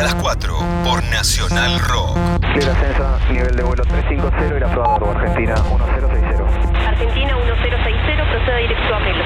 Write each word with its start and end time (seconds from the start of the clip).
hasta 0.00 0.14
las 0.14 0.22
4 0.22 0.54
por 0.84 1.04
Nacional 1.04 1.78
Rock. 1.80 2.16
Libre 2.54 2.70
ascenso, 2.70 3.04
nivel 3.30 3.54
de 3.54 3.62
vuelo 3.62 3.82
350 3.84 4.56
y 4.56 4.60
la 4.60 4.68
prueba 4.72 4.98
de 4.98 5.10
Argentina 5.10 5.54
1060. 5.60 6.88
Argentina 6.88 7.36
1060, 7.36 8.30
proceda 8.30 8.56
directo 8.56 8.94
a 8.94 9.00
Melo. 9.00 9.24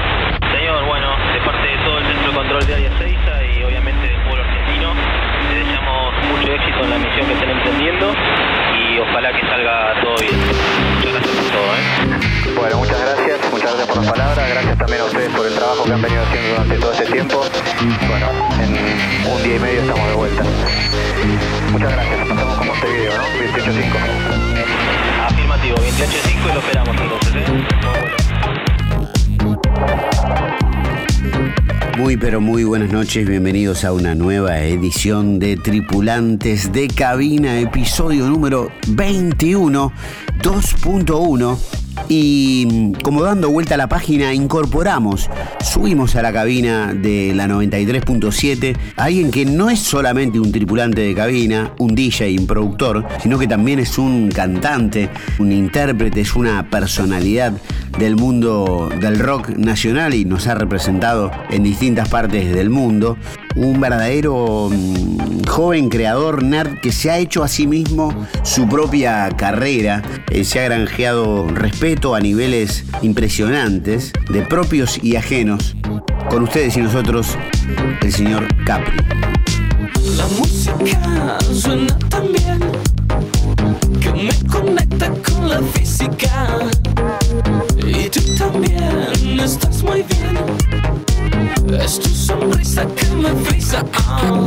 Señor, 0.51 0.85
bueno, 0.85 1.07
de 1.31 1.39
parte 1.47 1.67
de 1.67 1.77
todo 1.79 1.97
el 1.99 2.05
centro 2.05 2.27
de 2.27 2.35
control 2.35 2.65
de 2.67 2.73
área 2.75 2.91
6 2.97 3.17
y 3.55 3.63
obviamente 3.63 4.07
del 4.07 4.21
pueblo 4.27 4.43
argentino, 4.43 4.87
le 5.47 5.55
deseamos 5.63 6.13
mucho 6.27 6.51
éxito 6.51 6.79
en 6.83 6.89
la 6.89 6.97
misión 6.97 7.25
que 7.25 7.33
estén 7.33 7.49
emprendiendo 7.49 8.05
y 8.75 8.84
ojalá 8.99 9.31
que 9.31 9.41
salga 9.41 9.93
todo 10.01 10.15
bien. 10.17 10.35
Muchas 10.95 11.11
gracias 11.13 11.35
por 11.35 11.51
todo, 11.51 11.69
¿eh? 11.75 12.55
Bueno, 12.55 12.77
muchas 12.77 12.99
gracias, 12.99 13.51
muchas 13.51 13.69
gracias 13.69 13.87
por 13.87 13.97
las 13.97 14.11
palabras, 14.11 14.49
gracias 14.49 14.77
también 14.77 15.01
a 15.01 15.05
ustedes 15.05 15.29
por 15.35 15.45
el 15.45 15.53
trabajo 15.55 15.83
que 15.83 15.93
han 15.93 16.01
venido 16.01 16.23
haciendo 16.23 16.49
durante 16.49 16.77
todo 16.77 16.91
este 16.93 17.05
tiempo. 17.05 17.43
Bueno, 18.07 18.27
en 18.61 18.69
un 19.31 19.43
día 19.43 19.55
y 19.55 19.59
medio 19.59 19.81
estamos 19.81 20.07
de 20.07 20.13
vuelta. 20.15 20.43
Muchas 21.71 21.91
gracias, 21.91 22.27
pasamos 22.27 22.57
con 22.57 22.67
Montevideo, 22.67 23.17
¿no? 23.17 23.23
28.5. 23.23 23.97
Afirmativo, 25.25 25.75
28.5 25.77 26.49
y 26.49 26.53
lo 26.53 26.59
esperamos 26.59 26.95
entonces, 27.01 27.35
¿eh? 27.35 27.41
Muy 31.97 32.17
pero 32.17 32.41
muy 32.41 32.63
buenas 32.63 32.91
noches, 32.91 33.27
bienvenidos 33.27 33.85
a 33.85 33.93
una 33.93 34.15
nueva 34.15 34.59
edición 34.59 35.39
de 35.39 35.55
Tripulantes 35.55 36.71
de 36.71 36.87
Cabina, 36.87 37.59
episodio 37.59 38.27
número 38.27 38.69
21, 38.87 39.91
2.1. 40.41 41.74
Y 42.07 42.67
mm, 42.69 43.01
como 43.01 43.23
dando 43.23 43.49
vuelta 43.49 43.75
a 43.75 43.77
la 43.77 43.87
página, 43.87 44.33
incorporamos, 44.33 45.29
subimos 45.63 46.15
a 46.15 46.21
la 46.21 46.31
cabina 46.31 46.93
de 46.93 47.33
la 47.33 47.47
93.7 47.47 48.77
a 48.95 49.03
alguien 49.05 49.31
que 49.31 49.45
no 49.45 49.69
es 49.69 49.79
solamente 49.79 50.39
un 50.39 50.51
tripulante 50.51 51.01
de 51.01 51.15
cabina, 51.15 51.73
un 51.79 51.95
DJ 51.95 52.35
un 52.39 52.47
productor, 52.47 53.05
sino 53.21 53.37
que 53.39 53.47
también 53.47 53.79
es 53.79 53.97
un 53.97 54.29
cantante, 54.29 55.09
un 55.39 55.51
intérprete, 55.51 56.21
es 56.21 56.35
una 56.35 56.69
personalidad 56.69 57.53
del 57.97 58.15
mundo 58.15 58.89
del 58.99 59.19
rock 59.19 59.49
nacional 59.49 60.13
y 60.13 60.25
nos 60.25 60.47
ha 60.47 60.55
representado 60.55 61.31
en 61.49 61.63
distintas 61.63 62.09
partes 62.09 62.53
del 62.53 62.69
mundo. 62.69 63.17
Un 63.55 63.79
verdadero 63.79 64.69
mm, 64.69 65.45
joven 65.47 65.89
creador 65.89 66.43
nerd 66.43 66.79
que 66.81 66.91
se 66.91 67.09
ha 67.09 67.17
hecho 67.17 67.43
a 67.43 67.47
sí 67.47 67.67
mismo 67.67 68.27
su 68.43 68.67
propia 68.67 69.29
carrera, 69.37 70.01
eh, 70.29 70.43
se 70.43 70.59
ha 70.59 70.63
granjeado 70.63 71.47
respeto 71.47 72.15
a 72.15 72.19
niveles 72.19 72.83
impresionantes, 73.01 74.11
de 74.29 74.41
propios 74.41 75.01
y 75.01 75.15
ajenos. 75.15 75.75
Con 76.29 76.43
ustedes 76.43 76.75
y 76.75 76.81
nosotros, 76.81 77.37
el 78.01 78.11
señor 78.11 78.47
Capri. 78.65 78.97
La 80.17 80.27
música 80.37 81.37
suena 81.53 81.97
tan 82.09 82.27
que 83.99 84.11
me 84.11 84.49
conecta 84.49 85.11
con 85.27 85.49
la 85.49 85.61
física. 85.61 86.59
Y 87.85 88.09
tú 88.09 88.21
también 88.37 89.39
estás 89.39 89.83
muy 89.83 90.03
bien. 90.03 90.74
Es 91.71 91.99
tu 91.99 92.09
sonrisa 92.09 92.85
que 92.87 93.07
me 93.15 93.29
frisa. 93.45 93.83
ah. 94.07 94.45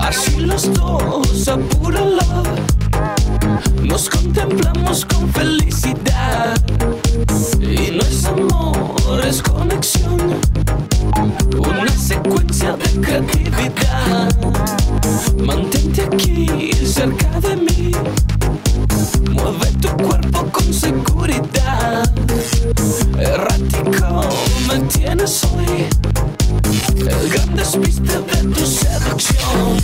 Así 0.00 0.40
los 0.40 0.72
dos 0.74 1.48
a 1.48 1.56
pura 1.56 2.00
love 2.00 2.70
nos 3.82 4.08
contemplamos 4.08 5.04
con 5.04 5.28
felicidad. 5.32 6.54
Y 7.60 7.90
no 7.90 8.02
es 8.02 8.24
amor, 8.24 9.20
es 9.26 9.42
conexión. 9.42 10.18
Una 11.58 11.88
secuencia 11.88 12.76
de 12.76 13.00
creatividad. 13.00 14.30
Mantente 15.44 16.02
aquí 16.02 16.72
cerca 16.84 17.40
de 17.40 17.56
mí. 17.56 17.90
Mueve 19.28 19.66
tu 19.80 19.88
cuerpo 20.02 20.46
con 20.50 20.72
seguridad. 20.72 22.10
Errático 23.18 24.28
me 24.68 24.80
tienes 24.88 25.44
hoy. 25.44 25.86
El 26.96 27.30
gran 27.30 27.56
despiste 27.56 28.18
de 28.18 28.54
tu 28.54 28.66
seducción. 28.66 29.76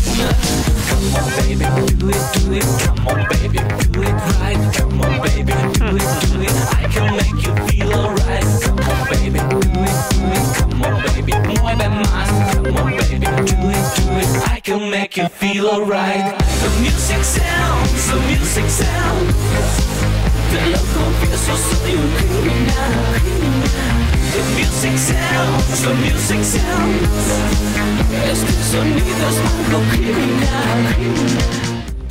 Come 0.89 1.15
on, 1.15 1.27
baby, 1.37 1.95
do 1.97 2.09
it, 2.11 2.17
do 2.45 2.53
it. 2.55 2.65
Come 2.85 3.09
on, 3.09 3.27
baby, 3.29 3.59
do 3.91 4.03
it 4.03 4.15
right. 4.41 4.77
Come 4.77 5.01
on, 5.01 5.21
baby, 5.21 5.53
do 5.79 5.97
it, 5.97 6.09
do 6.33 6.43
it. 6.43 6.53
I 6.73 6.89
can 6.93 7.17
make 7.17 7.43
you 7.43 7.53
feel 7.67 7.93
alright. 7.93 8.86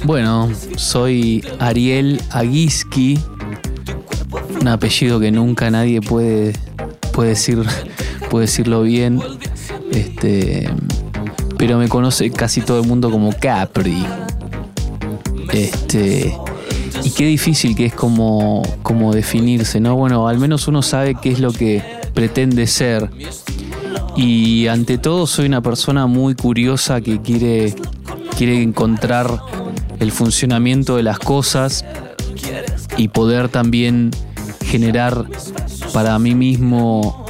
Bueno, 0.03 0.49
soy 0.75 1.43
Ariel 1.59 2.21
Aguiski, 2.29 3.19
un 4.61 4.67
apellido 4.67 5.19
que 5.19 5.31
nunca 5.31 5.71
nadie 5.71 6.01
puede, 6.01 6.53
puede, 7.11 7.29
decir, 7.29 7.63
puede 8.29 8.45
decirlo 8.45 8.83
bien, 8.83 9.19
este, 9.95 10.69
pero 11.57 11.77
me 11.77 11.87
conoce 11.87 12.29
casi 12.29 12.61
todo 12.61 12.81
el 12.81 12.87
mundo 12.87 13.09
como 13.09 13.33
Capri. 13.33 14.05
Este, 15.51 16.37
y 17.03 17.11
qué 17.11 17.25
difícil 17.25 17.75
que 17.75 17.85
es 17.85 17.93
como, 17.93 18.61
como 18.83 19.13
definirse, 19.13 19.79
¿no? 19.79 19.95
Bueno, 19.95 20.27
al 20.27 20.37
menos 20.37 20.67
uno 20.67 20.81
sabe 20.81 21.15
qué 21.15 21.31
es 21.31 21.39
lo 21.39 21.51
que 21.51 21.81
pretende 22.13 22.67
ser. 22.67 23.09
Y 24.17 24.67
ante 24.67 24.97
todo 24.97 25.27
soy 25.27 25.45
una 25.45 25.61
persona 25.61 26.07
muy 26.07 26.35
curiosa 26.35 27.01
que 27.01 27.21
quiere, 27.21 27.75
quiere 28.37 28.61
encontrar 28.61 29.41
el 29.99 30.11
funcionamiento 30.11 30.95
de 30.95 31.03
las 31.03 31.19
cosas 31.19 31.85
y 32.97 33.09
poder 33.09 33.49
también 33.49 34.11
generar 34.65 35.25
para 35.93 36.17
mí 36.19 36.33
mismo 36.33 37.24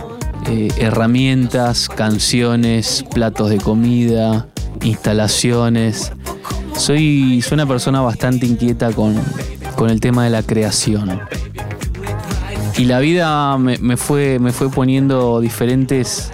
eh, 0.48 0.70
herramientas, 0.78 1.90
canciones, 1.90 3.04
platos 3.14 3.50
de 3.50 3.58
comida, 3.58 4.48
instalaciones. 4.84 6.12
Soy, 6.78 7.42
soy 7.42 7.56
una 7.56 7.66
persona 7.66 8.02
bastante 8.02 8.46
inquieta 8.46 8.92
con, 8.92 9.16
con 9.76 9.90
el 9.90 10.00
tema 10.00 10.24
de 10.24 10.30
la 10.30 10.44
creación. 10.44 11.22
Y 12.78 12.86
la 12.86 13.00
vida 13.00 13.58
me, 13.58 13.78
me 13.78 13.96
fue, 13.98 14.40
me 14.40 14.52
fue 14.52 14.70
poniendo 14.70 15.40
diferentes 15.40 16.32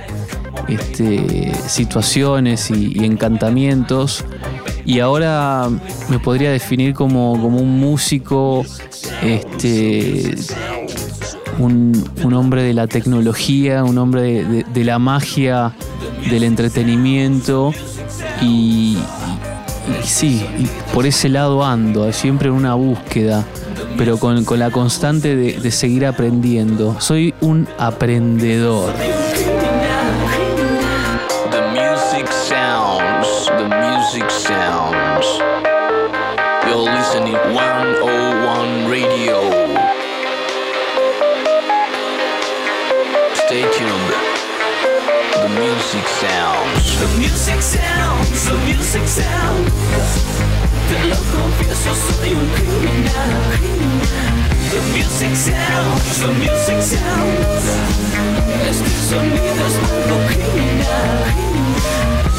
este, 0.67 1.53
situaciones 1.67 2.71
y, 2.71 3.03
encantamientos. 3.03 4.25
Y 4.85 4.99
ahora 4.99 5.69
me 6.09 6.19
podría 6.19 6.51
definir 6.51 6.93
como, 6.93 7.39
como 7.39 7.59
un 7.59 7.79
músico, 7.79 8.65
este, 9.23 10.35
un, 11.59 12.03
un 12.23 12.33
hombre 12.33 12.63
de 12.63 12.73
la 12.73 12.87
tecnología, 12.87 13.83
un 13.83 13.97
hombre 13.97 14.43
de, 14.43 14.83
la 14.83 14.99
magia, 14.99 15.73
del 16.29 16.43
entretenimiento. 16.43 17.73
Y, 18.41 18.97
sí, 20.03 20.45
por 20.93 21.05
ese 21.05 21.29
lado 21.29 21.63
ando, 21.65 22.11
siempre 22.11 22.49
en 22.49 22.55
una 22.55 22.73
búsqueda, 22.73 23.45
pero 23.97 24.17
con, 24.17 24.43
con 24.45 24.59
la 24.59 24.71
constante 24.71 25.35
de 25.35 25.71
seguir 25.71 26.05
aprendiendo. 26.05 26.99
Soy 26.99 27.33
un 27.41 27.67
aprendedor. 27.77 28.93
Confieso, 51.81 51.95
soy 52.17 52.33
un 52.33 52.47
criminal. 52.49 53.31
The 54.69 54.79
music 54.93 55.35
sounds, 55.35 56.19
the 56.19 56.27
music 56.27 56.81
sounds. 56.81 57.65
Este 58.69 58.89
sonido 59.09 59.67
es 59.67 59.75
algo 59.75 60.17
criminal. 60.27 61.17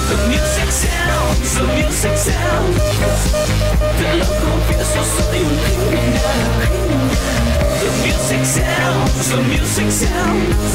The 0.09 0.17
music 0.29 0.71
sounds, 0.71 1.55
the 1.55 1.65
music 1.75 2.17
sounds. 2.17 2.83
Te 3.99 4.17
lo 4.17 4.27
confieso, 4.27 5.01
soy 5.17 5.41
un 5.41 5.57
criminal. 5.65 6.51
The 7.81 7.89
music 8.07 8.45
sounds, 8.45 9.29
the 9.29 9.37
music 9.49 9.91
sounds. 9.91 10.73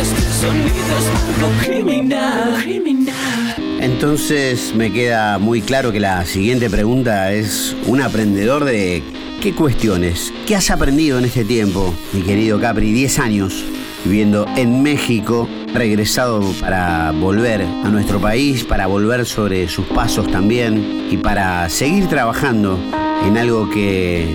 Este 0.00 0.22
sonido 0.40 0.98
es 0.98 1.06
algo 1.08 1.48
criminal, 1.62 2.62
criminal. 2.62 3.63
Entonces 3.84 4.74
me 4.74 4.90
queda 4.90 5.38
muy 5.38 5.60
claro 5.60 5.92
que 5.92 6.00
la 6.00 6.24
siguiente 6.24 6.70
pregunta 6.70 7.34
es 7.34 7.76
un 7.86 8.00
aprendedor 8.00 8.64
de 8.64 9.02
qué 9.42 9.54
cuestiones, 9.54 10.32
qué 10.46 10.56
has 10.56 10.70
aprendido 10.70 11.18
en 11.18 11.26
este 11.26 11.44
tiempo, 11.44 11.94
mi 12.14 12.22
querido 12.22 12.58
Capri, 12.58 12.92
10 12.92 13.18
años 13.18 13.62
viviendo 14.02 14.46
en 14.56 14.82
México, 14.82 15.46
regresado 15.74 16.40
para 16.62 17.10
volver 17.10 17.60
a 17.60 17.90
nuestro 17.90 18.18
país, 18.18 18.64
para 18.64 18.86
volver 18.86 19.26
sobre 19.26 19.68
sus 19.68 19.84
pasos 19.88 20.32
también 20.32 21.06
y 21.10 21.18
para 21.18 21.68
seguir 21.68 22.08
trabajando 22.08 22.78
en 23.26 23.36
algo 23.36 23.68
que 23.68 24.26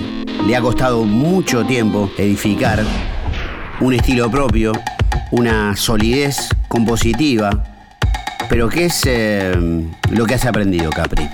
le 0.45 0.55
ha 0.55 0.61
costado 0.61 1.05
mucho 1.05 1.65
tiempo 1.65 2.11
edificar, 2.19 2.83
un 3.79 3.95
estilo 3.95 4.29
propio, 4.29 4.73
una 5.31 5.75
solidez 5.75 6.49
compositiva, 6.67 7.63
pero 8.49 8.67
¿qué 8.67 8.85
es 8.85 9.03
eh, 9.05 9.53
lo 10.09 10.25
que 10.25 10.33
has 10.33 10.45
aprendido, 10.45 10.89
Capri? 10.89 11.29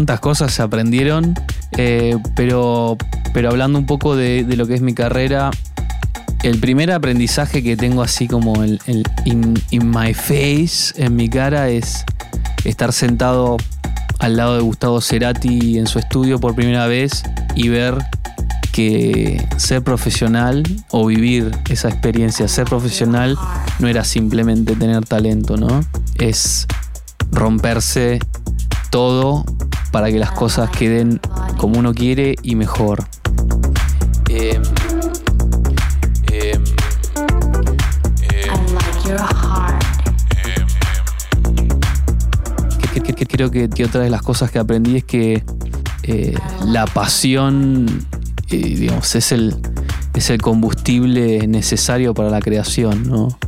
Tantas 0.00 0.20
cosas 0.20 0.54
se 0.54 0.62
aprendieron, 0.62 1.34
eh, 1.76 2.16
pero, 2.34 2.96
pero 3.34 3.50
hablando 3.50 3.78
un 3.78 3.84
poco 3.84 4.16
de, 4.16 4.44
lo 4.56 4.66
que 4.66 4.72
es 4.72 4.80
mi 4.80 4.94
carrera, 4.94 5.50
el 6.42 6.58
primer 6.58 6.90
aprendizaje 6.90 7.62
que 7.62 7.76
tengo 7.76 8.02
así 8.02 8.26
como 8.26 8.64
el, 8.64 8.80
in 9.26 9.90
my 9.90 10.14
face, 10.14 10.94
en 10.96 11.16
mi 11.16 11.28
cara, 11.28 11.68
es 11.68 12.06
estar 12.64 12.94
sentado 12.94 13.58
al 14.20 14.38
lado 14.38 14.54
de 14.54 14.62
Gustavo 14.62 15.02
Cerati 15.02 15.76
en 15.76 15.86
su 15.86 15.98
estudio 15.98 16.40
por 16.40 16.54
primera 16.54 16.86
vez 16.86 17.22
y 17.54 17.68
ver 17.68 17.98
que 18.72 19.46
ser 19.58 19.82
profesional 19.82 20.62
o 20.88 21.04
vivir 21.04 21.50
esa 21.68 21.90
experiencia, 21.90 22.48
ser 22.48 22.64
profesional 22.64 23.36
no 23.80 23.88
era 23.88 24.04
simplemente 24.04 24.76
tener 24.76 25.04
talento, 25.04 25.58
¿no? 25.58 25.84
Es 26.18 26.66
romperse 27.30 28.18
todo 28.90 29.44
para 29.90 30.10
que 30.10 30.18
las 30.18 30.30
cosas 30.32 30.70
queden 30.70 31.20
como 31.56 31.78
uno 31.78 31.92
quiere 31.94 32.34
y 32.42 32.54
mejor. 32.56 33.04
Em, 34.28 34.62
em, 36.32 36.64
que- 42.92 43.00
que- 43.02 43.12
que- 43.14 43.26
creo 43.26 43.50
que, 43.50 43.68
que 43.68 43.84
otra 43.84 44.00
de 44.02 44.10
las 44.10 44.22
cosas 44.22 44.50
que 44.50 44.58
aprendí 44.58 44.96
es 44.96 45.04
que 45.04 45.42
eh, 46.02 46.34
la 46.64 46.86
pasión 46.86 47.86
eh, 48.48 48.56
digamos, 48.56 49.14
es, 49.14 49.32
el, 49.32 49.54
es 50.14 50.30
el 50.30 50.40
combustible 50.42 51.46
necesario 51.46 52.14
para 52.14 52.30
la 52.30 52.40
creación, 52.40 53.08
¿no? 53.08 53.38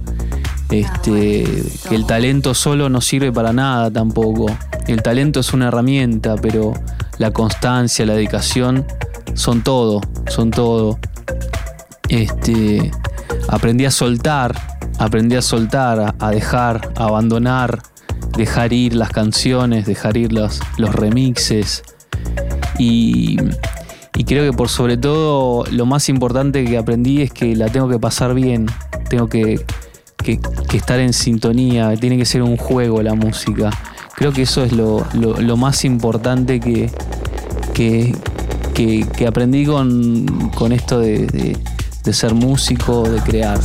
Este, 0.70 1.44
que 1.88 1.94
el 1.94 2.06
talento 2.06 2.54
solo 2.54 2.88
no 2.88 3.00
sirve 3.00 3.32
para 3.32 3.52
nada 3.52 3.90
tampoco. 3.90 4.46
El 4.86 5.02
talento 5.02 5.40
es 5.40 5.52
una 5.52 5.68
herramienta, 5.68 6.36
pero 6.36 6.72
la 7.18 7.30
constancia, 7.30 8.04
la 8.06 8.14
dedicación 8.14 8.84
son 9.34 9.62
todo, 9.62 10.00
son 10.28 10.50
todo. 10.50 10.98
Este, 12.08 12.90
aprendí 13.48 13.84
a 13.84 13.90
soltar, 13.90 14.54
aprendí 14.98 15.36
a 15.36 15.42
soltar, 15.42 16.14
a, 16.18 16.30
dejar, 16.30 16.92
a 16.96 17.04
abandonar, 17.04 17.82
dejar 18.36 18.72
ir 18.72 18.94
las 18.94 19.10
canciones, 19.10 19.86
dejar 19.86 20.16
ir 20.16 20.32
los, 20.32 20.60
los 20.76 20.94
remixes. 20.94 21.82
Y, 22.78 23.36
y 24.14 24.24
creo 24.24 24.50
que 24.50 24.56
por 24.56 24.68
sobre 24.68 24.96
todo 24.96 25.64
lo 25.70 25.86
más 25.86 26.08
importante 26.08 26.64
que 26.64 26.76
aprendí 26.76 27.22
es 27.22 27.30
que 27.32 27.54
la 27.56 27.68
tengo 27.68 27.88
que 27.88 27.98
pasar 27.98 28.34
bien, 28.34 28.66
tengo 29.08 29.28
que, 29.28 29.64
que- 30.18 30.40
que 30.68 30.76
estar 30.76 30.98
en 31.00 31.12
sintonía, 31.12 31.94
tiene 31.96 32.16
que 32.18 32.24
ser 32.24 32.42
un 32.42 32.56
juego 32.56 33.02
la 33.02 33.14
música. 33.14 33.70
Creo 34.14 34.32
que 34.32 34.42
eso 34.42 34.62
es 34.64 34.72
lo, 34.72 35.04
más 35.56 35.84
importante 35.84 36.60
que, 36.60 36.90
que, 37.74 38.14
que- 38.74 39.06
que 39.16 39.26
aprendí 39.26 39.64
con, 39.66 40.50
con 40.54 40.72
esto 40.72 40.98
de, 41.00 41.26
de- 41.26 41.56
de 42.04 42.12
ser 42.12 42.34
músico, 42.34 43.02
de 43.08 43.20
crear. 43.20 43.60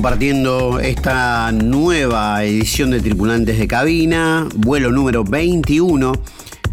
Compartiendo 0.00 0.80
esta 0.80 1.52
nueva 1.52 2.42
edición 2.42 2.90
de 2.90 3.00
Tripulantes 3.00 3.58
de 3.58 3.68
Cabina, 3.68 4.48
vuelo 4.56 4.90
número 4.90 5.24
21, 5.24 6.12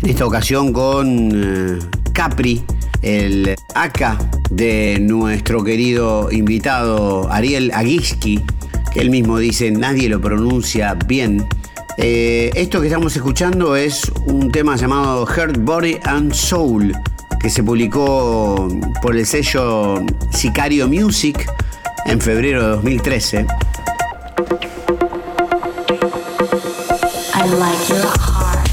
en 0.01 0.09
esta 0.09 0.25
ocasión 0.25 0.71
con 0.71 1.31
eh, 1.33 1.79
Capri, 2.13 2.63
el 3.01 3.53
AK 3.75 4.49
de 4.49 4.99
nuestro 5.01 5.61
querido 5.61 6.31
invitado 6.31 7.29
Ariel 7.29 7.69
Aguiski, 7.73 8.41
que 8.93 9.01
él 9.01 9.09
mismo 9.09 9.39
dice 9.39 9.71
nadie 9.71 10.07
lo 10.07 10.21
pronuncia 10.21 10.93
bien. 10.93 11.45
Eh, 11.97 12.49
esto 12.55 12.79
que 12.79 12.87
estamos 12.87 13.13
escuchando 13.13 13.75
es 13.75 14.09
un 14.27 14.53
tema 14.53 14.77
llamado 14.77 15.25
Heart, 15.25 15.57
Body 15.65 15.97
and 16.05 16.31
Soul, 16.31 16.95
que 17.41 17.49
se 17.49 17.61
publicó 17.61 18.69
por 19.01 19.17
el 19.17 19.25
sello 19.25 20.01
Sicario 20.31 20.87
Music 20.87 21.45
en 22.07 22.21
febrero 22.21 22.63
de 22.63 22.69
2013. 22.69 23.45
I 27.35 27.49
like 27.59 27.87
your 27.89 28.07
heart. 28.19 28.69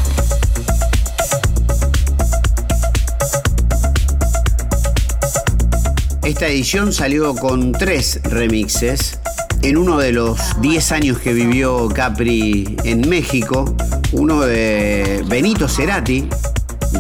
Esta 6.25 6.47
edición 6.47 6.93
salió 6.93 7.35
con 7.35 7.73
tres 7.73 8.21
remixes. 8.25 9.19
En 9.63 9.79
uno 9.79 9.99
de 9.99 10.13
los 10.13 10.39
10 10.61 10.93
años 10.93 11.19
que 11.19 11.33
vivió 11.33 11.89
Capri 11.89 12.77
en 12.85 13.09
México, 13.09 13.75
uno 14.13 14.43
de 14.43 15.25
Benito 15.27 15.69
Cerati, 15.69 16.29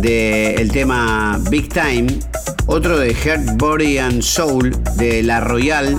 del 0.00 0.73
tema 0.73 1.38
Big 1.50 1.69
Time, 1.69 2.07
otro 2.66 2.99
de 2.99 3.14
Heart, 3.14 3.56
Body 3.56 3.99
and 3.99 4.23
Soul 4.23 4.76
de 4.97 5.23
La 5.23 5.40
Royal 5.40 5.99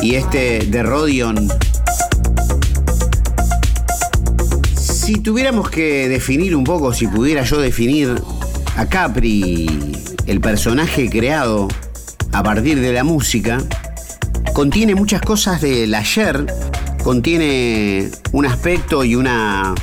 y 0.00 0.14
este 0.14 0.60
de 0.66 0.82
Rodion. 0.82 1.48
Si 4.76 5.18
tuviéramos 5.18 5.70
que 5.70 6.08
definir 6.08 6.54
un 6.54 6.64
poco, 6.64 6.92
si 6.92 7.06
pudiera 7.06 7.42
yo 7.44 7.60
definir 7.60 8.20
a 8.76 8.86
Capri, 8.86 9.68
el 10.26 10.40
personaje 10.40 11.08
creado 11.10 11.68
a 12.32 12.42
partir 12.42 12.80
de 12.80 12.92
la 12.92 13.04
música, 13.04 13.58
contiene 14.52 14.94
muchas 14.94 15.22
cosas 15.22 15.60
del 15.60 15.94
ayer, 15.94 16.46
contiene 17.02 18.10
un 18.32 18.46
aspecto 18.46 19.04
y 19.04 19.16
una 19.16 19.74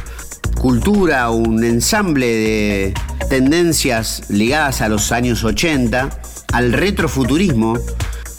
cultura, 0.59 1.29
un 1.31 1.63
ensamble 1.63 2.27
de 2.27 2.93
tendencias 3.27 4.23
ligadas 4.29 4.81
a 4.81 4.89
los 4.89 5.11
años 5.11 5.43
80, 5.43 6.09
al 6.53 6.73
retrofuturismo. 6.73 7.77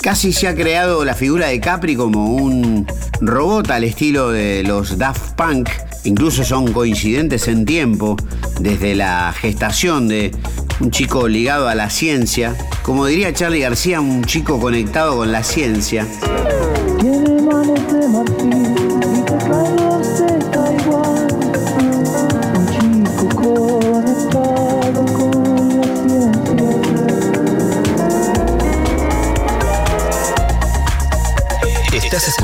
Casi 0.00 0.32
se 0.32 0.48
ha 0.48 0.54
creado 0.54 1.04
la 1.04 1.14
figura 1.14 1.48
de 1.48 1.60
Capri 1.60 1.94
como 1.94 2.34
un 2.34 2.86
robot 3.20 3.70
al 3.70 3.84
estilo 3.84 4.30
de 4.30 4.62
los 4.62 4.96
Daft 4.96 5.34
Punk. 5.34 5.68
Incluso 6.04 6.44
son 6.44 6.72
coincidentes 6.72 7.48
en 7.48 7.66
tiempo, 7.66 8.16
desde 8.58 8.94
la 8.94 9.34
gestación 9.38 10.08
de 10.08 10.32
un 10.80 10.90
chico 10.90 11.28
ligado 11.28 11.68
a 11.68 11.74
la 11.74 11.90
ciencia. 11.90 12.56
Como 12.82 13.06
diría 13.06 13.34
Charlie 13.34 13.60
García, 13.60 14.00
un 14.00 14.24
chico 14.24 14.58
conectado 14.58 15.16
con 15.16 15.30
la 15.30 15.44
ciencia. 15.44 16.06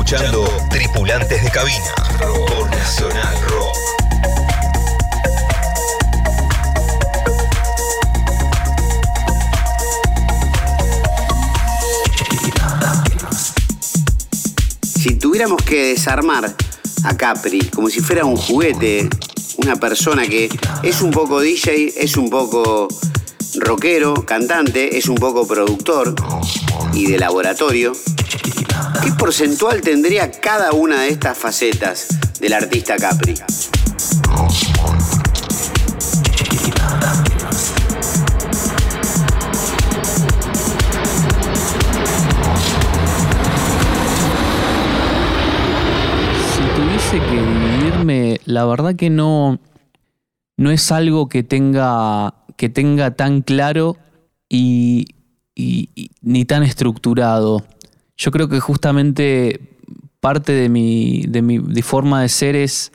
Escuchando 0.07 0.47
Tripulantes 0.69 1.43
de 1.43 1.49
Cabina 1.49 1.93
por 2.17 2.69
Nacional 2.69 3.35
Rock. 3.49 3.75
Si 14.97 15.15
tuviéramos 15.15 15.61
que 15.63 15.87
desarmar 15.87 16.55
a 17.03 17.17
Capri 17.17 17.59
como 17.75 17.89
si 17.89 17.99
fuera 17.99 18.23
un 18.23 18.37
juguete, 18.37 19.09
una 19.57 19.75
persona 19.75 20.25
que 20.25 20.47
es 20.83 21.01
un 21.01 21.11
poco 21.11 21.41
DJ, 21.41 21.95
es 21.97 22.15
un 22.15 22.29
poco 22.29 22.87
rockero, 23.55 24.25
cantante, 24.25 24.97
es 24.97 25.09
un 25.09 25.15
poco 25.15 25.45
productor 25.45 26.15
y 26.93 27.07
de 27.07 27.17
laboratorio, 27.17 27.91
¿qué 29.07 29.13
porcentual 29.13 29.79
tendría 29.79 30.29
cada 30.29 30.73
una 30.73 31.03
de 31.03 31.09
estas 31.09 31.37
facetas 31.37 32.07
del 32.41 32.51
artista 32.51 32.97
Capri? 32.97 33.35
Si 33.35 33.43
tuviese 46.75 47.19
que 47.29 47.41
dividirme, 47.41 48.41
la 48.43 48.65
verdad 48.65 48.95
que 48.97 49.09
no, 49.09 49.57
no 50.57 50.71
es 50.71 50.91
algo 50.91 51.29
que 51.29 51.43
tenga, 51.43 52.33
que 52.57 52.67
tenga 52.67 53.11
tan 53.11 53.41
claro 53.41 53.95
y, 54.49 55.05
ni 56.21 56.43
tan 56.43 56.63
estructurado. 56.63 57.63
Yo 58.17 58.31
creo 58.31 58.49
que 58.49 58.59
justamente 58.59 59.59
parte 60.19 60.51
de 60.51 60.69
mi, 60.69 61.23
de 61.27 61.41
mi 61.41 61.59
de 61.59 61.83
forma 61.83 62.21
de 62.21 62.29
ser 62.29 62.55
es, 62.55 62.91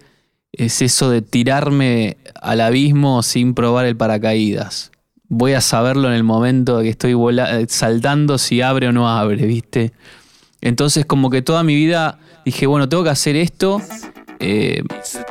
es 0.53 0.83
eso 0.83 1.11
de 1.11 1.23
tirarme 1.23 2.17
al 2.41 2.61
abismo 2.61 3.23
sin 3.23 3.55
probar 3.55 3.87
el 3.87 3.97
paracaídas. 3.97 4.91
Voy 5.29 5.53
a 5.53 5.61
saberlo 5.61 6.09
en 6.09 6.15
el 6.15 6.25
momento 6.25 6.81
que 6.81 6.91
estoy 6.91 7.15
eh, 7.39 7.67
saltando 7.69 8.37
si 8.37 8.61
abre 8.61 8.89
o 8.89 8.93
no 8.93 9.09
abre, 9.09 9.47
¿viste? 9.47 9.93
Entonces 10.61 11.07
como 11.07 11.31
que 11.31 11.41
toda 11.41 11.63
mi 11.63 11.75
vida 11.75 12.19
dije, 12.45 12.67
bueno, 12.67 12.89
tengo 12.89 13.05
que 13.05 13.11
hacer 13.11 13.37
esto, 13.37 13.81
eh, 14.41 14.83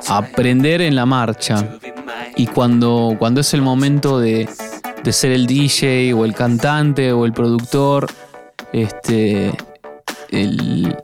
aprender 0.08 0.82
en 0.82 0.96
la 0.96 1.06
marcha. 1.06 1.78
Y 2.38 2.48
cuando, 2.48 3.16
cuando 3.20 3.42
es 3.42 3.54
el 3.54 3.62
momento 3.62 4.20
de, 4.20 4.48
de 5.04 5.14
ser 5.14 5.34
el 5.34 5.46
DJ 5.46 6.14
o 6.14 6.26
el 6.26 6.34
cantante 6.34 7.12
o 7.12 7.26
el 7.26 7.34
productor, 7.34 8.08
este, 8.74 9.52
el, 10.32 10.96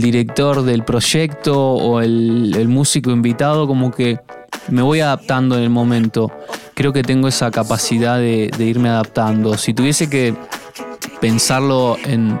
director 0.00 0.62
del 0.62 0.84
proyecto 0.84 1.58
o 1.58 2.00
el, 2.00 2.68
músico 2.68 3.10
invitado, 3.10 3.66
como 3.66 3.90
que 3.90 4.18
me 4.68 4.82
voy 4.82 5.00
adaptando 5.00 5.56
en 5.56 5.62
el 5.62 5.70
momento. 5.70 6.30
Creo 6.74 6.92
que 6.92 7.02
tengo 7.02 7.28
esa 7.28 7.50
capacidad 7.50 8.18
de, 8.18 8.50
irme 8.58 8.88
adaptando. 8.88 9.56
Si 9.56 9.74
tuviese 9.74 10.10
que 10.10 10.34
pensarlo 11.20 11.96
en, 12.04 12.38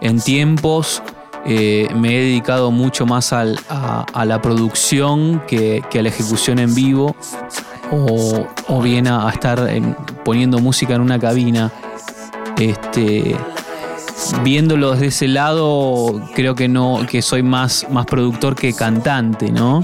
en 0.00 0.20
tiempos, 0.20 1.02
eh, 1.46 1.88
me 1.94 2.16
he 2.16 2.20
dedicado 2.20 2.70
mucho 2.70 3.06
más 3.06 3.32
a, 3.32 3.44
la 3.44 4.42
producción 4.42 5.42
que, 5.46 5.82
a 5.92 6.02
la 6.02 6.08
ejecución 6.08 6.58
en 6.58 6.74
vivo 6.74 7.16
o, 7.90 8.46
o 8.68 8.82
bien 8.82 9.06
a, 9.08 9.28
estar 9.30 9.58
en- 9.70 9.96
poniendo 10.24 10.58
música 10.58 10.94
en 10.94 11.00
una 11.00 11.18
cabina. 11.18 11.72
Este, 12.58 13.36
viéndolo 14.42 14.92
desde 14.92 15.06
ese 15.06 15.28
lado, 15.28 16.20
creo 16.34 16.54
que 16.54 16.68
no, 16.68 17.00
que 17.08 17.22
soy 17.22 17.42
más, 17.42 17.86
más 17.90 18.06
productor 18.06 18.54
que 18.54 18.72
cantante, 18.72 19.50
¿no? 19.52 19.82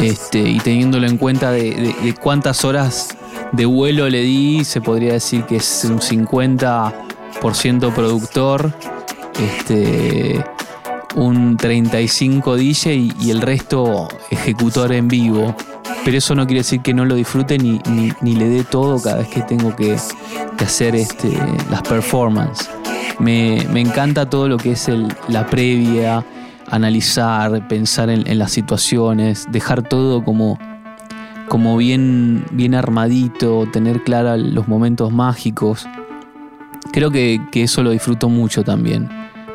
Este, 0.00 0.38
y 0.40 0.58
teniéndolo 0.58 1.06
en 1.06 1.16
cuenta 1.18 1.50
de, 1.52 2.14
cuántas 2.20 2.64
horas 2.64 3.08
de 3.52 3.66
vuelo 3.66 4.08
le 4.08 4.20
di, 4.22 4.64
se 4.64 4.80
podría 4.80 5.12
decir 5.12 5.44
que 5.44 5.56
es 5.56 5.84
un 5.84 6.00
50% 6.00 7.92
productor, 7.94 8.72
este, 9.40 10.44
un 11.14 11.56
35 11.56 12.56
DJ 12.56 12.94
y, 13.20 13.30
el 13.30 13.40
resto 13.42 14.08
ejecutor 14.30 14.92
en 14.92 15.08
vivo. 15.08 15.54
Pero 16.04 16.18
eso 16.18 16.34
no 16.34 16.46
quiere 16.46 16.60
decir 16.60 16.80
que 16.80 16.92
no 16.94 17.04
lo 17.04 17.14
disfrute 17.14 17.58
ni, 17.58 17.78
ni- 17.88 18.12
ni 18.22 18.34
le 18.34 18.48
dé 18.48 18.64
todo 18.64 19.00
cada 19.00 19.18
vez 19.18 19.28
que 19.28 19.42
tengo 19.42 19.76
que, 19.76 19.96
que 20.58 20.64
hacer 20.64 20.96
este, 20.96 21.38
las 21.70 21.82
performances. 21.82 22.68
Me, 23.22 23.64
me 23.72 23.80
encanta 23.80 24.28
todo 24.28 24.48
lo 24.48 24.56
que 24.56 24.72
es 24.72 24.88
el- 24.88 25.08
la 25.28 25.46
previa, 25.46 26.24
analizar, 26.70 27.66
pensar 27.68 28.10
en, 28.10 28.24
las 28.38 28.50
situaciones, 28.52 29.46
dejar 29.50 29.82
todo 29.82 30.24
como, 30.24 30.58
bien, 31.76 32.44
armadito, 32.74 33.66
tener 33.72 34.02
claros 34.02 34.40
los 34.40 34.66
momentos 34.68 35.12
mágicos. 35.12 35.86
Creo 36.92 37.10
que, 37.10 37.40
que 37.52 37.62
eso 37.62 37.82
lo 37.82 37.90
disfruto 37.90 38.28
mucho 38.28 38.64
también, 38.64 39.08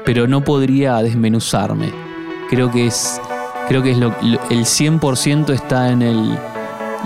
pero 0.06 0.28
no 0.28 0.44
podría 0.44 0.98
desmenuzarme. 1.02 1.92
Creo 2.50 2.72
que 2.72 2.88
es, 2.88 3.20
creo 3.68 3.84
que 3.84 3.92
es 3.92 3.98
lo- 3.98 4.16
el 4.50 4.66
100% 4.66 5.50
está 5.54 5.92
en 5.92 6.02
el, 6.02 6.38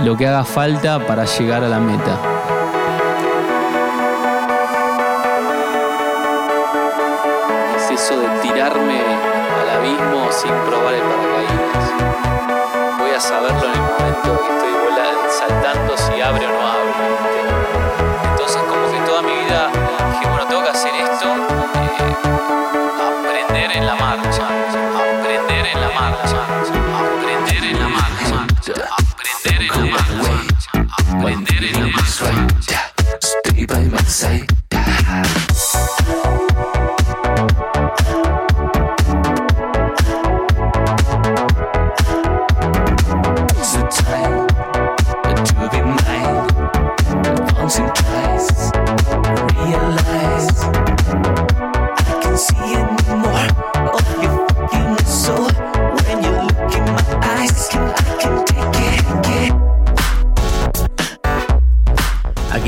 lo 0.06 0.16
que 0.16 0.28
haga 0.28 0.44
falta 0.44 1.06
para 1.08 1.26
llegar 1.26 1.64
a 1.64 1.70
la 1.70 1.80
meta. 1.80 2.20
Sin 10.42 10.56
probar 10.66 10.96
el 10.96 11.02
paracaídas. 11.02 11.86
Voy 12.98 13.12
a 13.12 13.20
saberlo 13.20 13.64
en 13.64 13.74
el 13.74 13.82
momento 13.82 14.42
que 14.42 14.54
estoy 14.56 14.74
volando, 14.74 15.30
saltando 15.30 15.98
si 15.98 16.20
abre 16.20 16.48
o 16.48 16.50
no 16.50 16.68
abre. 16.68 16.92
Entonces 18.32 18.62
como 18.64 18.90
que 18.92 19.00
toda 19.02 19.22
mi 19.22 19.34
vida 19.34 19.70
dije, 20.12 20.28
bueno, 20.28 20.48
tengo 20.48 20.64
que 20.64 20.70
hacer 20.70 20.96
esto, 20.96 21.28
eh, 21.28 21.98
aprender 23.12 23.78
en 23.78 23.86
la 23.86 23.96
marcha, 23.96 24.48
aprender 25.20 25.68
en 25.68 25.82
la 25.82 25.90
marcha, 25.90 26.81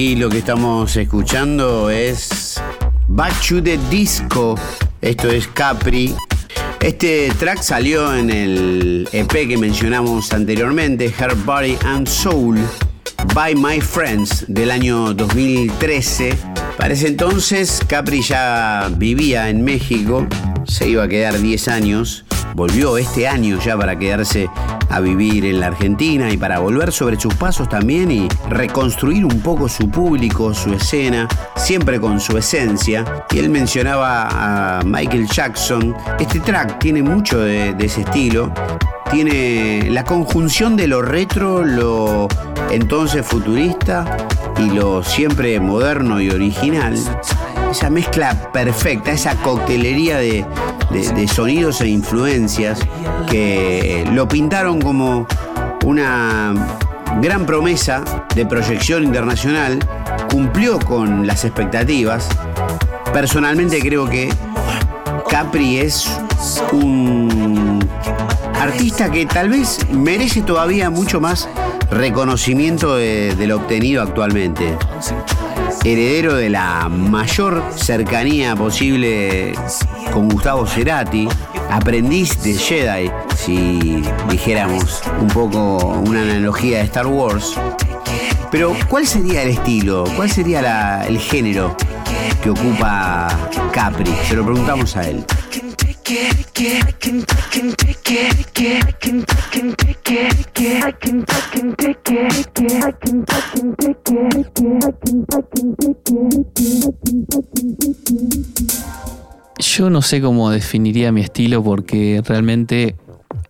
Aquí 0.04 0.18
lo 0.18 0.28
que 0.28 0.40
estamos 0.40 0.98
escuchando 0.98 1.90
es 1.90 2.60
to 3.48 3.64
the 3.64 3.80
Disco. 3.90 4.60
Esto 5.00 5.30
es 5.30 5.48
Capri. 5.48 6.14
Este 6.82 7.32
track 7.40 7.62
salió 7.62 8.14
en 8.14 8.30
el 8.30 9.08
EP 9.14 9.32
que 9.48 9.58
mencionamos 9.58 10.34
anteriormente, 10.34 11.06
Her 11.06 11.36
Body 11.46 11.78
and 11.86 12.06
Soul, 12.06 12.60
by 13.34 13.56
My 13.56 13.80
Friends, 13.80 14.44
del 14.50 14.72
año 14.72 15.14
2013. 15.14 16.38
Para 16.78 16.96
ese 16.96 17.08
entonces, 17.08 17.80
Capri 17.88 18.22
ya 18.22 18.90
vivía 18.98 19.50
en 19.50 19.64
México, 19.64 20.28
se 20.68 20.90
iba 20.90 21.04
a 21.04 21.08
quedar 21.08 21.40
10 21.40 21.68
años 21.70 22.26
volvió 22.56 22.98
este 22.98 23.28
año 23.28 23.60
ya 23.64 23.78
para 23.78 23.98
quedarse 23.98 24.50
a 24.94 25.00
vivir 25.00 25.46
en 25.46 25.60
la 25.60 25.68
Argentina 25.68 26.32
y 26.32 26.38
para 26.38 26.60
volver 26.60 26.92
sobre 26.92 27.20
sus 27.20 27.34
pasos 27.34 27.68
también 27.68 28.12
y 28.12 28.28
reconstruir 28.50 29.26
un 29.26 29.42
poco 29.42 29.68
su 29.68 29.90
público, 29.90 30.54
su 30.54 30.74
escena, 30.74 31.28
siempre 31.56 32.00
con 32.00 32.20
su 32.20 32.38
esencia. 32.38 33.26
Y 33.32 33.40
él 33.40 33.50
mencionaba 33.50 34.28
a 34.30 34.84
Michael 34.84 35.28
Jackson. 35.28 35.96
Este 36.20 36.40
track 36.40 36.80
tiene 36.80 37.02
mucho 37.02 37.40
de, 37.40 37.74
de 37.74 37.86
ese 37.86 38.02
estilo. 38.02 38.54
Tiene 39.10 39.90
la 39.90 40.04
conjunción 40.04 40.76
de 40.76 40.88
lo 40.88 41.02
retro, 41.02 41.64
lo 41.64 42.28
entonces 42.72 43.26
futurista 43.26 44.18
y 44.58 44.70
lo 44.70 45.04
siempre 45.04 45.60
moderno 45.60 46.22
y 46.22 46.30
original. 46.30 46.96
Esa 47.72 47.90
mezcla 47.90 48.52
perfecta, 48.52 49.12
esa 49.12 49.36
coctelería 49.38 50.18
de, 50.18 50.46
de- 50.94 51.28
sonidos 51.28 51.82
e 51.82 51.88
influencias 51.88 52.80
que 53.30 54.08
lo 54.14 54.28
pintaron 54.28 54.80
como 54.82 55.28
una 55.86 56.54
gran 57.22 57.46
promesa 57.46 58.04
de 58.36 58.46
proyección 58.46 59.04
internacional, 59.04 59.80
cumplió 60.32 60.80
con 60.80 61.28
las 61.28 61.44
expectativas. 61.46 62.28
Personalmente 63.12 63.80
creo 63.80 64.08
que 64.10 64.30
Capri 65.30 65.78
es 65.80 66.10
un 66.72 67.88
artista 68.60 69.12
que 69.12 69.26
tal 69.26 69.50
vez 69.50 69.80
merece 69.92 70.42
todavía 70.42 70.90
mucho 70.90 71.20
más 71.20 71.50
reconocimiento 71.92 72.96
de, 72.96 73.36
de 73.36 73.48
lo 73.48 73.58
obtenido 73.58 74.02
actualmente. 74.02 74.76
Heredero 75.84 76.36
de 76.36 76.50
la 76.50 76.88
mayor 76.90 77.64
cercanía 77.76 78.56
posible 78.56 79.54
con 80.14 80.30
Gustavo 80.30 80.66
Cerati, 80.66 81.28
aprendiz 81.70 82.42
de 82.42 82.54
Jedi, 82.54 83.12
si 83.36 84.04
dijéramos 84.30 85.02
un 85.20 85.28
poco 85.28 85.78
una 86.08 86.22
analogía 86.22 86.78
de 86.78 86.84
Star 86.86 87.08
Wars. 87.08 87.56
Pero, 88.52 88.76
¿cuál 88.88 89.08
sería 89.08 89.44
el 89.44 89.50
estilo? 89.50 90.06
¿Cuál 90.16 90.30
sería 90.30 91.06
el 91.08 91.20
género 91.20 91.76
que 92.42 92.52
ocupa 92.52 93.28
Capri? 93.72 94.12
Se 94.28 94.36
lo 94.36 94.46
preguntamos 94.46 94.96
a 94.96 95.10
él. 95.10 95.26
Yo 109.60 109.90
no 109.90 110.02
sé 110.02 110.22
cómo 110.22 110.50
definiría 110.50 111.12
mi 111.12 111.22
estilo 111.22 111.64
porque 111.64 112.22
realmente 112.26 112.96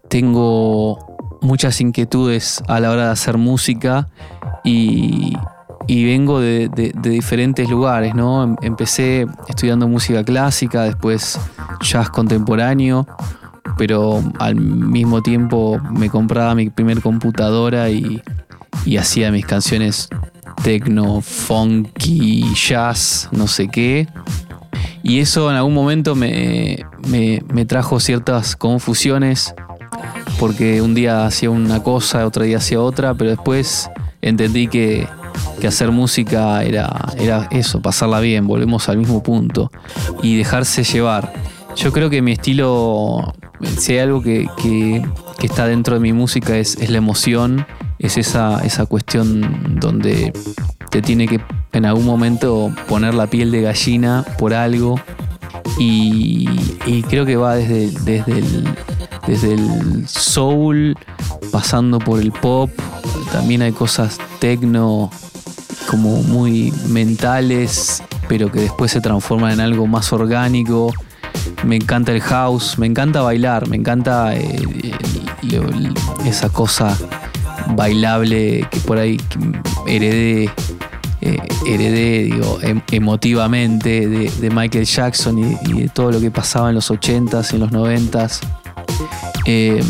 tengo 0.08 1.18
muchas 1.42 1.82
inquietudes 1.82 2.64
a 2.68 2.80
la 2.80 2.92
hora 2.92 3.06
de 3.06 3.12
hacer 3.12 3.38
música 3.38 4.10
y, 4.64 5.34
y 5.88 6.06
vengo 6.06 6.40
de, 6.40 6.70
diferentes 7.02 7.70
lugares, 7.70 8.16
¿no? 8.16 8.44
Em- 8.44 8.56
Empecé 8.62 9.28
estudiando 9.48 9.88
música 9.88 10.24
clásica, 10.24 10.84
después 10.84 11.40
jazz 11.82 12.10
contemporáneo, 12.10 13.06
pero 13.78 14.24
al 14.40 14.56
mismo 14.56 15.22
tiempo 15.22 15.80
me 15.92 16.10
compraba 16.10 16.56
mi 16.56 16.70
primer 16.70 17.02
computadora 17.02 17.90
y, 17.90 18.22
hacía 19.00 19.32
mis 19.32 19.46
canciones 19.46 20.10
techno, 20.64 21.22
funky, 21.22 22.44
jazz, 22.56 23.30
no 23.32 23.48
sé 23.48 23.68
qué. 23.68 24.08
Y 25.04 25.20
eso 25.20 25.50
en 25.50 25.58
algún 25.58 25.74
momento 25.74 26.16
me, 26.16 26.86
me- 27.10 27.44
me 27.54 27.66
trajo 27.66 28.00
ciertas 28.00 28.56
confusiones, 28.56 29.54
porque 30.40 30.82
un 30.82 30.94
día 30.96 31.26
hacía 31.26 31.50
una 31.50 31.84
cosa, 31.84 32.26
otro 32.26 32.44
día 32.44 32.58
hacía 32.58 32.80
otra, 32.80 33.14
pero 33.14 33.30
después 33.32 33.90
entendí 34.22 34.68
que, 34.68 35.08
que 35.60 35.68
hacer 35.68 35.92
música 35.92 36.64
era, 36.64 36.90
era 37.18 37.48
eso, 37.52 37.82
pasarla 37.82 38.20
bien, 38.20 38.48
volvemos 38.48 38.90
al 38.90 38.98
mismo 38.98 39.24
punto, 39.24 39.72
y 40.22 40.38
dejarse 40.38 40.84
llevar. 40.84 41.34
Yo 41.76 41.92
creo 41.92 42.10
que 42.10 42.22
mi 42.22 42.34
estilo, 42.34 43.34
si 43.78 43.94
hay 43.94 44.00
algo 44.00 44.22
que, 44.22 44.48
que- 44.62 45.04
está 45.42 45.68
dentro 45.68 45.96
de 45.96 46.00
mi 46.00 46.14
música, 46.14 46.58
es, 46.58 46.90
la 46.90 46.98
emoción, 46.98 47.66
es 48.00 48.18
esa, 48.18 48.64
esa 48.64 48.86
cuestión 48.86 49.78
donde 49.80 50.32
te 50.90 51.02
tiene 51.02 51.28
que 51.28 51.42
en 51.74 51.86
algún 51.86 52.06
momento 52.06 52.74
poner 52.88 53.14
la 53.14 53.28
piel 53.28 53.52
de 53.52 53.62
gallina 53.62 54.24
por 54.38 54.54
algo. 54.54 55.00
Y, 55.80 56.48
creo 57.10 57.26
que 57.26 57.36
va 57.36 57.56
desde, 57.56 57.92
desde, 58.06 58.44
desde 59.28 59.54
el 59.54 60.08
soul, 60.08 60.96
pasando 61.52 62.00
por 62.00 62.22
el 62.22 62.32
pop. 62.32 62.70
También 63.34 63.64
hay 63.64 63.72
cosas 63.72 64.20
tecno 64.38 65.10
como 65.88 66.22
muy 66.22 66.72
mentales, 66.90 68.04
pero 68.28 68.52
que 68.52 68.60
después 68.60 68.92
se 68.92 69.02
transforman 69.02 69.54
en 69.54 69.60
algo 69.60 69.88
más 69.88 70.14
orgánico. 70.14 70.94
Me 71.66 71.78
encanta 71.78 72.12
el 72.12 72.22
house, 72.22 72.78
me 72.78 72.86
encanta 72.86 73.22
bailar, 73.24 73.68
me 73.68 73.76
encanta 73.76 74.36
eh, 74.36 74.62
esa 76.26 76.50
cosa 76.50 76.96
bailable 77.76 78.68
que 78.70 78.80
por 78.82 79.00
ahí 79.00 79.20
heredé, 79.88 80.52
eh, 81.22 81.38
heredé 81.66 82.26
digo, 82.26 82.60
em- 82.62 82.84
emotivamente 82.92 84.08
de, 84.08 84.50
Michael 84.52 84.86
Jackson 84.86 85.40
y, 85.40 85.74
de 85.74 85.90
todo 85.90 86.12
lo 86.12 86.22
que 86.22 86.30
pasaba 86.30 86.70
en 86.70 86.76
los 86.76 86.92
80s 86.92 87.52
y 87.52 87.56
en 87.56 87.62
los 87.62 87.72
90s. 87.72 88.42
Eh, 89.48 89.84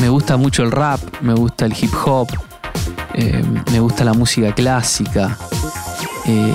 me 0.00 0.08
gusta 0.08 0.36
mucho 0.36 0.64
el 0.64 0.72
rap, 0.72 1.00
me 1.20 1.34
gusta 1.34 1.66
el 1.66 1.72
hip 1.72 1.92
hop, 2.04 2.28
eh, 3.18 3.42
me 3.72 3.80
gusta 3.80 4.04
la 4.04 4.14
música 4.14 4.54
clásica. 4.54 5.36
Eh, 6.26 6.54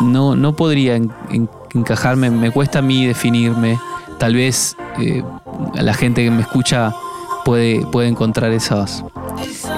no, 0.00 0.34
no 0.36 0.54
podría 0.56 0.96
en- 0.96 1.12
en- 1.30 1.50
encajarme, 1.74 2.30
me 2.30 2.50
cuesta 2.50 2.78
a 2.78 2.82
mí 2.82 3.06
definirme. 3.06 3.78
Tal 4.18 4.34
vez 4.34 4.76
eh, 5.00 5.22
la 5.74 5.92
gente 5.94 6.22
que 6.24 6.30
me 6.30 6.42
escucha 6.42 6.94
puede, 7.44 7.84
puede 7.86 8.08
encontrar 8.08 8.52
esas, 8.52 9.04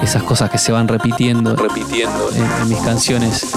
esas 0.03 0.23
cosas 0.23 0.49
que 0.51 0.57
se 0.57 0.71
van 0.71 0.87
repitiendo, 0.87 1.55
repitiendo 1.55 2.29
en, 2.33 2.43
en 2.61 2.69
mis 2.69 2.77
canciones. 2.79 3.47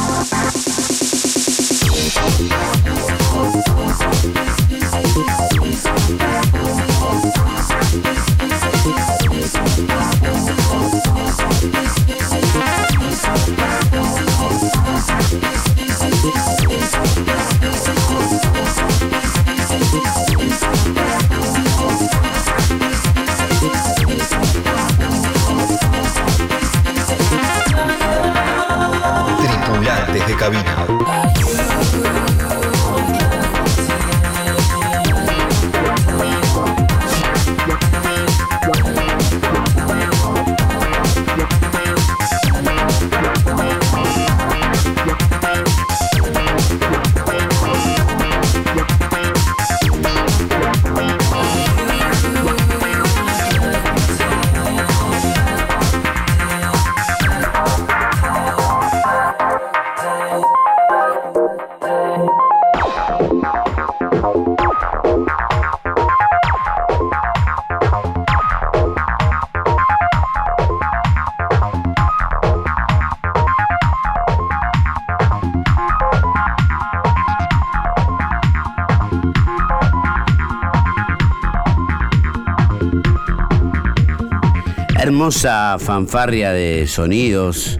Hermosa 85.20 85.76
fanfarria 85.78 86.50
de 86.52 86.86
sonidos 86.86 87.78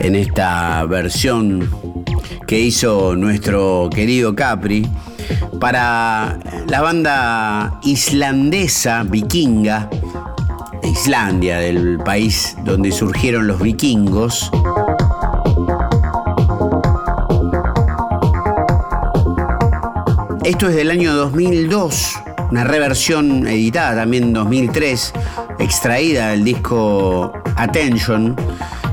en 0.00 0.14
esta 0.14 0.84
versión 0.84 1.66
que 2.46 2.60
hizo 2.60 3.16
nuestro 3.16 3.88
querido 3.90 4.34
Capri. 4.36 4.86
para 5.58 6.38
la 6.68 6.82
banda 6.82 7.80
islandesa 7.84 9.02
vikinga 9.02 9.88
de 10.82 10.88
Islandia, 10.90 11.56
del 11.56 12.00
país 12.04 12.54
donde 12.64 12.92
surgieron 12.92 13.46
los 13.46 13.62
vikingos. 13.62 14.50
Esto 20.44 20.68
es 20.68 20.74
del 20.76 20.90
año 20.90 21.14
2002, 21.14 22.14
una 22.50 22.64
reversión 22.64 23.46
editada 23.46 24.02
también 24.02 24.24
en 24.24 24.32
2003, 24.34 25.14
extraída 25.58 26.28
del 26.28 26.44
disco 26.44 27.32
Attention, 27.56 28.36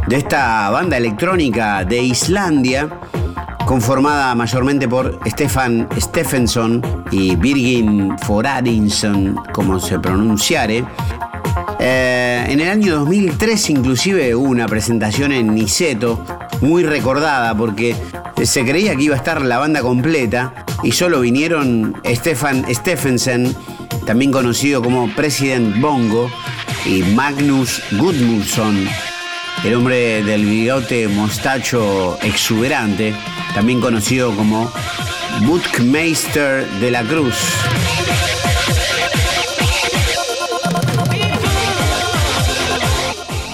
de 0.07 0.15
esta 0.17 0.69
banda 0.69 0.97
electrónica 0.97 1.83
de 1.85 2.01
Islandia, 2.01 2.89
conformada 3.65 4.35
mayormente 4.35 4.87
por 4.87 5.19
Stefan 5.27 5.87
Stephenson 5.97 6.81
y 7.11 7.35
Birgin 7.35 8.17
Foradinsson, 8.19 9.39
como 9.53 9.79
se 9.79 9.99
pronunciare. 9.99 10.83
Eh, 11.79 12.45
en 12.49 12.59
el 12.59 12.69
año 12.69 12.99
2003 12.99 13.69
inclusive 13.71 14.35
hubo 14.35 14.47
una 14.47 14.67
presentación 14.67 15.31
en 15.31 15.55
Niceto, 15.55 16.23
muy 16.61 16.83
recordada 16.83 17.55
porque 17.55 17.95
se 18.43 18.65
creía 18.65 18.95
que 18.95 19.03
iba 19.03 19.15
a 19.15 19.17
estar 19.17 19.41
la 19.41 19.57
banda 19.57 19.81
completa 19.81 20.53
y 20.83 20.91
solo 20.91 21.21
vinieron 21.21 21.95
Stefan 22.05 22.65
Stephensen, 22.73 23.55
también 24.05 24.31
conocido 24.31 24.81
como 24.81 25.09
President 25.15 25.79
Bongo, 25.79 26.29
y 26.85 27.03
Magnus 27.03 27.81
Gudmundsson, 27.91 28.87
el 29.63 29.75
hombre 29.75 30.23
del 30.23 30.45
bigote 30.45 31.07
mostacho 31.07 32.17
exuberante, 32.21 33.13
también 33.53 33.79
conocido 33.81 34.35
como 34.35 34.71
Butkmeister 35.41 36.67
de 36.79 36.91
la 36.91 37.03
Cruz. 37.03 37.35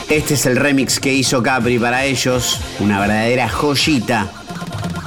Este 0.09 0.35
es 0.35 0.45
el 0.45 0.55
remix 0.55 0.99
que 0.99 1.13
hizo 1.13 1.43
Capri 1.43 1.77
para 1.77 2.05
ellos, 2.05 2.61
una 2.79 2.99
verdadera 2.99 3.49
joyita, 3.49 4.27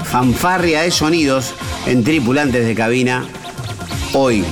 fanfarria 0.04 0.82
de 0.82 0.90
sonidos 0.90 1.54
en 1.86 2.04
tripulantes 2.04 2.66
de 2.66 2.74
cabina, 2.74 3.24
hoy 4.12 4.44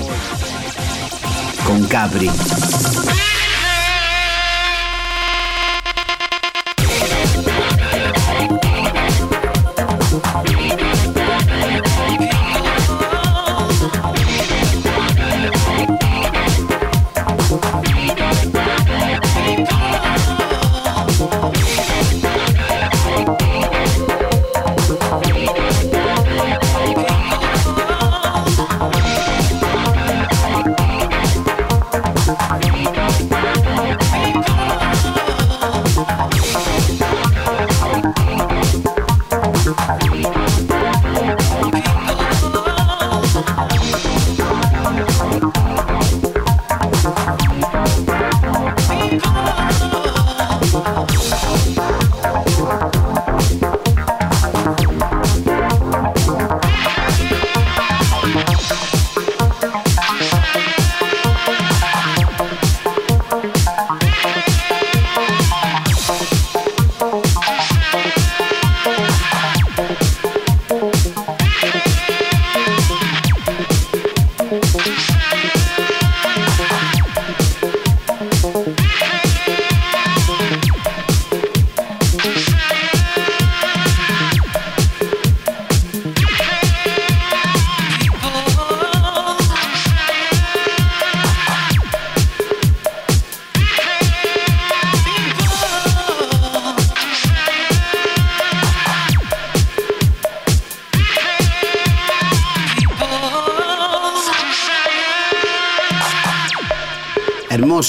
con 1.66 1.86
Capri. 1.86 2.30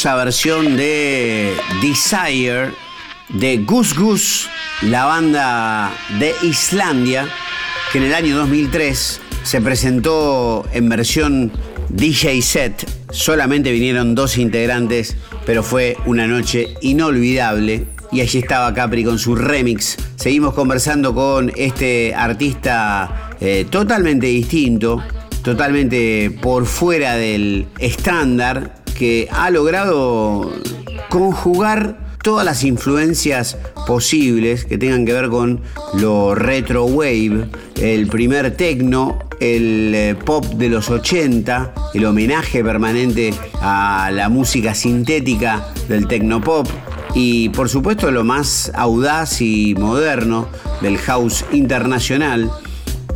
Versión 0.06 0.78
de 0.78 1.54
Desire 1.82 2.72
de 3.28 3.58
Gus 3.58 3.94
Gus, 3.96 4.48
la 4.82 5.06
banda 5.06 5.92
de 6.20 6.34
Islandia, 6.42 7.28
que 7.92 7.98
en 7.98 8.06
el 8.06 8.14
año 8.14 8.38
2003 8.38 9.20
se 9.44 9.62
presentó 9.62 10.66
en 10.72 10.88
versión 10.88 11.52
DJ 11.90 12.42
set. 12.42 12.90
Solamente 13.12 13.72
vinieron 13.74 14.16
dos 14.16 14.38
integrantes, 14.38 15.18
pero 15.46 15.64
fue 15.64 15.98
una 16.06 16.28
noche 16.28 16.68
inolvidable. 16.82 17.86
Y 18.12 18.22
allí 18.22 18.40
estaba 18.40 18.74
Capri 18.74 19.04
con 19.04 19.20
su 19.20 19.36
remix. 19.36 19.98
Seguimos 20.16 20.54
conversando 20.54 21.14
con 21.14 21.52
este 21.58 22.16
artista 22.16 23.32
eh, 23.42 23.68
totalmente 23.70 24.28
distinto, 24.28 25.04
totalmente 25.44 26.32
por 26.42 26.66
fuera 26.66 27.16
del 27.16 27.68
estándar 27.80 28.79
que 29.00 29.30
ha 29.32 29.50
logrado 29.50 30.52
conjugar 31.10 31.98
todas 32.22 32.46
las 32.46 32.66
influencias 32.66 33.58
posibles 33.88 34.66
que 34.66 34.78
tengan 34.78 35.06
que 35.06 35.14
ver 35.14 35.30
con 35.30 35.62
lo 35.94 36.36
retro 36.36 36.84
wave, 36.84 37.48
el 37.82 38.08
primer 38.08 38.56
techno, 38.58 39.18
el 39.40 39.94
eh, 39.96 40.16
pop 40.26 40.44
de 40.46 40.68
los 40.68 40.90
80, 40.90 41.74
el 41.94 42.06
homenaje 42.06 42.62
permanente 42.62 43.34
a 43.62 44.12
la 44.14 44.28
música 44.28 44.76
sintética 44.76 45.66
del 45.88 46.06
tecnopop 46.06 46.68
y 47.16 47.50
por 47.50 47.70
supuesto 47.70 48.12
lo 48.12 48.26
más 48.26 48.70
audaz 48.76 49.42
y 49.42 49.76
moderno 49.76 50.50
del 50.82 50.98
house 50.98 51.46
internacional, 51.54 52.52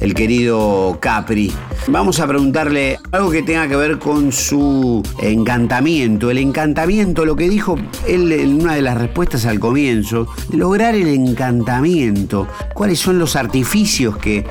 el 0.03 0.13
querido 0.13 0.97
Capri. 0.99 1.51
Vamos 1.87 2.19
a 2.19 2.27
preguntarle 2.27 2.99
algo 3.11 3.31
que 3.31 3.41
tenga 3.41 3.69
que 3.69 3.77
ver 3.77 3.99
con 3.99 4.33
su 4.33 5.01
encantamiento. 5.21 6.29
El 6.29 6.39
encantamiento, 6.39 7.23
lo 7.23 7.37
que 7.37 7.47
dijo 7.49 7.77
él 8.05 8.31
en 8.33 8.61
una 8.61 8.75
de 8.75 8.81
las 8.81 8.97
respuestas 8.97 9.45
al 9.45 9.61
comienzo, 9.61 10.27
lograr 10.51 10.93
el 10.93 11.07
encantamiento. 11.07 12.49
¿Cuáles 12.73 12.99
son 12.99 13.17
los 13.17 13.37
artificios 13.37 14.17
que 14.17 14.39
eh, 14.39 14.45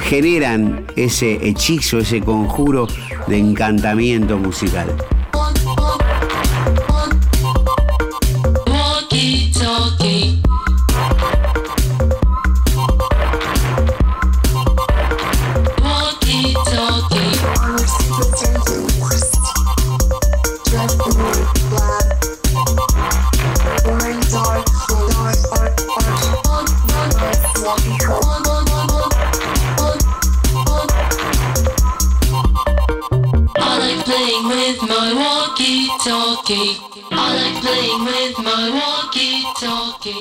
generan 0.00 0.86
ese 0.94 1.48
hechizo, 1.48 1.98
ese 1.98 2.20
conjuro 2.20 2.86
de 3.26 3.38
encantamiento 3.38 4.38
musical? 4.38 4.86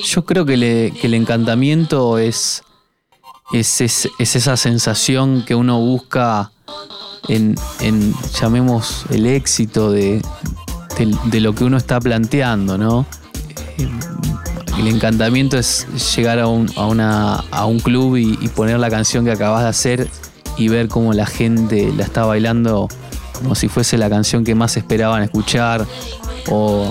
Yo 0.04 0.26
creo 0.26 0.46
que, 0.46 0.54
el 1.02 1.14
encantamiento 1.14 2.18
es, 2.18 2.64
es, 3.52 3.82
es- 3.82 4.10
es 4.18 4.36
esa 4.36 4.58
sensación 4.58 5.44
que 5.46 5.56
uno 5.56 5.80
busca 5.80 6.52
en, 7.28 7.56
llamemos, 8.40 9.06
el 9.10 9.26
éxito 9.26 9.92
de, 9.92 10.22
lo 11.34 11.54
que 11.56 11.64
uno 11.64 11.78
está 11.78 12.00
planteando, 12.00 12.78
¿no? 12.78 13.06
Eh, 13.78 13.90
El 14.80 14.88
encantamiento 14.88 15.58
es 15.58 15.88
llegar 16.16 16.40
a 16.40 16.48
un, 16.48 16.68
club 17.80 18.18
y 18.18 18.48
poner 18.50 18.80
la 18.80 18.90
canción 18.90 19.24
que 19.26 19.32
acabas 19.32 19.64
de 19.64 19.70
hacer 19.70 20.10
y 20.58 20.68
ver 20.68 20.88
cómo 20.88 21.14
la 21.14 21.26
gente 21.26 21.92
la 21.96 22.04
está 22.04 22.26
bailando 22.26 22.88
como 23.34 23.56
si 23.56 23.68
fuese 23.68 23.98
la 23.98 24.10
canción 24.10 24.44
que 24.44 24.56
más 24.56 24.78
esperaban 24.78 25.24
escuchar 25.24 25.86
o 26.50 26.88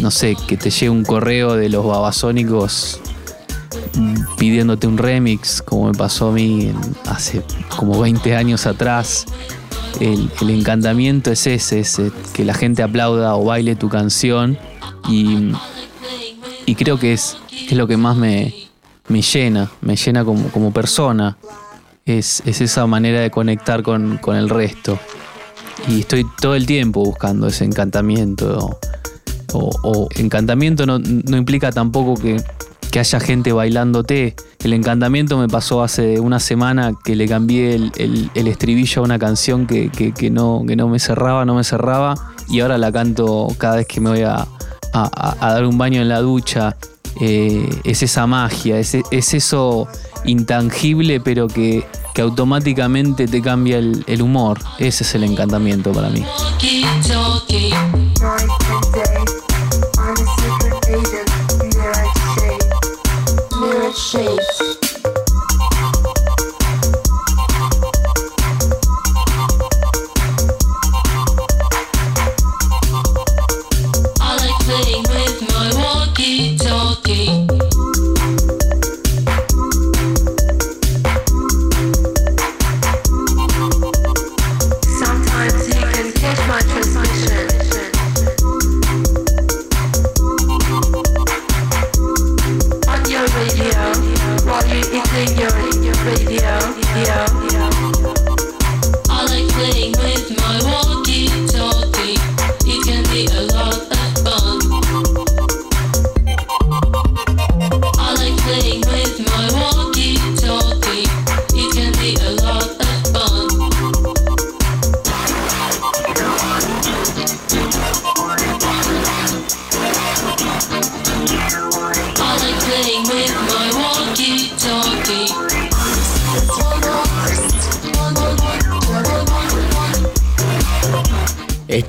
no 0.00 0.10
sé, 0.10 0.36
que 0.46 0.56
te 0.56 0.70
llegue 0.70 0.90
un 0.90 1.04
correo 1.04 1.54
de 1.54 1.68
los 1.68 1.84
babasónicos 1.84 3.00
mm, 3.94 4.36
pidiéndote 4.38 4.86
un 4.86 4.98
remix, 4.98 5.62
como 5.62 5.88
me 5.88 5.94
pasó 5.94 6.28
a 6.28 6.32
mí 6.32 6.72
hace 7.06 7.42
como 7.76 8.00
20 8.00 8.36
años 8.36 8.66
atrás. 8.66 9.26
El, 10.00 10.30
el 10.40 10.50
encantamiento 10.50 11.30
es 11.30 11.46
ese, 11.46 11.80
es 11.80 11.98
eh, 11.98 12.12
que 12.32 12.44
la 12.44 12.54
gente 12.54 12.82
aplauda 12.82 13.34
o 13.36 13.44
baile 13.44 13.76
tu 13.76 13.88
canción 13.88 14.56
y, 15.08 15.52
y 16.64 16.74
creo 16.74 16.98
que 16.98 17.12
es, 17.12 17.36
es 17.68 17.72
lo 17.72 17.86
que 17.86 17.96
más 17.96 18.16
me, 18.16 18.54
me 19.08 19.22
llena, 19.22 19.70
me 19.80 19.96
llena 19.96 20.24
como, 20.24 20.48
como 20.48 20.72
persona. 20.72 21.36
Es, 22.06 22.42
es 22.46 22.60
esa 22.60 22.86
manera 22.86 23.20
de 23.20 23.30
conectar 23.30 23.82
con, 23.82 24.18
con 24.18 24.36
el 24.36 24.48
resto. 24.48 24.98
Y 25.88 26.00
estoy 26.00 26.26
todo 26.40 26.54
el 26.54 26.66
tiempo 26.66 27.02
buscando 27.04 27.46
ese 27.46 27.64
encantamiento. 27.64 28.78
O, 29.52 29.70
encantamiento 30.16 30.86
no, 30.86 30.98
no 31.00 31.36
implica 31.36 31.72
tampoco 31.72 32.14
que, 32.20 32.40
que 32.92 33.00
haya 33.00 33.18
gente 33.18 33.52
bailándote. 33.52 34.36
El 34.62 34.72
encantamiento 34.74 35.38
me 35.38 35.48
pasó 35.48 35.82
hace 35.82 36.20
una 36.20 36.38
semana 36.38 36.92
que 37.02 37.16
le 37.16 37.26
cambié 37.26 37.74
el, 37.74 37.92
el- 37.96 38.30
estribillo 38.46 39.02
a 39.02 39.04
una 39.04 39.18
canción 39.18 39.66
que, 39.66 39.90
que- 39.90 40.12
no, 40.30 40.62
que 40.68 40.76
no 40.76 40.86
me 40.88 40.98
cerraba, 41.00 41.44
no 41.44 41.54
me 41.56 41.64
cerraba. 41.64 42.14
Y 42.48 42.60
ahora 42.60 42.78
la 42.78 42.92
canto 42.92 43.48
cada 43.58 43.76
vez 43.76 43.86
que 43.86 44.00
me 44.00 44.10
voy 44.10 44.22
a- 44.22 44.46
a 45.40 45.52
dar 45.52 45.64
un 45.66 45.78
baño 45.78 46.00
en 46.00 46.08
la 46.08 46.20
ducha. 46.20 46.76
Eh, 47.20 47.68
es 47.84 48.02
esa 48.02 48.26
magia, 48.26 48.78
es, 48.78 48.96
es 49.10 49.34
eso 49.34 49.88
intangible 50.24 51.20
pero 51.20 51.48
que, 51.48 51.84
que 52.14 52.22
automáticamente 52.22 53.26
te 53.26 53.42
cambia 53.42 53.78
el, 53.78 54.04
el 54.06 54.22
humor. 54.22 54.58
Ese 54.78 55.04
es 55.04 55.14
el 55.14 55.24
encantamiento 55.24 55.92
para 55.92 56.10
mí. 56.10 56.24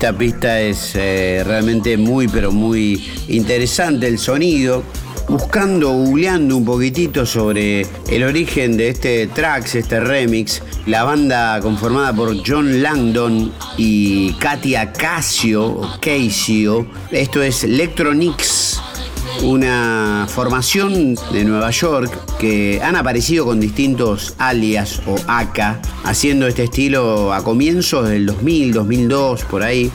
Esta 0.02 0.18
pista 0.18 0.60
es 0.60 0.96
eh, 0.96 1.44
realmente 1.46 1.96
muy, 1.96 2.26
pero 2.26 2.50
muy 2.50 3.08
interesante 3.28 4.08
el 4.08 4.18
sonido. 4.18 4.82
Buscando, 5.28 5.92
googleando 5.92 6.56
un 6.56 6.64
poquitito 6.64 7.24
sobre 7.24 7.86
el 8.10 8.24
origen 8.24 8.76
de 8.76 8.88
este 8.88 9.28
tracks, 9.28 9.76
este 9.76 10.00
remix, 10.00 10.60
la 10.86 11.04
banda 11.04 11.60
conformada 11.60 12.12
por 12.12 12.36
John 12.44 12.82
Langdon 12.82 13.52
y 13.78 14.32
Katia 14.40 14.92
Casio, 14.92 15.80
Casio, 16.00 16.84
esto 17.12 17.40
es 17.40 17.62
Electronics, 17.62 18.48
una 19.42 20.26
formación 20.28 21.16
de 21.32 21.44
Nueva 21.44 21.70
York 21.70 22.36
que 22.38 22.80
han 22.82 22.96
aparecido 22.96 23.44
con 23.44 23.60
distintos 23.60 24.34
alias 24.38 25.02
o 25.06 25.16
AK, 25.26 25.80
haciendo 26.04 26.46
este 26.46 26.64
estilo 26.64 27.32
a 27.32 27.42
comienzos 27.42 28.08
del 28.08 28.26
2000, 28.26 28.72
2002, 28.72 29.44
por 29.44 29.62
ahí. 29.62 29.90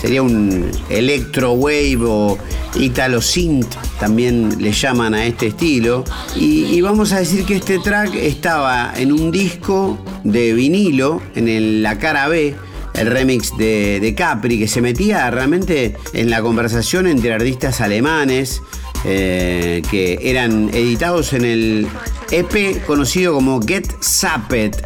Sería 0.00 0.22
un 0.22 0.70
electro 0.90 1.52
wave 1.52 1.98
o 2.02 2.38
italo 2.78 3.20
synth, 3.20 3.74
también 3.98 4.62
le 4.62 4.72
llaman 4.72 5.14
a 5.14 5.26
este 5.26 5.48
estilo. 5.48 6.04
Y, 6.36 6.80
vamos 6.80 7.12
a 7.12 7.18
decir 7.18 7.44
que 7.44 7.56
este 7.56 7.78
track 7.78 8.14
estaba 8.14 8.92
en 8.96 9.12
un 9.12 9.30
disco 9.30 9.98
de 10.22 10.52
vinilo, 10.52 11.20
en 11.34 11.82
la 11.82 11.98
cara 11.98 12.28
B, 12.28 12.54
el 12.94 13.06
remix 13.06 13.56
de, 13.56 13.98
de 14.00 14.14
Capri, 14.14 14.58
que 14.58 14.68
se 14.68 14.82
metía 14.82 15.28
realmente 15.30 15.96
en 16.12 16.30
la 16.30 16.42
conversación 16.42 17.06
entre 17.08 17.32
artistas 17.32 17.80
alemanes 17.80 18.62
eh, 19.04 19.82
que 19.90 20.18
eran 20.22 20.70
editados 20.72 21.32
en 21.32 21.44
el 21.44 21.86
EP 22.30 22.84
conocido 22.84 23.34
como 23.34 23.60
Get 23.62 23.86
Zapped. 24.02 24.76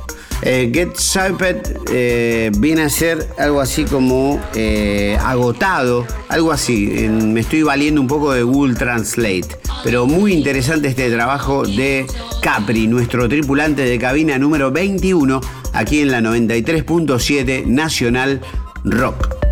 Eh, 0.44 0.70
Get 0.74 0.96
Zapped 0.98 1.76
eh, 1.90 2.50
viene 2.58 2.82
a 2.82 2.90
ser 2.90 3.28
algo 3.38 3.60
así 3.60 3.84
como 3.84 4.40
agotado, 5.20 6.06
algo 6.28 6.52
así. 6.52 6.86
Me 7.08 7.40
estoy 7.40 7.62
valiendo 7.62 8.00
un 8.00 8.06
poco 8.06 8.32
de 8.32 8.42
Google 8.42 8.74
Translate. 8.74 9.48
Pero 9.84 10.06
muy 10.06 10.32
interesante 10.32 10.88
este 10.88 11.10
trabajo 11.10 11.64
de 11.64 12.06
Capri, 12.40 12.86
nuestro 12.86 13.28
tripulante 13.28 13.82
de 13.82 13.98
cabina 13.98 14.38
número 14.38 14.70
21, 14.70 15.40
aquí 15.72 16.00
en 16.00 16.10
la 16.12 16.20
93.7 16.20 17.66
Nacional 17.66 18.40
Rock. 18.84 19.51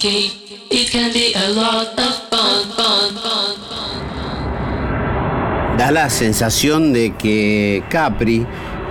Walkie-talkie. 0.00 0.32
It 0.70 0.90
can 0.90 1.12
be 1.12 1.32
a 1.34 1.50
lot 1.52 1.98
of 1.98 2.28
fun, 2.30 2.64
fun, 2.70 3.14
fun, 3.14 3.56
fun. 3.56 3.90
da 5.76 5.90
la 5.90 6.10
sensación 6.10 6.92
de 6.92 7.16
que 7.16 7.82
Capri 7.88 8.46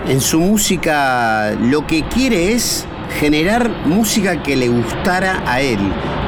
en 0.07 0.21
su 0.21 0.39
música 0.39 1.55
lo 1.61 1.85
que 1.85 2.03
quiere 2.07 2.53
es 2.53 2.87
generar 3.19 3.69
música 3.85 4.41
que 4.41 4.55
le 4.55 4.69
gustara 4.69 5.43
a 5.45 5.61
él. 5.61 5.79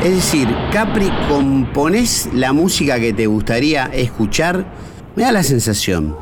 Es 0.04 0.16
decir, 0.16 0.48
Capri, 0.72 1.12
componés 1.28 2.30
la 2.34 2.54
música 2.54 3.00
que 3.00 3.12
te 3.12 3.26
gustaría 3.26 3.86
escuchar. 3.86 4.66
Me 5.16 5.24
da 5.24 5.32
la 5.32 5.44
sensación. 5.44 6.16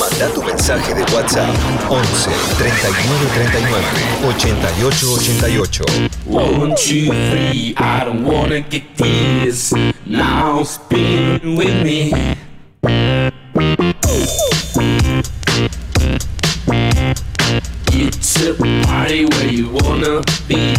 Manda 0.00 0.34
tu 0.34 0.42
mensaje 0.42 0.94
de 0.94 1.02
WhatsApp 1.14 1.48
11 1.92 2.32
39 2.56 3.28
39 3.52 3.84
88 4.24 5.44
88. 5.44 6.16
One, 6.26 6.74
two, 6.74 7.06
three, 7.30 7.74
I 7.76 8.04
don't 8.04 8.24
wanna 8.24 8.60
get 8.62 8.96
this. 8.96 9.74
Now 10.06 10.62
spin 10.62 11.54
with 11.54 11.84
me. 11.84 12.12
It's 17.92 18.36
a 18.42 18.54
party 18.86 19.26
where 19.26 19.46
you 19.52 19.68
wanna 19.70 20.22
be. 20.48 20.74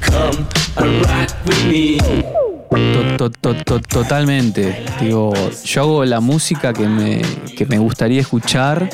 Come 0.00 0.46
and 0.76 1.04
rock 1.06 1.30
with 1.46 1.64
me. 1.66 1.98
To- 1.98 3.16
to- 3.16 3.30
to- 3.30 3.64
to- 3.64 3.80
totalmente. 3.80 4.84
Digo, 5.00 5.32
yo 5.64 5.82
hago 5.82 6.04
la 6.04 6.20
música 6.20 6.72
que 6.72 6.86
me, 6.86 7.22
que 7.56 7.64
me 7.66 7.78
gustaría 7.78 8.20
escuchar 8.20 8.88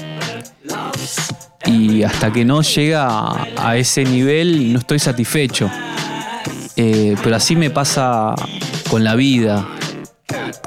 y 1.66 2.02
hasta 2.02 2.32
que 2.32 2.44
no 2.44 2.62
llega 2.62 3.46
a, 3.56 3.76
ese 3.76 4.04
nivel 4.04 4.72
no 4.72 4.78
estoy 4.78 4.98
satisfecho. 4.98 5.70
Eh, 6.76 7.16
pero 7.22 7.36
así 7.36 7.56
me 7.56 7.70
pasa 7.70 8.34
con 8.90 9.04
la 9.04 9.14
vida, 9.14 9.66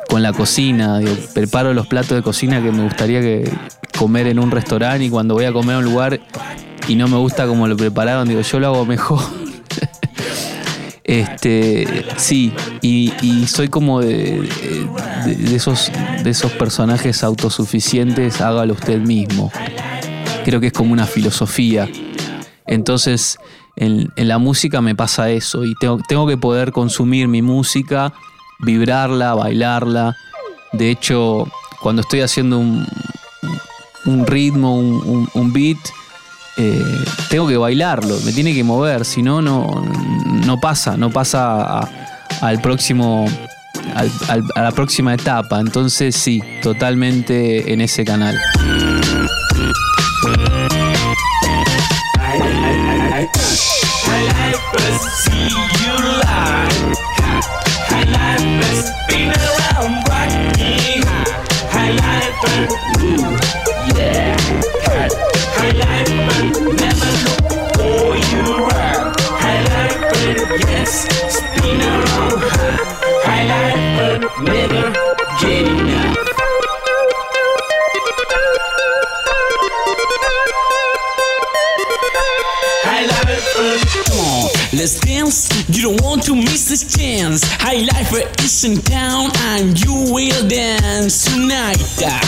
con 0.10 0.24
la 0.24 0.34
cocina. 0.34 1.00
Preparo 1.34 1.74
los 1.74 1.88
platos 1.88 2.16
de 2.18 2.24
cocina 2.24 2.62
que 2.62 2.72
me 2.72 2.84
gustaría 2.84 3.22
que 3.22 3.50
comer 3.98 4.28
en 4.28 4.40
un 4.40 4.52
restaurante 4.52 5.06
y 5.06 5.10
cuando 5.10 5.34
voy 5.34 5.46
a 5.46 5.54
comer 5.54 5.76
a 5.76 5.80
un 5.80 5.86
lugar 5.86 6.20
y 6.88 6.96
no 6.96 7.08
me 7.08 7.18
gusta 7.18 7.48
como 7.48 7.68
lo 7.68 7.76
prepararon, 7.76 8.28
digo, 8.28 8.42
yo 8.42 8.60
lo 8.60 8.68
hago 8.68 8.86
mejor. 8.86 9.47
Este, 11.08 12.06
sí, 12.18 12.52
y, 12.82 13.14
soy 13.48 13.70
como 13.70 14.02
de, 14.02 14.42
de- 15.26 15.56
esos, 15.56 15.90
de 16.22 16.30
esos 16.30 16.52
personajes 16.52 17.24
autosuficientes, 17.24 18.42
hágalo 18.42 18.74
usted 18.74 19.00
mismo. 19.00 19.50
Creo 20.44 20.60
que 20.60 20.68
es 20.68 20.74
como 20.74 20.92
una 20.92 21.06
filosofía. 21.08 21.90
Entonces, 22.66 23.38
en, 23.78 24.12
la 24.18 24.38
música 24.38 24.82
me 24.82 24.96
pasa 24.96 25.30
eso 25.30 25.64
y 25.64 25.74
tengo, 25.76 26.00
tengo 26.10 26.28
que 26.28 26.36
poder 26.38 26.74
consumir 26.74 27.30
mi 27.30 27.42
música, 27.42 28.14
vibrarla, 28.60 29.34
bailarla. 29.34 30.18
De 30.74 30.92
hecho, 30.92 31.48
cuando 31.82 32.02
estoy 32.02 32.20
haciendo 32.20 32.60
un, 32.60 32.86
un 34.06 34.28
ritmo, 34.28 34.78
un- 34.78 35.30
un 35.34 35.54
beat, 35.54 35.78
eh, 36.58 36.84
tengo 37.30 37.48
que 37.48 37.58
bailarlo, 37.58 38.20
me 38.26 38.32
tiene 38.34 38.54
que 38.54 38.64
mover, 38.64 39.06
si 39.06 39.22
no, 39.22 39.42
no, 39.42 40.60
pasa, 40.60 40.98
no 40.98 41.10
pasa 41.12 41.80
al 42.42 42.62
próximo, 42.62 43.28
al- 44.30 44.44
a 44.56 44.62
la 44.64 44.72
próxima 44.72 45.14
etapa. 45.14 45.60
Entonces 45.60 46.16
sí, 46.16 46.42
totalmente 46.62 47.72
en 47.74 47.82
ese 47.82 48.04
canal. 48.06 48.36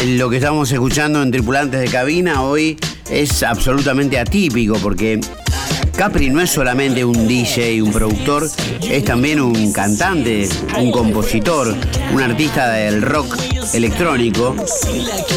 Lo 0.05 0.29
que 0.29 0.37
estamos 0.37 0.71
escuchando 0.71 1.21
en 1.23 1.31
Tripulantes 1.31 1.79
de 1.79 1.87
Cabina 1.87 2.43
hoy 2.43 2.77
es 3.09 3.43
absolutamente 3.43 4.19
atípico 4.19 4.77
porque 4.81 5.21
Capri 5.99 6.29
no 6.29 6.39
es 6.39 6.49
solamente 6.49 7.03
un 7.03 7.27
DJ, 7.27 7.81
un 7.83 7.91
productor, 7.91 8.49
es 8.89 9.03
también 9.03 9.41
un 9.41 9.73
cantante, 9.73 10.47
un 10.79 10.93
compositor, 10.93 11.75
un 12.13 12.21
artista 12.21 12.71
del 12.71 13.01
rock 13.01 13.35
electrónico. 13.73 14.55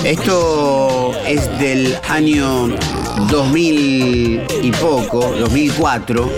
Esto 0.04 1.14
es 1.26 1.48
del 1.58 1.98
año 2.08 2.68
2000 3.28 4.42
y 4.62 4.70
poco, 4.72 5.34
2004. 5.38 6.30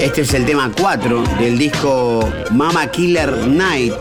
Este 0.00 0.22
es 0.22 0.34
el 0.34 0.44
tema 0.44 0.70
4 0.80 1.24
del 1.40 1.58
disco 1.58 2.28
Mama 2.50 2.90
Killer 2.90 3.46
Night. 3.46 3.94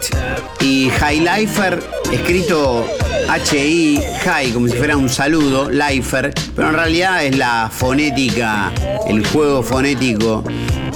Y 0.62 0.90
High 0.90 1.22
Lifer, 1.22 1.84
escrito 2.12 2.86
H-I, 3.30 4.02
High, 4.24 4.52
como 4.52 4.68
si 4.68 4.78
fuera 4.78 4.98
un 4.98 5.10
saludo, 5.10 5.70
Lifer, 5.70 6.34
pero 6.56 6.70
en 6.70 6.74
realidad 6.76 7.26
es 7.26 7.38
la 7.38 7.70
fonética, 7.72 8.72
el 9.08 9.26
juego 9.28 9.64
fonético 9.64 10.44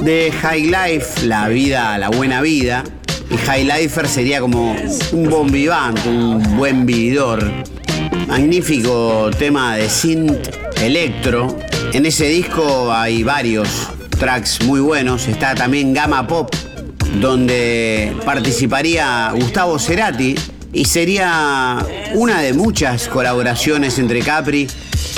de 0.02 0.32
High 0.32 0.66
Life, 0.66 1.26
la 1.26 1.48
vida, 1.48 1.98
la 1.98 2.10
buena 2.10 2.42
vida. 2.42 2.84
Y 3.30 3.38
High 3.38 3.66
Lifer 3.66 4.08
sería 4.08 4.42
como 4.42 4.76
un 5.14 5.30
bon 5.30 5.52
vivant, 5.52 5.98
un 6.06 6.58
buen 6.58 6.86
vividor. 6.86 7.52
Magnífico 8.28 9.30
tema 9.38 9.76
de 9.76 9.90
synth 9.90 10.71
electro. 10.82 11.58
En 11.94 12.06
ese 12.06 12.26
disco 12.26 12.92
hay 12.92 13.24
varios 13.24 13.90
tracks 14.20 14.64
muy 14.66 14.80
buenos. 14.80 15.28
Está 15.28 15.56
también 15.56 15.94
Gamma 15.94 16.28
Pop, 16.28 16.54
donde 17.20 18.14
participaría 18.26 19.32
Gustavo 19.34 19.78
Cerati 19.80 20.36
y 20.74 20.86
sería 20.86 21.86
una 22.14 22.42
de 22.42 22.54
muchas 22.54 23.08
colaboraciones 23.08 24.00
entre 24.00 24.22
Capri 24.22 24.68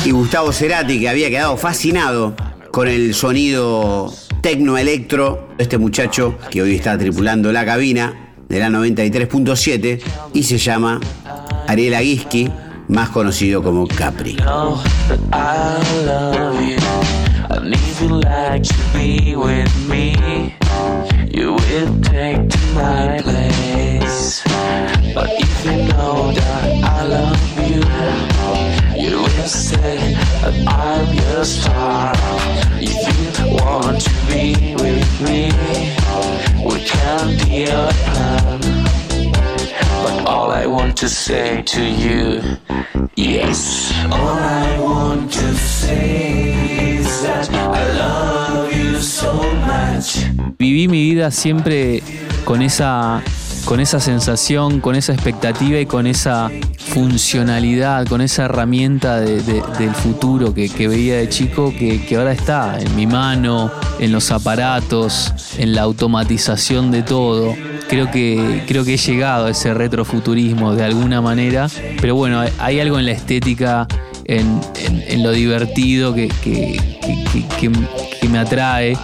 y 0.06 0.12
Gustavo 0.12 0.52
Cerati 0.52 0.99
que 0.99 1.10
había 1.10 1.30
quedado 1.30 1.56
fascinado 1.58 2.36
con 2.71 2.88
el 2.88 3.13
sonido 3.13 4.13
tecno 4.41 4.78
electro 4.78 5.49
este 5.58 5.78
muchacho 5.78 6.38
que 6.49 6.62
hoy 6.62 6.76
está 6.76 6.97
tripulando 6.97 7.52
la 7.54 7.65
cabina 7.65 8.34
de 8.49 8.60
la 8.60 8.69
93.7 8.69 10.02
y 10.34 10.43
se 10.43 10.58
llama 10.58 10.99
Ariel 11.67 11.93
Aguisky, 11.93 12.49
más 12.88 13.10
conocido 13.10 13.62
como 13.63 13.88
Capri. 13.88 14.38
be 34.28 34.56
be 35.26 35.54
we 36.65 36.80
can 36.86 37.38
plan. 37.38 38.62
All 40.26 40.52
I 40.52 40.66
want 40.68 40.96
to 40.98 41.08
say 41.10 41.62
to 41.64 41.82
you, 41.84 42.42
yes. 43.16 43.92
All 44.12 44.38
I 44.40 44.80
want 44.80 45.32
to 45.34 45.54
say 45.56 46.54
is 46.98 47.22
that 47.24 47.50
I 47.52 47.84
love 47.98 48.74
you 48.74 49.00
so 49.02 49.34
much. 49.66 50.26
Viví 50.58 50.88
mi 50.88 51.04
vida 51.14 51.30
siempre 51.32 52.02
con 52.46 52.62
esa, 52.62 53.22
con 53.66 53.80
esa 53.80 54.00
sensación, 54.00 54.80
con 54.80 54.96
esa 54.96 55.14
expectativa 55.14 55.80
y 55.80 55.86
con 55.86 56.08
esa 56.08 56.50
funcionalidad, 56.78 58.08
con 58.08 58.22
esa 58.22 58.46
herramienta 58.46 59.20
de- 59.20 59.42
de- 59.42 59.64
del 59.80 59.94
futuro 59.94 60.54
que, 60.54 60.70
que 60.70 60.88
veía 60.88 61.18
de 61.18 61.28
chico 61.30 61.74
que, 61.78 62.06
que 62.06 62.16
ahora 62.18 62.32
está 62.34 62.80
en 62.80 62.96
mi 62.96 63.08
mano, 63.08 63.72
en 64.00 64.12
los 64.12 64.32
aparatos, 64.32 65.34
en 65.58 65.74
la 65.76 65.82
automatización 65.82 66.92
de 66.92 67.04
todo. 67.04 67.56
Creo 67.94 68.10
que, 68.10 68.64
creo 68.68 68.84
que 68.84 68.96
he 68.96 68.98
llegado 68.98 69.46
a 69.46 69.52
ese 69.52 69.72
retrofuturismo 69.72 70.74
de 70.74 70.84
alguna 70.84 71.22
manera, 71.22 71.68
pero 72.02 72.16
bueno, 72.16 72.44
hay- 72.58 72.80
algo 72.80 72.98
en 72.98 73.06
la 73.06 73.12
estética, 73.12 73.88
en, 74.26 74.60
lo 75.22 75.30
divertido 75.30 76.12
que, 76.16 76.28
que- 76.44 77.70
me 78.28 78.40
atrae. 78.40 78.98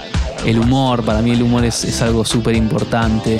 El 0.44 0.58
humor, 0.58 1.04
para 1.04 1.22
mí 1.22 1.30
el 1.30 1.44
humor 1.44 1.66
es, 1.66 1.84
es 1.84 2.02
algo 2.02 2.26
súper 2.26 2.56
importante 2.56 3.38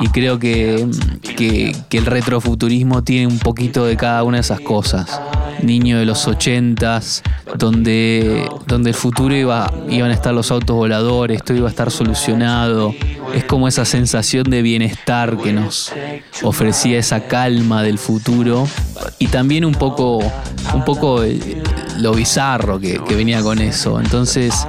y 0.00 0.08
creo 0.08 0.38
que- 0.38 0.88
que 1.36 1.74
el 1.98 2.06
retrofuturismo 2.06 3.04
tiene 3.04 3.26
un 3.26 3.38
poquito 3.38 3.84
de 3.84 3.98
cada 3.98 4.22
una 4.22 4.38
de 4.38 4.42
esas 4.42 4.60
cosas. 4.60 5.20
Niño 5.62 5.98
de 5.98 6.04
los 6.04 6.26
ochentas, 6.26 7.22
donde, 7.56 8.48
donde 8.66 8.90
el 8.90 8.96
futuro 8.96 9.34
iba, 9.34 9.72
iban 9.88 10.10
a 10.10 10.14
estar 10.14 10.34
los 10.34 10.50
autos 10.50 10.76
voladores, 10.76 11.42
todo 11.42 11.56
iba 11.56 11.66
a 11.66 11.70
estar 11.70 11.90
solucionado. 11.90 12.94
Es 13.34 13.44
como 13.44 13.68
esa 13.68 13.84
sensación 13.84 14.44
de 14.44 14.62
bienestar 14.62 15.36
que 15.36 15.52
nos 15.52 15.92
ofrecía 16.42 16.98
esa 16.98 17.26
calma 17.26 17.82
del 17.82 17.98
futuro 17.98 18.66
y 19.18 19.28
también 19.28 19.64
un 19.64 19.74
poco, 19.74 20.18
un 20.74 20.84
poco 20.84 21.22
eh, 21.24 21.62
lo 21.98 22.12
bizarro 22.12 22.78
que, 22.78 22.98
venía 23.10 23.42
con 23.42 23.58
eso. 23.60 24.00
Entonces, 24.00 24.66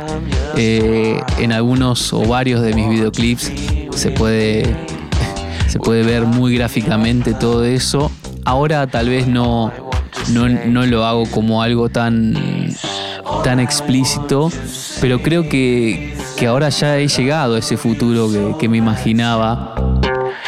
eh, 0.56 1.22
en 1.40 1.52
algunos 1.52 2.14
o 2.14 2.22
varios 2.22 2.62
de 2.62 2.74
mis 2.74 2.90
videoclips 2.90 3.52
se 3.92 4.12
puede, 4.12 4.76
se 5.68 5.80
puede 5.80 6.04
ver 6.04 6.26
muy 6.26 6.56
gráficamente 6.56 7.34
todo 7.34 7.66
eso. 7.66 8.12
Ahora 8.46 8.88
tal 8.88 9.10
vez 9.10 9.28
no, 9.28 9.72
no, 10.30 10.48
no 10.50 10.86
lo 10.86 11.06
hago 11.06 11.26
como 11.32 11.62
algo 11.62 11.90
tan, 11.90 12.34
tan 13.44 13.60
explícito, 13.60 14.50
pero 15.02 15.22
creo 15.22 15.48
que, 15.50 16.14
que 16.38 16.48
ahora 16.48 16.70
ya 16.70 16.98
he 16.98 17.08
llegado 17.08 17.56
a 17.56 17.60
ese 17.60 17.78
futuro 17.78 18.30
que, 18.32 18.56
que 18.60 18.70
me 18.70 18.78
imaginaba. 18.78 19.76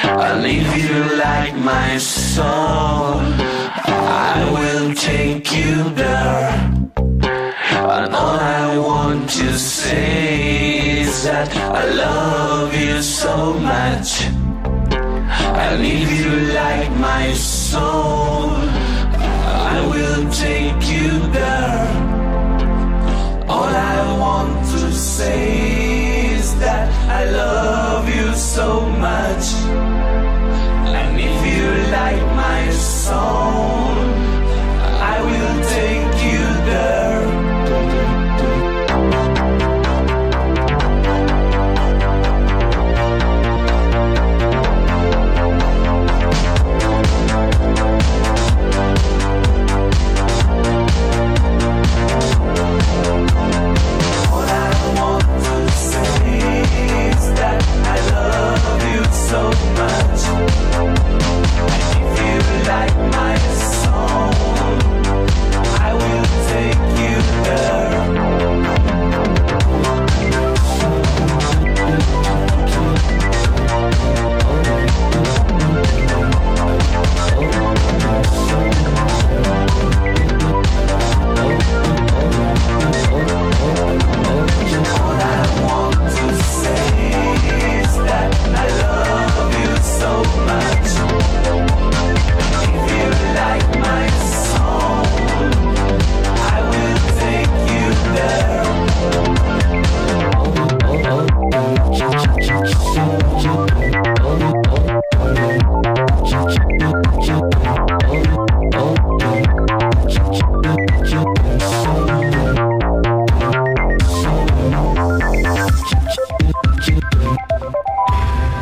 And 0.04 0.46
if 0.46 0.78
you 0.78 1.18
like 1.18 1.56
my 1.56 1.98
song, 1.98 3.34
I 3.86 4.44
will 4.52 4.94
take 4.94 5.52
you 5.52 5.90
there. 5.96 6.70
And 7.92 8.14
all 8.14 8.40
I 8.40 8.78
want 8.78 9.30
to 9.30 9.58
say 9.58 11.02
is 11.02 11.24
that 11.24 11.50
I 11.56 11.86
love 11.94 12.74
you 12.76 13.02
so 13.02 13.54
much. 13.54 14.26
And 15.60 15.84
if 15.84 16.12
you 16.20 16.54
like 16.54 16.92
my 16.98 17.34
soul, 17.34 18.69
Take 20.32 20.88
you 20.88 21.20
there. 21.32 21.88
All 23.48 23.66
I 23.66 24.18
want 24.20 24.66
to 24.74 24.92
say 24.94 26.36
is 26.36 26.58
that 26.60 26.88
I 27.10 27.30
love 27.30 28.08
you 28.08 28.34
so 28.36 28.82
much. 28.90 29.54
And 30.98 31.20
if 31.20 31.38
you 31.52 31.92
like 31.92 32.22
my 32.36 32.70
song, 32.72 33.59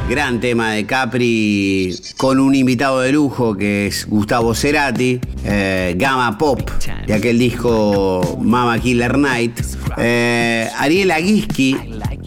Gran 0.10 0.40
tema 0.40 0.72
de 0.72 0.86
Capri 0.86 1.96
con 2.16 2.40
un 2.40 2.56
invitado 2.56 3.02
de 3.02 3.12
lujo 3.12 3.56
que 3.56 3.88
es 3.88 4.08
Gustavo 4.08 4.56
Cerati, 4.56 5.20
eh, 5.44 5.94
Gama 5.98 6.38
Pop, 6.38 6.62
de 7.06 7.14
aquel 7.14 7.38
disco 7.38 8.38
Mama 8.42 8.80
Killer 8.80 9.18
Night. 9.18 9.60
Eh, 9.98 10.70
Ariel 10.78 11.12
Aguisky, 11.12 11.76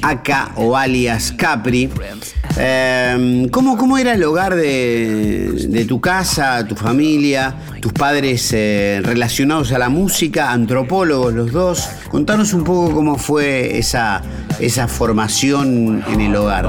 acá 0.02 0.52
o 0.56 0.76
alias 0.76 1.32
Capri. 1.32 1.90
Eh, 2.58 3.48
¿cómo, 3.50 3.76
cómo 3.76 3.96
era 3.96 4.14
el 4.14 4.24
hogar 4.24 4.54
de, 4.54 5.66
de 5.68 5.84
tu 5.84 6.00
casa, 6.00 6.66
tu 6.66 6.74
familia, 6.74 7.54
tus 7.80 7.92
padres 7.92 8.52
eh, 8.52 9.00
relacionados 9.02 9.72
a 9.72 9.78
la 9.78 9.88
música, 9.88 10.50
antropólogos 10.50 11.32
los 11.32 11.52
dos? 11.52 11.88
Contanos 12.10 12.52
un 12.52 12.64
poco 12.64 12.94
cómo 12.94 13.16
fue 13.16 13.78
esa, 13.78 14.22
esa 14.58 14.88
formación 14.88 16.04
en 16.08 16.20
el 16.20 16.34
hogar. 16.36 16.66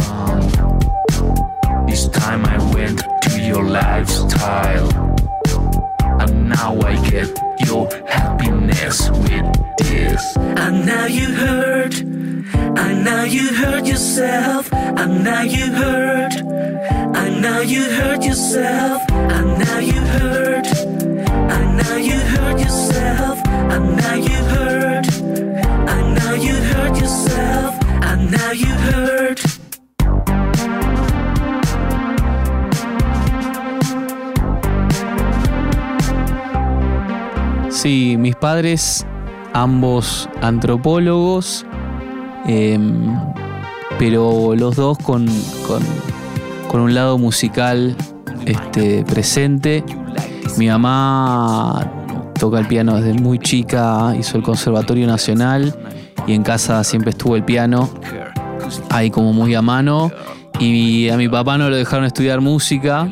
This 1.87 2.09
time 2.11 2.45
I 2.45 2.57
went 2.73 3.01
to 3.23 3.39
your 3.41 3.63
lifestyle. 3.63 4.87
And 6.19 6.49
now 6.49 6.79
I 6.85 6.95
get 7.09 7.29
your 7.65 7.89
happiness 8.07 9.09
with 9.09 9.45
this. 9.77 10.37
And 10.37 10.85
now 10.85 11.07
you 11.07 11.33
hurt. 11.33 12.10
And 12.77 13.03
now 13.05 13.23
you 13.23 13.53
hurt 13.53 13.85
yourself. 13.85 14.71
And 14.73 15.23
now 15.23 15.41
you 15.41 15.71
hurt. 15.71 16.33
And 16.35 17.41
now 17.41 17.61
you 17.61 17.83
hurt 17.83 18.23
yourself. 18.23 19.01
And 19.09 19.59
now 19.59 19.79
you 19.79 20.01
hurt. 20.15 20.67
And 20.67 21.77
now 21.77 21.97
you 21.97 22.19
hurt 22.19 22.59
yourself. 22.59 23.39
And 23.45 23.97
now 23.97 24.15
you 24.15 24.43
hurt. 24.53 25.07
And 25.93 26.15
now 26.15 26.33
you 26.33 26.55
hurt 26.55 26.97
yourself. 26.97 27.75
And 28.03 28.31
now 28.31 28.51
you 28.51 28.73
hurt. 28.87 29.41
Sí, 37.69 38.15
mis 38.19 38.35
padres, 38.35 39.07
ambos 39.53 40.29
antropólogos, 40.41 41.65
em, 42.47 43.15
pero 43.99 44.55
los 44.55 44.75
dos 44.75 44.97
con, 44.99 45.25
con- 45.67 45.83
con 46.67 46.81
un 46.81 46.93
lado 46.93 47.17
musical 47.17 47.95
este, 48.45 49.03
presente. 49.03 49.83
Mi 50.57 50.67
mamá 50.67 51.91
toca 52.39 52.59
el 52.59 52.67
piano 52.67 52.95
desde 52.99 53.13
muy 53.19 53.39
chica, 53.39 54.15
hizo 54.17 54.37
el 54.37 54.43
Conservatorio 54.43 55.05
Nacional 55.07 55.75
y 56.27 56.33
en 56.33 56.43
casa 56.43 56.83
siempre 56.83 57.11
estuvo 57.11 57.35
el 57.35 57.43
piano, 57.43 57.89
ahí 58.89 59.09
como 59.09 59.33
muy 59.33 59.53
a 59.55 59.61
mano. 59.61 60.11
Y 60.59 61.09
a 61.09 61.17
mi 61.17 61.27
papá 61.27 61.57
no 61.57 61.69
lo 61.69 61.75
dejaron 61.75 62.05
estudiar 62.05 62.39
música, 62.41 63.09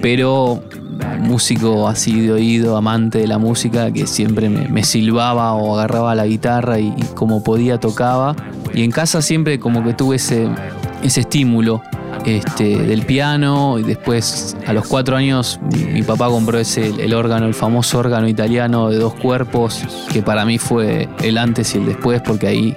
pero 0.00 0.62
músico 1.22 1.88
así 1.88 2.20
de 2.20 2.32
oído, 2.32 2.76
amante 2.76 3.18
de 3.18 3.26
la 3.26 3.38
música, 3.38 3.90
que 3.92 4.06
siempre 4.06 4.48
me, 4.48 4.84
silbaba 4.84 5.54
o 5.54 5.78
agarraba 5.78 6.14
la 6.14 6.26
guitarra 6.26 6.78
y, 6.78 6.92
como 7.14 7.42
podía 7.42 7.78
tocaba. 7.78 8.36
Y 8.74 8.82
en 8.82 8.90
casa 8.90 9.22
siempre 9.22 9.58
como 9.58 9.82
que 9.84 9.94
tuve 9.94 10.16
ese, 10.16 10.48
estímulo 11.02 11.82
este, 12.26 12.76
del 12.76 13.02
piano 13.06 13.78
y 13.78 13.82
después 13.82 14.56
a 14.66 14.72
los 14.72 14.86
cuatro 14.86 15.16
años 15.16 15.58
mi, 15.92 16.02
papá 16.02 16.28
compró 16.28 16.58
ese, 16.58 16.88
el 17.02 17.14
órgano, 17.14 17.46
el 17.46 17.54
famoso 17.54 17.98
órgano 17.98 18.28
italiano 18.28 18.90
de 18.90 18.98
dos 18.98 19.14
cuerpos, 19.14 19.82
que 20.12 20.22
para 20.22 20.44
mí 20.44 20.58
fue 20.58 21.08
el 21.22 21.38
antes 21.38 21.74
y 21.74 21.78
el 21.78 21.86
después 21.86 22.20
porque 22.22 22.46
ahí 22.46 22.76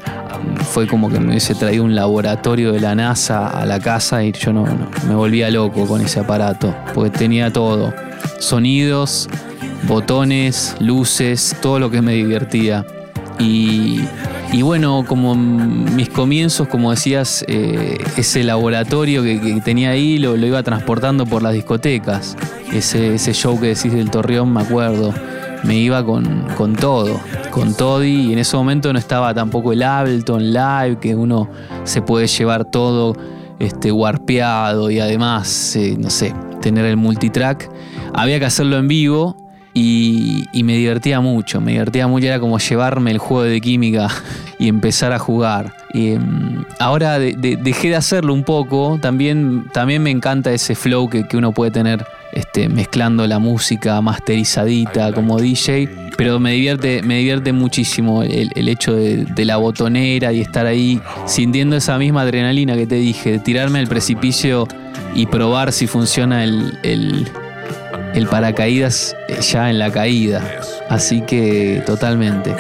fue 0.71 0.87
como 0.87 1.09
que 1.09 1.19
me 1.19 1.29
hubiese 1.29 1.55
traído 1.55 1.83
un 1.83 1.95
laboratorio 1.95 2.71
de 2.71 2.79
la 2.79 2.95
NASA 2.95 3.47
a 3.47 3.65
la 3.65 3.79
casa 3.79 4.23
y 4.23 4.31
yo 4.31 4.53
no- 4.53 4.65
me 5.07 5.15
volvía 5.15 5.49
loco 5.49 5.85
con 5.85 6.01
ese 6.01 6.19
aparato, 6.19 6.73
porque 6.93 7.09
tenía 7.11 7.51
todo, 7.51 7.93
sonidos, 8.39 9.29
botones, 9.87 10.75
luces, 10.79 11.55
todo 11.61 11.79
lo 11.79 11.89
que 11.89 12.01
me 12.01 12.13
divertía. 12.13 12.85
Y, 13.39 14.01
y 14.53 14.61
bueno, 14.61 15.03
como 15.07 15.35
mis 15.35 16.09
comienzos, 16.09 16.67
como 16.67 16.91
decías, 16.91 17.43
eh, 17.47 17.97
ese 18.17 18.43
laboratorio 18.43 19.23
que, 19.23 19.41
que 19.41 19.61
tenía 19.61 19.89
ahí 19.91 20.17
lo, 20.17 20.37
lo 20.37 20.47
iba 20.47 20.63
transportando 20.63 21.25
por 21.25 21.41
las 21.41 21.53
discotecas. 21.53 22.37
Ese, 22.71 23.15
ese 23.15 23.33
show 23.33 23.59
que 23.59 23.67
decís 23.67 23.93
del 23.93 24.09
Torreón, 24.09 24.53
me 24.53 24.61
acuerdo. 24.61 25.13
Me 25.63 25.77
iba 25.77 26.05
con, 26.05 26.45
con 26.55 26.75
todo, 26.75 27.19
con 27.49 27.73
todo 27.73 28.03
y 28.03 28.31
en 28.31 28.37
ese 28.37 28.55
momento 28.55 28.93
no 28.93 28.99
estaba 28.99 29.33
tampoco 29.33 29.73
el 29.73 29.81
Ableton 29.81 30.53
Live, 30.53 30.99
que 31.01 31.15
uno 31.15 31.49
se 31.85 32.03
puede 32.03 32.27
llevar 32.27 32.65
todo 32.65 33.15
este, 33.57 33.91
warpeado 33.91 34.91
y 34.91 34.99
además, 34.99 35.75
eh, 35.75 35.95
no 35.97 36.11
sé, 36.11 36.35
tener 36.65 36.85
el 36.85 36.97
multitrack. 36.97 37.69
Había 38.15 38.39
que 38.39 38.45
hacerlo 38.45 38.77
en 38.79 38.87
vivo 38.87 39.37
y, 39.75 40.45
me 40.63 40.75
divertía 40.75 41.19
mucho, 41.21 41.61
me 41.61 41.73
divertía 41.73 42.07
mucho, 42.07 42.25
era 42.25 42.39
como 42.39 42.57
llevarme 42.57 43.11
el 43.11 43.19
juego 43.19 43.43
de 43.43 43.61
química 43.61 44.07
y 44.59 44.67
empezar 44.67 45.13
a 45.13 45.19
jugar. 45.19 45.73
Em, 45.93 46.63
ahora 46.79 47.19
de- 47.19 47.33
de- 47.33 47.55
dejé 47.57 47.89
de 47.89 47.97
hacerlo 47.97 48.33
un 48.33 48.43
poco, 48.43 48.97
también, 48.99 49.65
también 49.73 50.01
me 50.01 50.09
encanta 50.09 50.51
ese 50.51 50.73
flow 50.73 51.07
que, 51.07 51.27
que 51.27 51.37
uno 51.37 51.51
puede 51.51 51.69
tener 51.69 52.03
este, 52.35 52.69
mezclando 52.69 53.25
la 53.25 53.39
música 53.39 53.99
masterizadita 54.01 55.11
como 55.11 55.39
DJ 55.39 56.05
pero 56.17 56.39
me 56.39 56.53
divierte, 56.53 57.01
me 57.01 57.17
divierte 57.17 57.51
muchísimo 57.51 58.23
el, 58.23 58.51
el 58.55 58.69
hecho 58.69 58.95
de, 58.95 59.25
de 59.25 59.45
la 59.45 59.57
botonera 59.57 60.31
y 60.31 60.41
estar 60.41 60.65
ahí 60.65 61.01
sintiendo 61.25 61.75
esa 61.75 61.97
misma 61.97 62.21
adrenalina 62.21 62.75
que 62.75 62.87
te 62.87 62.95
dije, 62.95 63.33
de 63.33 63.39
tirarme 63.39 63.79
al 63.79 63.87
precipicio 63.87 64.67
y 65.13 65.25
probar 65.25 65.71
si 65.71 65.87
funciona 65.87 66.43
el, 66.43 66.77
el, 66.83 67.27
el 68.13 68.27
paracaídas 68.27 69.15
ya 69.51 69.69
en 69.69 69.79
la 69.79 69.91
caída. 69.91 70.41
Así 70.89 71.21
que 71.21 71.83
totalmente. 71.85 72.55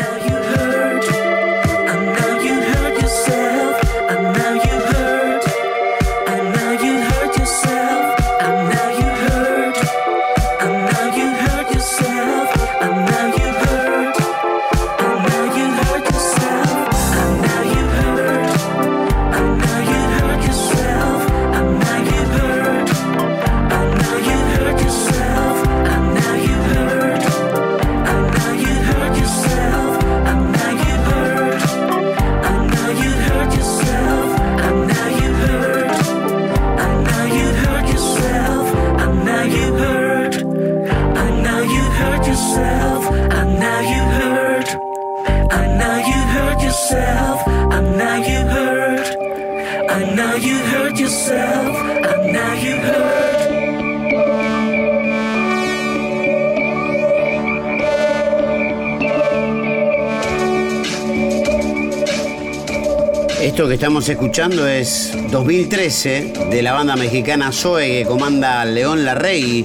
Estamos 63.85 64.09
escuchando 64.09 64.67
es 64.67 65.15
2013 65.29 66.33
de 66.49 66.61
la 66.63 66.73
banda 66.73 66.95
mexicana 66.95 67.51
Zoe 67.51 67.99
que 67.99 68.05
comanda 68.05 68.65
León 68.65 69.05
Larregui, 69.05 69.63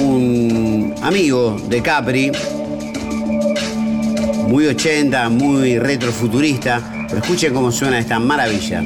un 0.00 0.94
amigo 1.02 1.60
de 1.68 1.82
Capri, 1.82 2.30
muy 4.46 4.68
80, 4.68 5.28
muy 5.28 5.80
retrofuturista. 5.80 6.80
Pero 7.08 7.20
escuchen 7.20 7.52
cómo 7.52 7.72
suena 7.72 7.98
esta 7.98 8.20
maravilla. 8.20 8.84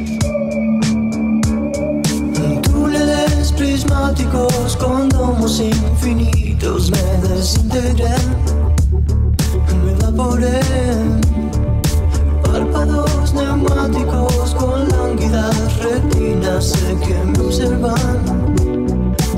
Sé 16.60 16.96
que 17.06 17.14
me 17.14 17.38
observan, 17.40 17.96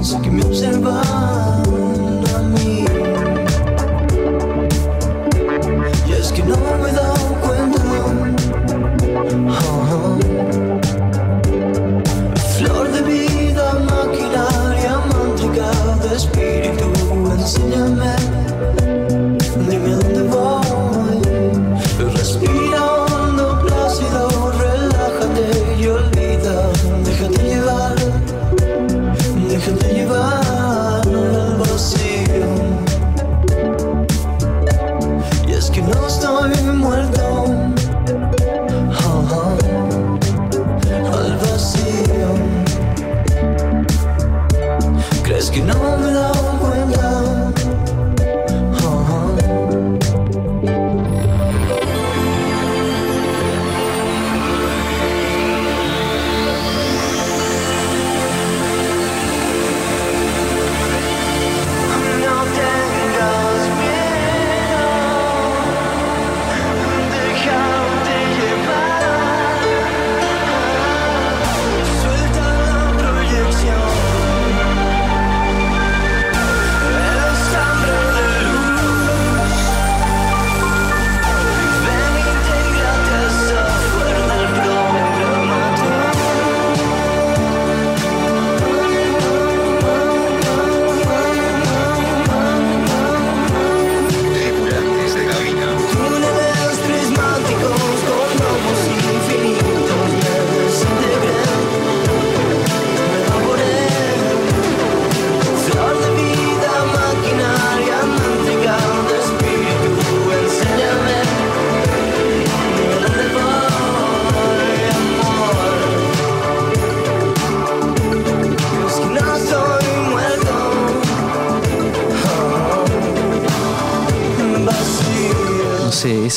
sé 0.03 0.21
que 0.21 0.31
me 0.31 0.43
observan 0.45 1.46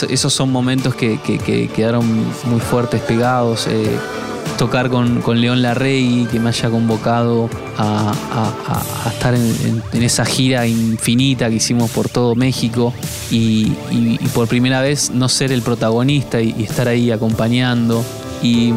esos 0.09 0.33
son 0.33 0.51
momentos 0.51 0.95
que, 0.95 1.19
que- 1.19 1.37
que 1.37 1.67
quedaron 1.67 2.05
muy 2.45 2.59
fuertes, 2.59 3.01
pegados. 3.01 3.67
eh, 3.67 3.97
tocar 4.57 4.89
con, 4.89 5.21
con 5.21 5.39
León 5.39 5.61
Larrey, 5.61 6.27
que 6.29 6.37
me 6.37 6.49
haya 6.49 6.69
convocado 6.69 7.49
a, 7.77 8.11
estar 9.13 9.33
en, 9.33 9.81
esa 9.93 10.25
gira 10.25 10.67
infinita 10.67 11.47
que 11.49 11.55
hicimos 11.55 11.89
por 11.91 12.09
todo 12.09 12.35
México 12.35 12.93
y, 13.31 13.69
por 14.33 14.47
primera 14.49 14.81
vez 14.81 15.11
no 15.11 15.29
ser 15.29 15.53
el 15.53 15.61
protagonista 15.61 16.41
y, 16.41 16.53
y 16.57 16.63
estar 16.63 16.89
ahí 16.89 17.09
acompañando. 17.09 18.03
Y, 18.43 18.73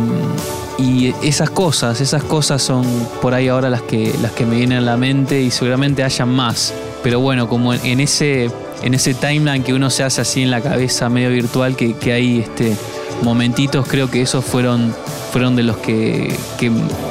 y 0.79 1.13
esas 1.23 1.51
cosas, 1.51 2.01
esas 2.01 2.23
cosas 2.23 2.63
son 2.63 2.85
por 3.21 3.35
ahí 3.35 3.49
ahora 3.49 3.69
las 3.69 3.83
que, 3.83 4.15
las 4.23 4.31
que 4.33 4.47
me 4.47 4.57
vienen 4.57 4.79
a 4.79 4.83
la 4.83 4.97
mente 4.97 5.41
y 5.43 5.51
seguramente 5.51 6.05
hayan 6.05 6.29
más. 6.29 6.73
Pero 7.03 7.19
bueno, 7.19 7.49
como 7.49 7.75
en 7.75 7.99
ese, 7.99 8.51
en 8.83 8.95
ese 8.95 9.15
timeline 9.15 9.63
que 9.63 9.73
uno 9.75 9.91
se 9.91 10.03
hace 10.05 10.21
así 10.21 10.43
en 10.43 10.51
la 10.51 10.61
cabeza 10.61 11.09
medio 11.09 11.31
virtual, 11.31 11.77
que, 11.77 12.13
hay 12.13 12.41
este, 12.41 12.77
momentitos, 13.23 13.87
creo 13.89 14.11
que 14.11 14.23
esos 14.23 14.45
fueron, 14.45 14.95
fueron 15.33 15.57
de 15.57 15.63
los 15.63 15.77
que- 15.79 16.35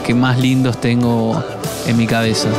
que 0.06 0.14
más 0.14 0.38
lindos 0.40 0.80
tengo 0.82 1.42
en 1.88 1.98
mi 1.98 2.08
cabeza. 2.08 2.50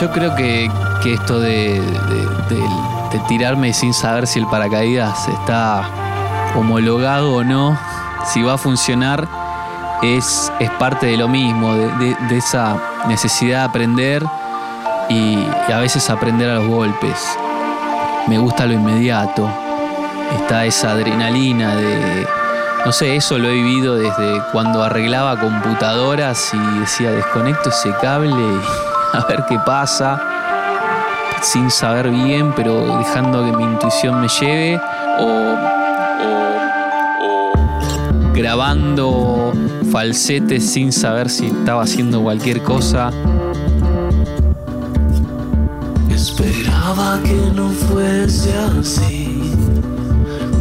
Yo 0.00 0.10
creo 0.10 0.34
que, 0.34 0.68
que 1.02 1.14
esto 1.14 1.38
de, 1.38 1.80
tirarme 3.28 3.72
sin 3.72 3.94
saber 3.94 4.26
si 4.26 4.40
el 4.40 4.46
paracaídas 4.48 5.28
está 5.28 5.88
homologado 6.56 7.36
o 7.36 7.44
no, 7.44 7.78
si 8.26 8.42
va 8.42 8.54
a 8.54 8.58
funcionar, 8.58 9.28
es, 10.02 10.52
es 10.58 10.70
parte 10.72 11.06
de 11.06 11.16
lo 11.16 11.28
mismo, 11.28 11.74
de 11.74 12.36
esa 12.36 12.76
necesidad 13.06 13.60
de 13.60 13.64
aprender 13.64 14.24
y, 15.08 15.38
y 15.68 15.72
a 15.72 15.78
veces 15.78 16.10
aprender 16.10 16.50
a 16.50 16.54
los 16.56 16.66
golpes. 16.66 17.38
Me 18.26 18.38
gusta 18.38 18.66
lo 18.66 18.72
inmediato, 18.72 19.48
está 20.40 20.64
esa 20.64 20.90
adrenalina 20.90 21.76
de... 21.76 22.26
No 22.84 22.92
sé, 22.92 23.16
eso 23.16 23.38
lo 23.38 23.48
he 23.48 23.54
vivido 23.54 23.94
desde 23.94 24.42
cuando 24.52 24.82
arreglaba 24.82 25.38
computadoras 25.38 26.52
y 26.52 26.80
decía 26.80 27.12
desconecto 27.12 27.70
ese 27.70 27.90
cable 28.00 28.30
y 28.30 28.83
a 29.18 29.26
ver 29.26 29.44
qué 29.48 29.58
pasa, 29.64 30.20
sin 31.42 31.70
saber 31.70 32.10
bien, 32.10 32.52
pero 32.54 32.98
dejando 32.98 33.44
que 33.44 33.52
mi 33.56 33.64
intuición 33.64 34.20
me 34.20 34.28
lleve, 34.28 34.80
o, 35.18 35.24
o- 36.24 37.50
o 37.50 38.32
grabando 38.32 39.52
falsetes 39.92 40.68
sin 40.70 40.92
saber 40.92 41.30
si 41.30 41.46
estaba 41.46 41.82
haciendo 41.82 42.20
cualquier 42.22 42.62
cosa. 42.62 43.10
Esperaba 46.10 47.18
que 47.24 47.52
no 47.54 47.68
fuese 47.70 48.52
así. 48.80 49.52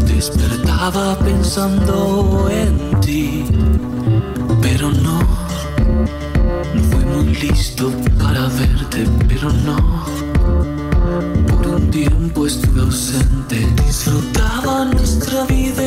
Despertaba 0.08 1.18
pensando 1.20 2.48
en 2.52 3.00
ti. 3.02 3.46
Listo 7.64 7.90
para 8.20 8.48
verte, 8.60 9.06
pero 9.30 9.50
no. 9.50 9.78
Por 11.48 11.68
un 11.68 11.90
tiempo 11.90 12.46
estuve 12.46 12.82
ausente. 12.82 13.58
Disfrutaba 13.86 14.84
nuestra 14.86 15.46
vida 15.46 15.83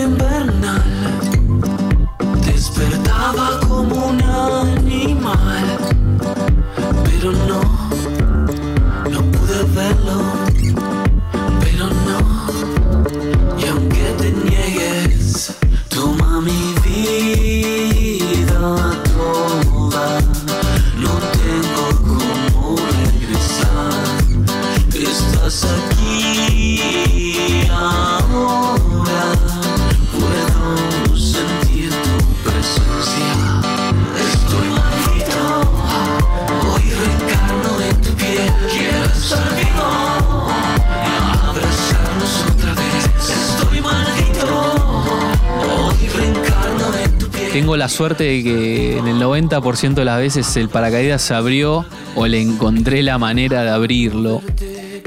suerte 47.97 48.25
de 48.25 48.43
que 48.43 48.99
en 48.99 49.07
el 49.09 49.21
90% 49.21 49.95
de 49.95 50.05
las 50.05 50.19
veces 50.19 50.57
el 50.57 50.69
paracaídas 50.69 51.23
se 51.23 51.35
abrió 51.35 51.85
o 52.15 52.27
le 52.27 52.41
encontré 52.41 53.03
la 53.03 53.19
manera 53.19 53.63
de 53.63 53.71
abrirlo. 53.71 54.43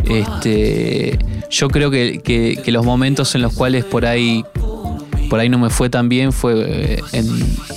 Este, 0.05 1.19
yo 1.49 1.67
creo 1.69 1.91
que, 1.91 2.19
que- 2.23 2.71
los 2.71 2.85
momentos 2.85 3.33
en 3.35 3.41
los 3.41 3.53
cuales 3.53 3.85
por 3.85 4.05
ahí, 4.05 4.43
por 5.29 5.39
ahí 5.39 5.49
no 5.49 5.57
me 5.59 5.69
fue 5.69 5.89
tan 5.89 6.09
bien 6.09 6.31
fue 6.31 6.53
eh, 6.95 7.01
en, 7.13 7.27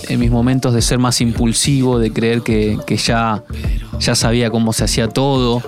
en 0.08 0.20
mis 0.20 0.30
momentos 0.30 0.72
de 0.74 0.82
ser 0.82 0.98
más 0.98 1.20
impulsivo, 1.20 1.98
de 1.98 2.12
creer 2.12 2.42
que, 2.42 2.78
que 2.86 2.96
ya, 2.96 3.42
ya 4.00 4.14
sabía 4.14 4.50
cómo 4.50 4.72
se 4.72 4.84
hacía 4.84 5.08
todo, 5.08 5.62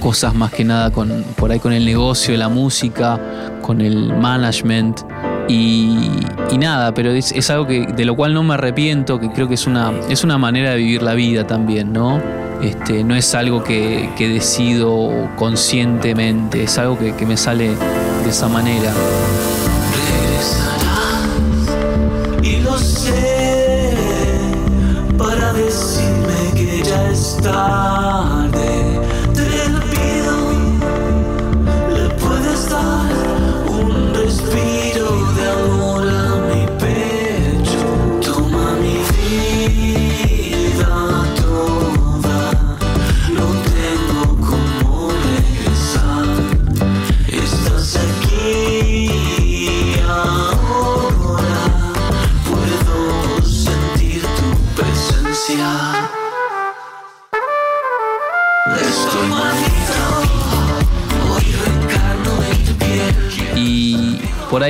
cosas 0.00 0.34
más 0.34 0.52
que 0.52 0.64
nada 0.64 0.90
con, 0.90 1.24
por 1.36 1.50
ahí 1.50 1.58
con 1.58 1.72
el 1.72 1.84
negocio, 1.84 2.36
la 2.36 2.48
música, 2.48 3.20
con 3.62 3.80
el 3.80 4.14
management. 4.16 5.00
Y, 5.48 6.10
nada, 6.58 6.94
pero 6.94 7.10
es, 7.10 7.50
algo 7.50 7.66
que, 7.66 7.86
de 7.86 8.04
lo 8.04 8.16
cual 8.16 8.32
no 8.32 8.42
me 8.42 8.54
arrepiento, 8.54 9.20
que 9.20 9.30
creo 9.30 9.46
que 9.46 9.54
es 9.54 9.66
una, 9.66 9.92
es 10.08 10.24
una 10.24 10.38
manera 10.38 10.70
de 10.70 10.78
vivir 10.78 11.02
la 11.02 11.14
vida 11.14 11.46
también, 11.46 11.92
¿no? 11.92 12.20
Este, 12.62 13.04
no 13.04 13.14
es 13.14 13.34
algo 13.34 13.62
que, 13.62 14.08
que 14.16 14.28
decido 14.28 15.28
conscientemente, 15.36 16.62
es 16.62 16.78
algo 16.78 16.98
que, 16.98 17.14
que 17.14 17.26
me 17.26 17.36
sale 17.36 17.68
de 18.24 18.30
esa 18.30 18.48
manera. 18.48 18.90
regresarás 20.10 21.28
y 22.42 22.60
lo 22.62 22.78
sé 22.78 23.92
para 25.18 25.52
decirme 25.52 26.52
que 26.54 26.82
ya 26.82 27.10
es 27.10 27.36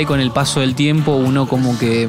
con 0.05 0.21
el 0.21 0.31
paso 0.31 0.61
del 0.61 0.75
tiempo 0.75 1.13
uno 1.13 1.47
como 1.49 1.79
que, 1.79 2.09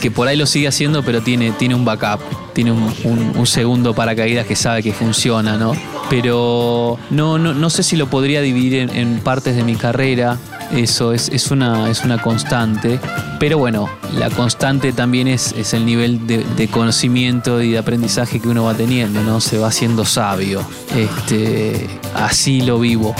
que 0.00 0.10
por 0.10 0.28
ahí 0.28 0.36
lo 0.36 0.46
sigue 0.46 0.68
haciendo, 0.68 1.02
pero 1.02 1.22
tiene, 1.22 1.50
tiene 1.52 1.74
un 1.74 1.84
backup, 1.84 2.20
tiene 2.52 2.70
un, 2.72 2.82
un- 3.04 3.32
un 3.36 3.46
segundo 3.46 3.94
paracaídas 3.94 4.46
que 4.46 4.54
sabe 4.56 4.82
que 4.82 4.92
funciona, 4.92 5.56
¿no? 5.56 5.72
Pero 6.10 6.98
no, 7.10 7.38
no, 7.38 7.54
no 7.54 7.70
sé 7.70 7.82
si 7.82 7.96
lo 7.96 8.06
podría 8.08 8.42
dividir 8.42 8.74
en, 8.74 8.90
en 8.90 9.20
partes 9.20 9.56
de 9.56 9.64
mi 9.64 9.74
carrera. 9.76 10.36
Eso 10.72 11.12
es, 11.12 11.28
es, 11.30 11.50
una, 11.50 11.90
es 11.90 12.02
una 12.04 12.18
constante. 12.20 12.98
Pero 13.38 13.58
bueno, 13.58 13.88
la 14.18 14.30
constante 14.30 14.92
también 14.92 15.28
es, 15.28 15.52
es 15.52 15.72
el 15.74 15.84
nivel 15.86 16.26
de, 16.26 16.44
de 16.56 16.68
conocimiento 16.68 17.60
y 17.62 17.70
de 17.72 17.78
aprendizaje 17.78 18.40
que 18.40 18.48
uno 18.48 18.64
va 18.64 18.74
teniendo, 18.74 19.22
¿no? 19.22 19.40
Se 19.40 19.58
va 19.58 19.68
haciendo 19.68 20.04
sabio. 20.04 20.62
Este, 20.96 21.88
así 22.14 22.60
lo 22.62 22.78
vivo. 22.78 23.14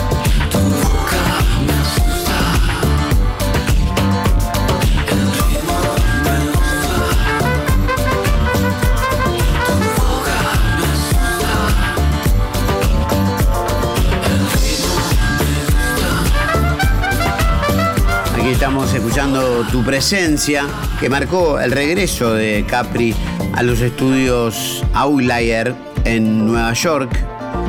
Estamos 18.53 18.93
escuchando 18.93 19.65
tu 19.71 19.83
presencia, 19.83 20.67
que 21.01 21.09
marcó 21.09 21.59
el 21.59 21.73
regreso 21.73 22.35
de 22.35 22.65
Capri 22.69 23.15
a 23.55 23.63
los 23.63 23.81
estudios 23.81 24.85
Outlier 24.93 25.75
en 26.05 26.47
Nueva 26.47 26.73
York, 26.75 27.11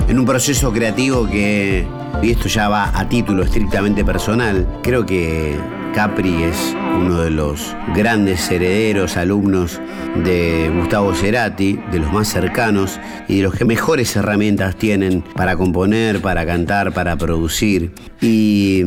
en 0.10 0.20
un 0.20 0.26
proceso 0.26 0.74
creativo 0.74 1.26
que, 1.26 1.88
y 2.22 2.32
esto 2.32 2.50
ya 2.50 2.68
va 2.68 2.92
a 2.98 3.08
título 3.08 3.44
estrictamente 3.44 4.04
personal, 4.04 4.68
creo 4.84 5.06
que 5.06 5.56
Capri 5.96 6.44
es 6.44 6.76
uno 6.98 7.22
de 7.22 7.30
los 7.30 7.76
grandes 7.96 8.52
herederos, 8.52 9.16
alumnos 9.16 9.80
de 10.24 10.70
Gustavo 10.76 11.16
Cerati, 11.16 11.80
de 11.92 12.00
los 12.00 12.12
más 12.12 12.28
cercanos 12.28 13.00
y 13.30 13.38
de 13.38 13.44
los 13.44 13.56
que 13.56 13.64
mejores 13.64 14.16
herramientas 14.18 14.76
tienen 14.76 15.24
para 15.36 15.56
componer, 15.56 16.22
para 16.22 16.46
cantar, 16.46 16.92
para 16.94 17.16
producir. 17.16 17.92
Y 18.22 18.84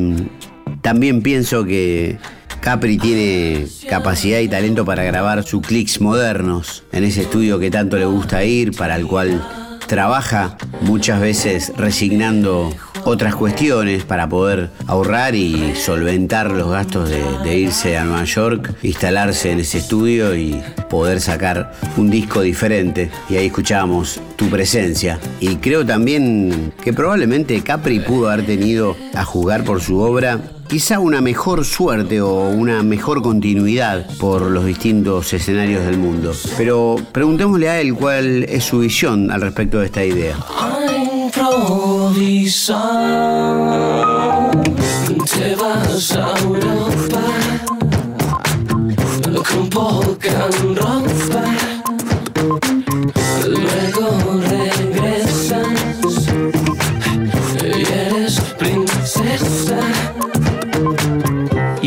también 0.87 1.21
pienso 1.21 1.65
que 1.65 2.17
Capri 2.61 2.97
tiene 2.97 3.67
capacidad 3.91 4.39
y 4.39 4.47
talento 4.47 4.85
para 4.85 5.03
grabar 5.03 5.43
sus 5.43 5.67
clics 5.67 6.01
modernos 6.01 6.85
en 6.93 7.03
ese 7.03 7.23
estudio 7.23 7.59
que 7.59 7.73
tanto 7.73 7.97
le 7.97 8.05
gusta 8.05 8.45
ir, 8.45 8.71
para 8.71 8.95
el 8.95 9.05
cual 9.09 9.45
trabaja 9.89 10.57
muchas 10.83 11.21
veces 11.21 11.73
resignando 11.77 12.73
otras 13.03 13.35
cuestiones 13.35 14.05
para 14.05 14.29
poder 14.29 14.71
ahorrar 14.87 15.35
y 15.35 15.75
solventar 15.75 16.53
los 16.53 16.71
gastos 16.71 17.11
de, 17.11 17.21
de 17.43 17.59
irse 17.59 17.99
a 17.99 18.05
Nueva 18.05 18.23
York, 18.23 18.75
instalarse 18.85 19.51
en 19.51 19.59
ese 19.59 19.79
estudio 19.79 20.37
y 20.37 20.63
poder 20.89 21.21
sacar 21.21 21.73
un 21.97 22.11
disco 22.11 22.43
diferente. 22.43 23.11
Y 23.29 23.35
ahí 23.39 23.47
escuchamos 23.47 24.21
tu 24.37 24.49
presencia. 24.49 25.19
Y 25.41 25.57
creo 25.57 25.85
también 25.85 26.73
que 26.81 26.93
probablemente 26.93 27.61
Capri 27.63 27.99
pudo 27.99 28.31
haber 28.31 28.47
tenido 28.47 28.97
a 29.15 29.25
jugar 29.25 29.65
por 29.65 29.81
su 29.81 29.99
obra 29.99 30.41
quizá 30.69 30.99
una 30.99 31.21
mejor 31.21 31.65
suerte 31.65 32.21
o 32.21 32.49
una 32.49 32.83
mejor 32.83 33.23
continuidad 33.23 34.07
por 34.19 34.43
los 34.43 34.65
distintos 34.65 35.33
escenarios 35.33 35.85
del 35.85 35.99
mundo. 35.99 36.33
Pero 36.57 36.97
preguntémosle 37.13 37.69
a 37.69 37.81
él 37.81 37.95
cuál 37.95 38.45
es 38.45 38.65
su 38.65 38.81
visión 38.81 39.31
al 39.31 39.41
respecto 39.41 39.79
de 39.79 39.87
esta 39.87 40.05
idea. 40.05 40.37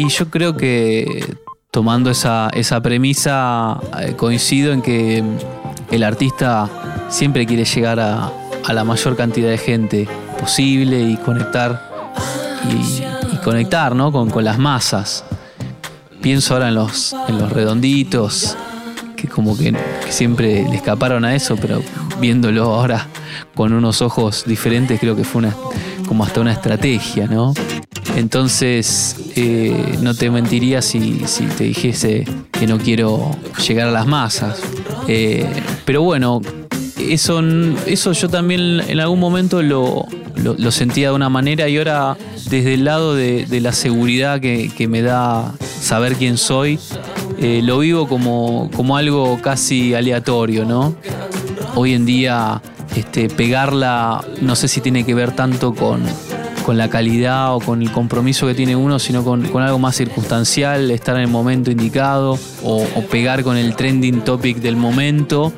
Y 0.09 0.11
yo 0.11 0.27
creo 0.31 0.57
que 0.57 1.23
tomando 1.69 2.09
esa, 2.09 2.49
esa 2.53 2.81
premisa, 2.81 3.79
eh, 3.99 4.13
coincido 4.17 4.73
en 4.73 4.81
que 4.81 5.23
el 5.91 6.03
artista 6.03 6.67
siempre 7.09 7.45
quiere 7.45 7.63
llegar 7.63 7.99
a, 7.99 8.31
a 8.65 8.73
la 8.73 8.83
mayor 8.83 9.15
cantidad 9.15 9.51
de 9.51 9.59
gente 9.59 10.07
posible 10.39 10.99
y 10.99 11.15
conectar 11.17 11.91
y, 12.71 13.37
conectar 13.43 13.95
¿no? 13.95 14.11
con, 14.11 14.31
con 14.31 14.43
las 14.43 14.57
masas. 14.57 15.23
Pienso 16.23 16.55
ahora 16.55 16.69
en 16.69 16.73
los, 16.73 17.15
en 17.27 17.37
los 17.37 17.51
redonditos, 17.51 18.57
que 19.15 19.27
como 19.27 19.55
que, 19.55 19.73
que 19.73 20.11
siempre 20.11 20.63
le 20.67 20.75
escaparon 20.77 21.23
a 21.23 21.35
eso, 21.35 21.55
pero 21.55 21.83
viéndolo 22.19 22.63
ahora 22.63 23.05
con 23.53 23.73
unos 23.73 24.01
ojos 24.01 24.43
diferentes, 24.47 24.99
creo 24.99 25.15
que 25.15 25.23
fue 25.23 25.43
una, 25.43 25.55
como 26.07 26.23
hasta 26.23 26.41
una 26.41 26.53
estrategia, 26.53 27.27
¿no? 27.27 27.53
Entonces, 28.15 29.15
eh, 29.35 29.97
no 30.01 30.13
te 30.13 30.29
mentiría 30.29 30.81
si, 30.81 31.21
te 31.57 31.65
dijese 31.65 32.25
que 32.51 32.67
no 32.67 32.77
quiero 32.77 33.31
llegar 33.67 33.87
a 33.87 33.91
las 33.91 34.07
masas. 34.07 34.59
Eh, 35.07 35.45
pero 35.85 36.01
bueno, 36.01 36.41
eso, 36.97 37.41
eso 37.85 38.11
yo 38.11 38.29
también 38.29 38.81
en 38.87 38.99
algún 38.99 39.19
momento 39.19 39.61
lo, 39.61 40.05
sentía 40.71 41.09
de 41.09 41.15
una 41.15 41.29
manera 41.29 41.69
y 41.69 41.77
ahora 41.77 42.17
desde 42.49 42.73
el 42.73 42.85
lado 42.85 43.15
de, 43.15 43.47
la 43.61 43.71
seguridad 43.71 44.39
que, 44.39 44.69
que 44.75 44.87
me 44.87 45.01
da 45.01 45.53
saber 45.79 46.15
quién 46.15 46.37
soy, 46.37 46.79
eh, 47.39 47.61
lo 47.63 47.79
vivo 47.79 48.07
como, 48.07 48.69
como 48.75 48.97
algo 48.97 49.39
casi 49.41 49.93
aleatorio, 49.93 50.65
¿no? 50.65 50.95
Hoy 51.75 51.93
en 51.93 52.05
día 52.05 52.61
este, 52.95 53.29
pegarla 53.29 54.23
no 54.41 54.55
sé 54.55 54.67
si 54.67 54.81
tiene 54.81 55.05
que 55.05 55.13
ver 55.13 55.31
tanto 55.31 55.73
con, 55.73 56.03
con 56.69 56.77
la 56.77 56.87
calidad 56.87 57.55
o 57.55 57.59
con 57.59 57.81
el 57.81 57.91
compromiso 57.91 58.45
que 58.45 58.53
tiene 58.53 58.75
uno, 58.75 58.99
sino 58.99 59.23
con, 59.23 59.41
con 59.47 59.63
algo 59.63 59.79
más 59.79 59.95
circunstancial, 59.95 60.91
estar 60.91 61.15
en 61.15 61.23
el 61.23 61.27
momento 61.27 61.71
indicado 61.71 62.37
o, 62.61 62.85
pegar 63.09 63.43
con 63.43 63.57
el 63.57 63.75
trending 63.75 64.21
topic 64.21 64.57
del 64.57 64.75
momento 64.75 65.51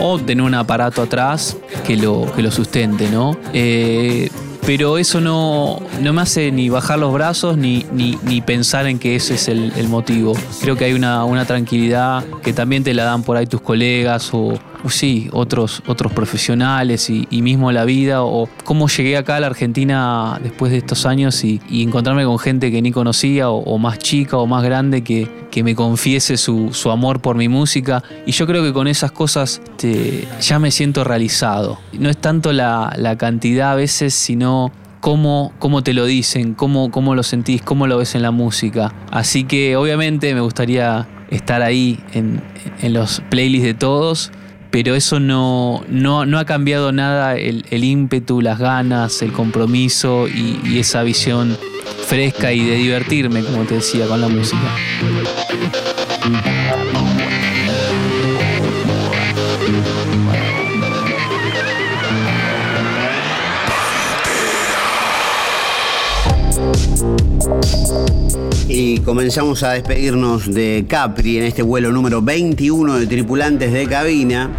o 0.00 0.18
tener 0.18 0.42
un 0.42 0.54
aparato 0.54 1.02
atrás 1.02 1.58
que 1.86 1.98
lo, 1.98 2.32
que 2.34 2.42
lo 2.42 2.50
sustente, 2.50 3.10
¿no? 3.10 3.36
Eh, 3.52 4.30
pero 4.64 4.96
eso 4.96 5.20
no, 5.20 5.82
no 6.00 6.14
me 6.14 6.22
hace 6.22 6.50
ni 6.50 6.70
bajar 6.70 6.98
los 6.98 7.12
brazos 7.12 7.58
ni, 7.58 7.84
ni, 7.92 8.18
ni 8.22 8.40
pensar 8.40 8.86
en 8.86 8.98
que 8.98 9.16
ese 9.16 9.34
es 9.34 9.48
el, 9.48 9.70
el 9.76 9.88
motivo. 9.88 10.32
Creo 10.62 10.76
que 10.76 10.86
hay 10.86 10.94
una, 10.94 11.26
una 11.26 11.44
tranquilidad 11.44 12.24
que 12.42 12.54
también 12.54 12.82
te 12.84 12.94
la 12.94 13.04
dan 13.04 13.22
por 13.22 13.36
ahí 13.36 13.46
tus 13.46 13.60
colegas 13.60 14.30
o 14.32 14.58
sí, 14.90 15.28
otros, 15.32 15.82
otros 15.86 16.12
profesionales 16.12 17.08
y, 17.08 17.26
y 17.30 17.40
mismo 17.42 17.72
la 17.72 17.84
vida 17.84 18.22
o 18.22 18.48
cómo 18.64 18.88
llegué 18.88 19.16
acá 19.16 19.36
a 19.36 19.40
la 19.40 19.46
Argentina 19.46 20.38
después 20.42 20.72
de 20.72 20.78
estos 20.78 21.06
años 21.06 21.42
y, 21.44 21.60
y 21.70 21.82
encontrarme 21.82 22.24
con 22.24 22.38
gente 22.38 22.70
que 22.70 22.82
ni 22.82 22.90
conocía 22.92 23.50
o, 23.50 23.58
o 23.58 23.78
más 23.78 23.98
chica 23.98 24.36
o 24.36 24.46
más 24.46 24.62
grande 24.62 25.02
que, 25.02 25.28
que 25.50 25.62
me 25.62 25.74
confiese 25.74 26.36
su, 26.36 26.70
su 26.72 26.90
amor 26.90 27.20
por 27.20 27.36
mi 27.36 27.48
música 27.48 28.02
y 28.26 28.32
yo 28.32 28.46
creo 28.46 28.62
que 28.62 28.72
con 28.72 28.86
esas 28.88 29.12
cosas 29.12 29.62
te- 29.76 30.26
ya 30.40 30.58
me 30.58 30.70
siento 30.70 31.04
realizado. 31.04 31.78
No 31.92 32.10
es 32.10 32.16
tanto 32.18 32.52
la, 32.52 32.92
la 32.98 33.16
cantidad 33.16 33.72
a 33.72 33.74
veces, 33.76 34.14
sino 34.14 34.70
cómo, 35.00 35.52
cómo 35.58 35.82
te 35.82 35.92
lo 35.94 36.04
dicen, 36.06 36.54
cómo, 36.54 36.90
cómo 36.90 37.14
lo 37.14 37.22
sentís, 37.22 37.62
cómo 37.62 37.86
lo 37.86 37.98
ves 37.98 38.14
en 38.14 38.22
la 38.22 38.30
música. 38.30 38.92
Así 39.10 39.44
que 39.44 39.76
obviamente 39.76 40.34
me 40.34 40.40
gustaría 40.40 41.06
estar 41.30 41.62
ahí 41.62 41.98
en, 42.12 42.42
en 42.80 42.92
los 42.92 43.22
playlists 43.28 43.66
de 43.66 43.74
todos, 43.74 44.30
pero 44.74 44.96
eso 44.96 45.20
no, 45.20 45.84
no, 45.88 46.26
no 46.26 46.36
ha 46.40 46.44
cambiado 46.44 46.90
nada 46.90 47.36
el, 47.36 47.64
el 47.70 47.84
ímpetu, 47.84 48.40
las 48.40 48.58
ganas, 48.58 49.22
el 49.22 49.30
compromiso 49.30 50.26
y, 50.26 50.58
y 50.64 50.80
esa 50.80 51.04
visión 51.04 51.56
fresca 52.08 52.52
y 52.52 52.64
de 52.64 52.74
divertirme, 52.74 53.44
como 53.44 53.62
te 53.66 53.76
decía, 53.76 54.08
con 54.08 54.20
la 54.20 54.26
música. 54.26 54.58
Y 68.76 68.98
comenzamos 68.98 69.62
a 69.62 69.70
despedirnos 69.70 70.52
de 70.52 70.84
Capri 70.88 71.38
en 71.38 71.44
este 71.44 71.62
vuelo 71.62 71.92
número 71.92 72.22
21 72.22 72.98
de 72.98 73.06
tripulantes 73.06 73.72
de 73.72 73.86
cabina. 73.86 74.50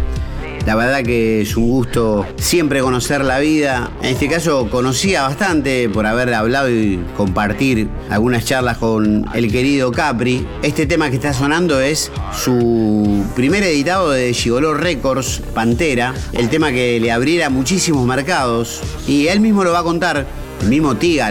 La 0.64 0.74
verdad 0.74 1.02
que 1.02 1.42
es 1.42 1.54
un 1.54 1.68
gusto 1.68 2.24
siempre 2.38 2.80
conocer 2.80 3.22
la 3.22 3.40
vida. 3.40 3.90
En 4.00 4.14
este 4.14 4.26
caso 4.30 4.70
conocía 4.70 5.20
bastante 5.20 5.90
por 5.90 6.06
haber 6.06 6.32
hablado 6.32 6.70
y 6.70 6.98
compartir 7.14 7.88
algunas 8.08 8.46
charlas 8.46 8.78
con 8.78 9.26
el 9.34 9.52
querido 9.52 9.92
Capri. 9.92 10.46
Este 10.62 10.86
tema 10.86 11.10
que 11.10 11.16
está 11.16 11.34
sonando 11.34 11.78
es 11.82 12.10
su 12.32 13.22
primer 13.34 13.64
editado 13.64 14.12
de 14.12 14.32
Gigoló 14.32 14.72
Records, 14.72 15.42
Pantera. 15.52 16.14
El 16.32 16.48
tema 16.48 16.72
que 16.72 16.98
le 17.00 17.12
abriera 17.12 17.50
muchísimos 17.50 18.06
mercados. 18.06 18.80
Y 19.06 19.26
él 19.26 19.40
mismo 19.40 19.62
lo 19.62 19.72
va 19.72 19.80
a 19.80 19.84
contar. 19.84 20.26
El 20.62 20.70
mismo 20.70 20.96
Tiga 20.96 21.30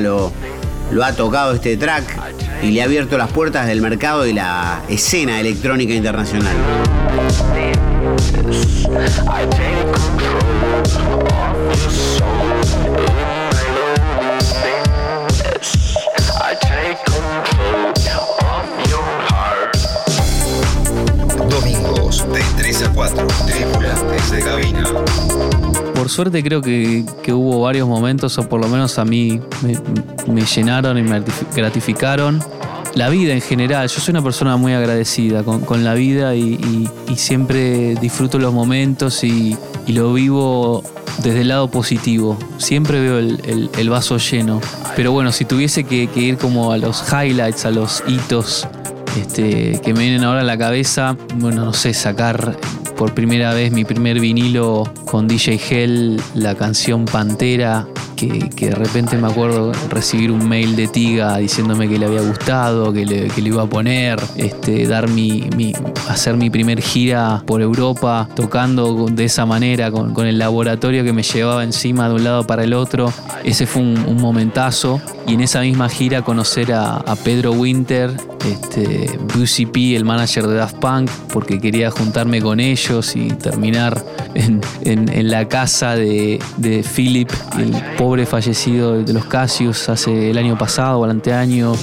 lo, 0.91 1.03
ha 1.03 1.13
tocado 1.13 1.53
este 1.53 1.77
track 1.77 2.03
y 2.61 2.71
le 2.71 2.81
ha 2.81 2.85
abierto 2.85 3.17
las 3.17 3.31
puertas 3.31 3.67
del 3.67 3.81
mercado 3.81 4.25
y 4.25 4.33
la 4.33 4.81
escena 4.89 5.39
electrónica 5.39 5.93
internacional. 5.93 6.55
Domingos 21.49 22.25
de 22.31 22.43
3 22.57 22.83
a 22.83 22.93
4. 22.93 23.27
Tripulantes 23.47 24.31
de 24.31 24.39
cabina. 24.41 24.83
Por 26.05 26.11
suerte 26.11 26.43
creo 26.43 26.61
que, 26.61 27.03
hubo 27.29 27.61
varios 27.61 27.87
momentos, 27.87 28.37
o 28.37 28.47
por 28.47 28.61
lo 28.61 28.67
menos 28.67 28.99
a 28.99 29.05
mí 29.05 29.41
me, 30.27 30.41
llenaron 30.43 30.99
y 30.99 31.01
me 31.01 31.19
gratif- 31.19 31.55
gratificaron. 31.55 32.43
La 32.93 33.09
vida 33.09 33.33
en 33.33 33.41
general, 33.41 33.87
yo 33.87 33.99
soy 33.99 34.11
una 34.11 34.21
persona 34.21 34.55
muy 34.55 34.73
agradecida 34.73 35.41
con, 35.41 35.83
la 35.83 35.95
vida 35.95 36.35
y, 36.35 36.87
siempre 37.15 37.95
disfruto 37.95 38.37
los 38.37 38.53
momentos 38.53 39.23
y, 39.23 39.57
lo 39.87 40.13
vivo 40.13 40.83
desde 41.23 41.41
el 41.41 41.47
lado 41.47 41.71
positivo. 41.71 42.37
Siempre 42.59 42.99
veo 42.99 43.17
el, 43.17 43.89
vaso 43.89 44.19
lleno. 44.19 44.61
Pero 44.95 45.11
bueno, 45.11 45.31
si 45.31 45.43
tuviese 45.43 45.85
que, 45.85 46.05
que 46.05 46.19
ir 46.19 46.37
como 46.37 46.71
a 46.71 46.77
los 46.77 47.03
highlights, 47.11 47.65
a 47.65 47.71
los 47.71 48.03
hitos 48.07 48.67
este, 49.17 49.81
que 49.83 49.93
me 49.95 50.01
vienen 50.01 50.23
ahora 50.23 50.41
a 50.41 50.43
la 50.43 50.57
cabeza, 50.59 51.17
bueno, 51.37 51.65
no 51.65 51.73
sé, 51.73 51.95
sacar 51.95 52.55
por 52.95 53.13
primera 53.13 53.53
vez 53.53 53.71
mi 53.71 53.85
primer 53.85 54.19
vinilo 54.19 54.83
con 55.05 55.27
DJ 55.27 55.59
Hell, 55.69 56.21
la 56.33 56.55
canción 56.55 57.05
Pantera, 57.05 57.87
que, 58.15 58.49
de 58.69 58.75
repente 58.75 59.17
me 59.17 59.27
acuerdo 59.27 59.71
recibir 59.89 60.31
un 60.31 60.47
mail 60.47 60.75
de 60.75 60.87
Tiga 60.87 61.37
diciéndome 61.37 61.87
que 61.87 61.99
le 61.99 62.05
había 62.05 62.21
gustado, 62.21 62.91
que 62.93 63.05
le, 63.05 63.29
iba 63.35 63.63
a 63.63 63.67
poner, 63.67 64.19
este, 64.35 64.87
dar 64.87 65.07
mi, 65.09 65.49
hacer 66.07 66.35
mi 66.35 66.49
primer 66.49 66.81
gira 66.81 67.43
por 67.45 67.61
Europa, 67.61 68.27
tocando 68.35 69.07
de 69.11 69.25
esa 69.25 69.45
manera, 69.45 69.91
con, 69.91 70.25
el 70.25 70.39
laboratorio 70.39 71.03
que 71.03 71.13
me 71.13 71.23
llevaba 71.23 71.63
encima 71.63 72.09
de 72.09 72.15
un 72.15 72.23
lado 72.23 72.47
para 72.47 72.63
el 72.63 72.73
otro. 72.73 73.11
Ese 73.43 73.67
fue 73.67 73.81
un, 73.81 73.97
un 74.07 74.17
momentazo. 74.21 74.99
Y 75.27 75.33
en 75.33 75.41
esa 75.41 75.61
misma 75.61 75.89
gira 75.89 76.21
conocer 76.21 76.71
a, 76.73 77.03
Pedro 77.23 77.53
Winter 77.53 78.11
este, 78.45 79.17
Brucey 79.33 79.65
P, 79.65 79.95
el 79.95 80.05
manager 80.05 80.45
de 80.45 80.55
Daft 80.55 80.75
Punk, 80.77 81.09
porque 81.33 81.59
quería 81.59 81.89
juntarme 81.89 82.41
con 82.41 82.59
ellos 82.59 83.15
y 83.15 83.29
terminar 83.29 84.03
en, 84.35 84.61
en- 84.83 85.25
la 85.29 85.47
casa 85.47 85.95
de, 85.95 86.39
de 86.57 86.83
Philip, 86.83 87.31
el 87.57 87.73
pobre 88.05 88.27
fallecido 88.27 89.01
de 89.01 89.13
los 89.13 89.25
Casius 89.25 89.89
hace 89.89 90.29
el 90.29 90.37
año 90.37 90.55
pasado 90.55 90.99
o 90.99 91.05
el 91.05 91.09
anteaño. 91.09 91.73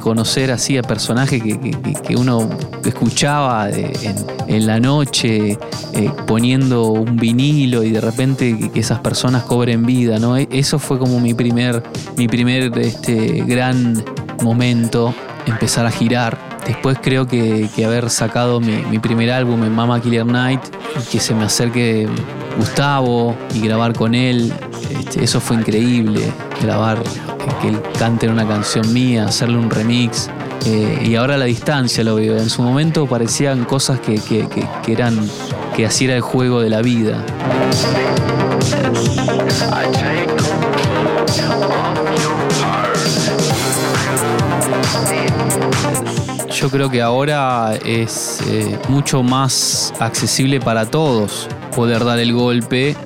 conocer 0.00 0.50
así 0.50 0.78
a 0.78 0.82
personajes 0.82 1.42
que, 1.42 2.16
uno 2.16 2.48
escuchaba 2.82 3.68
en, 3.68 4.66
la 4.66 4.80
noche 4.80 5.58
eh, 5.92 6.10
poniendo 6.26 6.92
un 6.92 7.16
vinilo 7.16 7.84
y 7.84 7.90
de 7.90 8.00
repente 8.00 8.56
que, 8.56 8.70
que 8.70 8.80
esas 8.80 9.00
personas 9.00 9.42
cobren 9.42 9.84
vida, 9.84 10.18
¿no? 10.18 10.38
E- 10.38 10.48
Eso 10.50 10.78
fue 10.78 10.98
como 10.98 11.20
mi 11.20 11.34
primer, 11.34 11.82
mi 12.16 12.26
primer 12.26 12.72
este, 12.78 13.44
gran 13.44 14.02
momento, 14.40 15.14
empezar 15.44 15.84
a 15.84 15.90
girar. 15.90 16.47
Después 16.68 16.98
creo 17.02 17.26
que, 17.26 17.68
haber 17.84 18.10
sacado 18.10 18.60
mi, 18.60 18.98
primer 18.98 19.30
álbum 19.32 19.66
Mama 19.68 20.00
Killer 20.00 20.26
Night 20.26 20.60
y 21.02 21.10
que 21.10 21.18
se 21.18 21.34
me 21.34 21.44
acerque 21.44 22.06
Gustavo 22.58 23.34
y 23.54 23.60
grabar 23.60 23.94
con 23.94 24.14
él, 24.14 24.52
este, 24.90 25.24
eso 25.24 25.40
fue 25.40 25.56
increíble, 25.56 26.30
grabar 26.62 26.98
que 27.62 27.68
él 27.68 27.80
cante 27.98 28.28
una 28.28 28.46
canción 28.46 28.92
mía, 28.92 29.24
hacerle 29.24 29.56
un 29.58 29.70
remix. 29.70 30.28
eh, 30.66 31.02
y 31.04 31.14
ahora 31.14 31.34
a 31.34 31.38
la 31.38 31.44
distancia 31.46 32.02
lo 32.04 32.16
veo. 32.16 32.36
En 32.36 32.50
su 32.50 32.62
momento 32.62 33.06
parecían 33.06 33.64
cosas 33.64 34.00
que- 34.00 34.20
que 34.20 34.92
eran. 34.92 35.16
que 35.74 35.86
así 35.86 36.04
era 36.06 36.16
el 36.16 36.20
juego 36.20 36.60
de 36.60 36.68
la 36.70 36.82
vida. 36.82 37.24
Yo 46.60 46.68
creo 46.70 46.90
que 46.90 47.00
ahora 47.00 47.76
es 47.84 48.40
eh, 48.48 48.76
mucho 48.88 49.22
más 49.22 49.94
accesible 50.00 50.58
para 50.58 50.86
todos 50.86 51.46
poder 51.76 52.04
dar 52.04 52.18
el 52.18 52.32
golpe. 52.32 52.96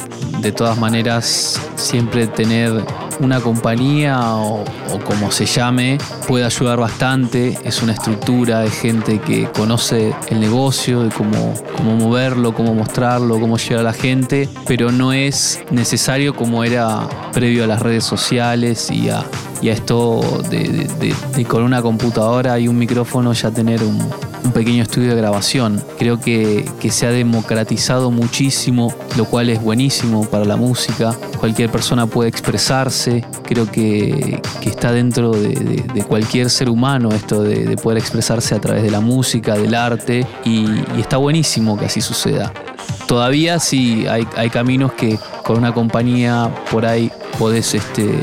De 0.41 0.53
todas 0.53 0.79
maneras, 0.79 1.61
siempre 1.77 2.27
tener 2.29 2.73
una 3.21 3.41
compañía 3.41 4.37
o, 4.37 4.65
o 4.91 4.99
como 5.05 5.31
se 5.31 5.45
llame 5.45 5.99
puede 6.27 6.47
ayudar 6.47 6.79
bastante. 6.79 7.59
Es 7.63 7.83
una 7.83 7.93
estructura 7.93 8.61
de 8.61 8.71
gente 8.71 9.21
que 9.21 9.47
conoce 9.51 10.15
el 10.31 10.41
negocio, 10.41 11.03
de 11.03 11.11
cómo, 11.11 11.53
cómo 11.77 11.97
moverlo, 11.97 12.55
cómo 12.55 12.75
mostrarlo, 12.75 13.39
cómo 13.39 13.59
llegar 13.59 13.81
a 13.81 13.83
la 13.83 13.93
gente, 13.93 14.49
pero 14.67 14.91
no 14.91 15.13
es 15.13 15.61
necesario 15.71 16.35
como 16.35 16.65
era 16.65 17.07
previo 17.35 17.65
a 17.65 17.67
las 17.67 17.83
redes 17.83 18.05
sociales 18.05 18.91
y 18.91 19.11
a, 19.11 19.27
y 19.63 19.69
a 19.69 19.73
esto 19.73 20.21
de, 20.51 21.15
con 21.49 21.63
una 21.63 21.81
computadora 21.81 22.59
y 22.59 22.67
un 22.67 22.77
micrófono 22.77 23.33
ya 23.33 23.51
tener 23.53 23.83
un, 23.83 23.99
pequeño 24.53 24.83
estudio 24.83 25.11
de 25.11 25.17
grabación. 25.17 25.83
Creo 25.99 26.21
que, 26.21 26.69
se 26.91 27.07
ha 27.07 27.11
democratizado 27.11 28.11
muchísimo, 28.11 28.93
lo 29.17 29.25
cual 29.25 29.49
es 29.49 29.63
buenísimo 29.63 30.29
para 30.29 30.45
la 30.45 30.57
música. 30.57 31.17
Cualquier 31.39 31.71
persona 31.71 32.07
puede 32.07 32.29
expresarse. 32.29 33.25
Creo 33.45 33.71
que, 33.71 34.43
que 34.61 34.69
está 34.69 34.93
dentro 34.93 35.31
de, 35.31 36.05
cualquier 36.07 36.51
ser 36.51 36.69
humano 36.69 37.13
esto 37.13 37.43
de, 37.43 37.65
de 37.65 37.77
poder 37.77 37.99
expresarse 37.99 38.55
a 38.55 38.61
través 38.61 38.83
de 38.83 38.91
la 38.91 39.01
música, 39.01 39.55
del 39.55 39.75
arte, 39.75 40.27
y, 40.45 40.67
y 40.97 41.01
está 41.01 41.17
buenísimo 41.17 41.79
que 41.79 41.87
así 41.87 42.01
suceda. 42.01 42.53
Todavía 43.07 43.59
sí 43.61 44.07
hay, 44.09 44.27
hay 44.37 44.51
caminos 44.51 44.93
que 44.93 45.19
con 45.45 45.59
una 45.59 45.73
compañía 45.73 46.51
por 46.71 46.85
ahí 46.85 47.11
podés 47.39 47.75
este, 47.75 48.19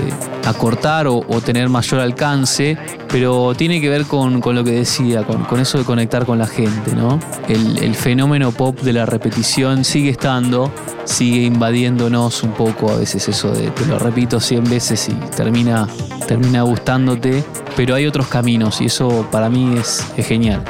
acortar 0.46 1.08
o, 1.08 1.24
tener 1.44 1.70
mayor 1.70 2.00
alcance, 2.00 2.78
pero 3.08 3.54
tiene 3.56 3.80
que 3.82 3.90
ver 3.90 4.06
con, 4.06 4.42
lo 4.42 4.64
que 4.64 4.72
decía, 4.72 5.24
con, 5.24 5.60
eso 5.60 5.78
de 5.78 5.84
conectar 5.84 6.26
con 6.26 6.38
la 6.38 6.48
gente, 6.48 6.96
¿no? 6.96 7.20
El, 7.48 7.96
fenómeno 7.96 8.52
pop 8.52 8.80
de 8.82 8.94
la 8.94 9.06
repetición 9.06 9.84
sigue 9.84 10.10
estando, 10.10 10.72
sigue 11.06 11.44
invadiéndonos 11.44 12.44
un 12.44 12.52
poco, 12.52 12.92
a 12.92 12.96
veces 12.96 13.28
eso 13.28 13.52
de 13.52 13.70
te 13.72 13.86
lo 13.86 14.00
repito 14.00 14.40
100 14.40 14.64
veces 14.64 15.10
y 15.10 15.14
termina, 15.36 15.88
termina 16.28 16.62
gustándote, 16.62 17.44
pero 17.76 17.96
hay 17.96 18.06
otros 18.06 18.28
caminos 18.28 18.80
y 18.82 18.86
eso 18.86 19.28
para 19.32 19.50
mí 19.50 19.76
es 19.78 20.06
genial. 20.18 20.64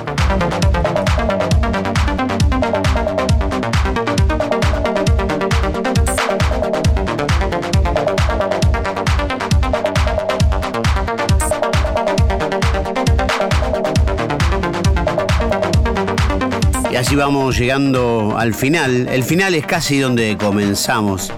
Vamos 17.20 17.60
llegando 17.60 18.36
al 18.38 18.54
final. 18.54 19.10
El 19.12 19.24
final 19.24 19.54
es 19.54 19.66
casi 19.66 20.00
donde 20.00 20.38
comenzamos. 20.38 21.30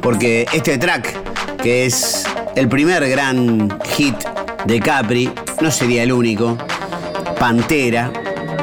Porque 0.00 0.46
este 0.52 0.78
track, 0.78 1.16
que 1.60 1.84
es 1.84 2.24
el 2.54 2.68
primer 2.68 3.08
gran 3.08 3.68
hit 3.96 4.14
de 4.66 4.78
Capri, 4.78 5.28
no 5.60 5.72
sería 5.72 6.04
el 6.04 6.12
único. 6.12 6.56
Pantera. 7.40 8.12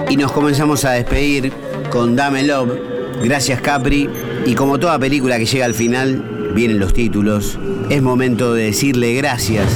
Y 0.10 0.16
nos 0.16 0.32
comenzamos 0.32 0.86
a 0.86 0.92
despedir 0.92 1.52
con 1.92 2.16
Dame 2.16 2.44
Love. 2.44 2.80
Gracias 3.24 3.60
Capri. 3.60 4.10
Y 4.46 4.56
como 4.56 4.80
toda 4.80 4.98
película 4.98 5.38
que 5.38 5.46
llega 5.46 5.66
al 5.66 5.74
final, 5.74 6.52
vienen 6.56 6.80
los 6.80 6.94
títulos. 6.94 7.60
Es 7.90 8.02
momento 8.02 8.54
de 8.54 8.66
decirle 8.66 9.14
gracias 9.16 9.68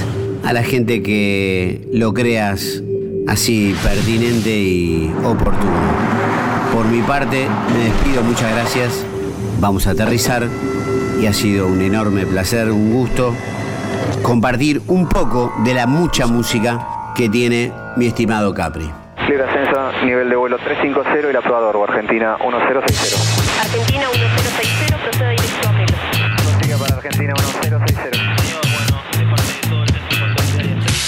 a 0.45 0.53
la 0.53 0.63
gente 0.63 1.03
que 1.03 1.85
lo 1.91 2.13
creas 2.13 2.81
así 3.27 3.75
pertinente 3.83 4.57
y 4.57 5.11
oportuno. 5.25 6.26
Por 6.73 6.85
mi 6.85 7.01
parte, 7.01 7.47
me 7.73 7.85
despido, 7.85 8.23
muchas 8.23 8.51
gracias. 8.51 9.05
Vamos 9.59 9.87
a 9.87 9.91
aterrizar 9.91 10.47
y 11.21 11.25
ha 11.25 11.33
sido 11.33 11.67
un 11.67 11.81
enorme 11.81 12.25
placer, 12.25 12.71
un 12.71 12.93
gusto 12.93 13.33
compartir 14.21 14.81
un 14.87 15.07
poco 15.07 15.53
de 15.63 15.73
la 15.73 15.87
mucha 15.87 16.27
música 16.27 17.13
que 17.15 17.29
tiene 17.29 17.71
mi 17.95 18.07
estimado 18.07 18.53
Capri. 18.53 18.91
Libre 19.27 19.43
ascenso, 19.43 20.05
nivel 20.05 20.29
de 20.29 20.35
vuelo 20.35 20.57
350 20.57 21.29
y 21.29 21.33
la 21.33 21.41
prueba 21.41 21.61
de 21.61 21.65
Orbo, 21.67 21.83
Argentina 21.85 22.37
1060. 22.39 23.61
Argentina 23.61 24.05
1060, 24.13 24.97
proceda 24.97 25.29
directo 25.29 25.67
a 25.67 25.71
Melo. 25.73 25.97
Sigue 26.61 26.75
para 26.77 26.95
Argentina 26.95 27.33
1060. 27.33 28.17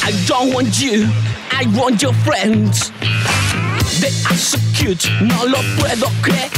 I 0.07 0.11
don't 0.27 0.53
want 0.53 0.79
you, 0.79 1.07
I 1.51 1.65
want 1.77 2.01
your 2.01 2.13
friends. 2.23 2.91
They 3.99 4.13
are 4.29 4.37
so 4.37 4.57
cute, 4.73 5.09
no 5.21 5.45
lo 5.45 5.57
puedo 5.77 6.07
creer. 6.21 6.49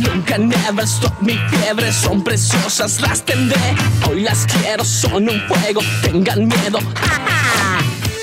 Nunca 0.00 0.38
never 0.38 0.84
stop 0.84 1.12
mi 1.20 1.34
fiebre, 1.50 1.92
son 1.92 2.24
preciosas, 2.24 3.00
las 3.02 3.22
tendré. 3.22 3.60
Hoy 4.08 4.22
las 4.22 4.46
quiero, 4.46 4.84
son 4.84 5.28
un 5.28 5.40
fuego, 5.42 5.82
tengan 6.02 6.48
miedo. 6.48 6.78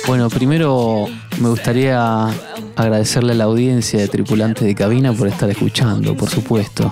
Bueno, 0.07 0.29
primero 0.29 1.05
me 1.39 1.49
gustaría 1.49 2.29
agradecerle 2.75 3.33
a 3.33 3.35
la 3.35 3.43
audiencia 3.43 3.99
de 3.99 4.07
Tripulantes 4.07 4.63
de 4.63 4.73
Cabina 4.73 5.13
por 5.13 5.27
estar 5.27 5.49
escuchando, 5.51 6.15
por 6.17 6.29
supuesto. 6.29 6.91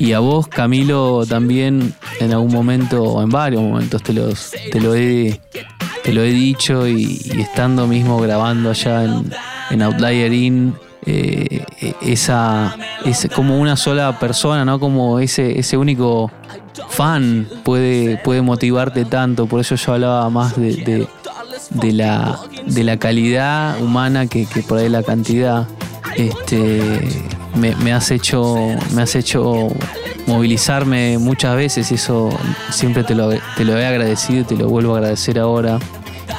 Y 0.00 0.14
a 0.14 0.18
vos, 0.18 0.48
Camilo, 0.48 1.26
también 1.26 1.94
en 2.18 2.32
algún 2.32 2.52
momento, 2.52 3.04
o 3.04 3.22
en 3.22 3.28
varios 3.28 3.62
momentos, 3.62 4.02
te, 4.02 4.14
los, 4.14 4.50
te, 4.72 4.80
lo, 4.80 4.96
he, 4.96 5.40
te 6.02 6.12
lo 6.12 6.22
he 6.22 6.32
dicho 6.32 6.88
y, 6.88 7.20
y 7.22 7.40
estando 7.40 7.86
mismo 7.86 8.18
grabando 8.18 8.70
allá 8.70 9.04
en, 9.04 9.30
en 9.70 9.82
Outlier 9.82 10.32
Inn, 10.32 10.74
eh, 11.06 11.64
esa, 12.02 12.76
es 13.04 13.28
como 13.34 13.58
una 13.58 13.76
sola 13.76 14.18
persona, 14.18 14.64
¿no? 14.64 14.78
Como 14.78 15.18
ese, 15.18 15.58
ese 15.58 15.76
único 15.76 16.30
fan 16.88 17.48
puede, 17.64 18.18
puede 18.18 18.42
motivarte 18.42 19.04
tanto. 19.04 19.46
Por 19.46 19.60
eso 19.60 19.74
yo 19.76 19.94
hablaba 19.94 20.28
más 20.30 20.56
de, 20.56 21.06
de- 21.70 21.92
la, 21.92 22.38
de 22.66 22.84
la 22.84 22.96
calidad 22.98 23.80
humana 23.80 24.26
que, 24.26 24.46
que 24.46 24.62
por 24.62 24.78
ahí 24.78 24.88
la 24.88 25.02
cantidad. 25.02 25.66
Este, 26.16 27.00
me, 27.54 27.74
me 27.76 27.92
has 27.92 28.10
hecho, 28.10 28.56
me 28.94 29.02
has 29.02 29.14
hecho 29.14 29.68
movilizarme 30.26 31.18
muchas 31.18 31.56
veces 31.56 31.90
y 31.92 31.94
eso 31.94 32.30
siempre 32.70 33.04
te 33.04 33.14
lo, 33.14 33.30
te 33.56 33.64
lo 33.64 33.78
he 33.78 33.86
agradecido 33.86 34.40
y 34.40 34.44
te 34.44 34.56
lo 34.56 34.68
vuelvo 34.68 34.94
a 34.94 34.98
agradecer 34.98 35.38
ahora. 35.38 35.78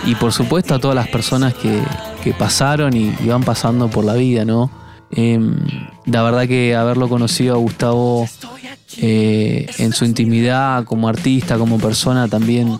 Y 0.05 0.15
por 0.15 0.33
supuesto 0.33 0.75
a 0.75 0.79
todas 0.79 0.95
las 0.95 1.07
personas 1.07 1.53
que, 1.53 1.81
que 2.23 2.33
pasaron 2.33 2.95
y, 2.95 3.13
y 3.23 3.27
van 3.27 3.43
pasando 3.43 3.89
por 3.89 4.05
la 4.05 4.13
vida, 4.13 4.45
¿no? 4.45 4.69
Em, 5.11 5.57
la 6.05 6.23
verdad 6.23 6.47
que 6.47 6.75
haberlo 6.75 7.09
conocido 7.09 7.55
a 7.55 7.57
Gustavo 7.57 8.29
eh, 8.97 9.67
en 9.77 9.93
su 9.93 10.05
intimidad 10.05 10.85
como 10.85 11.09
artista, 11.09 11.57
como 11.57 11.77
persona, 11.79 12.27
también 12.27 12.79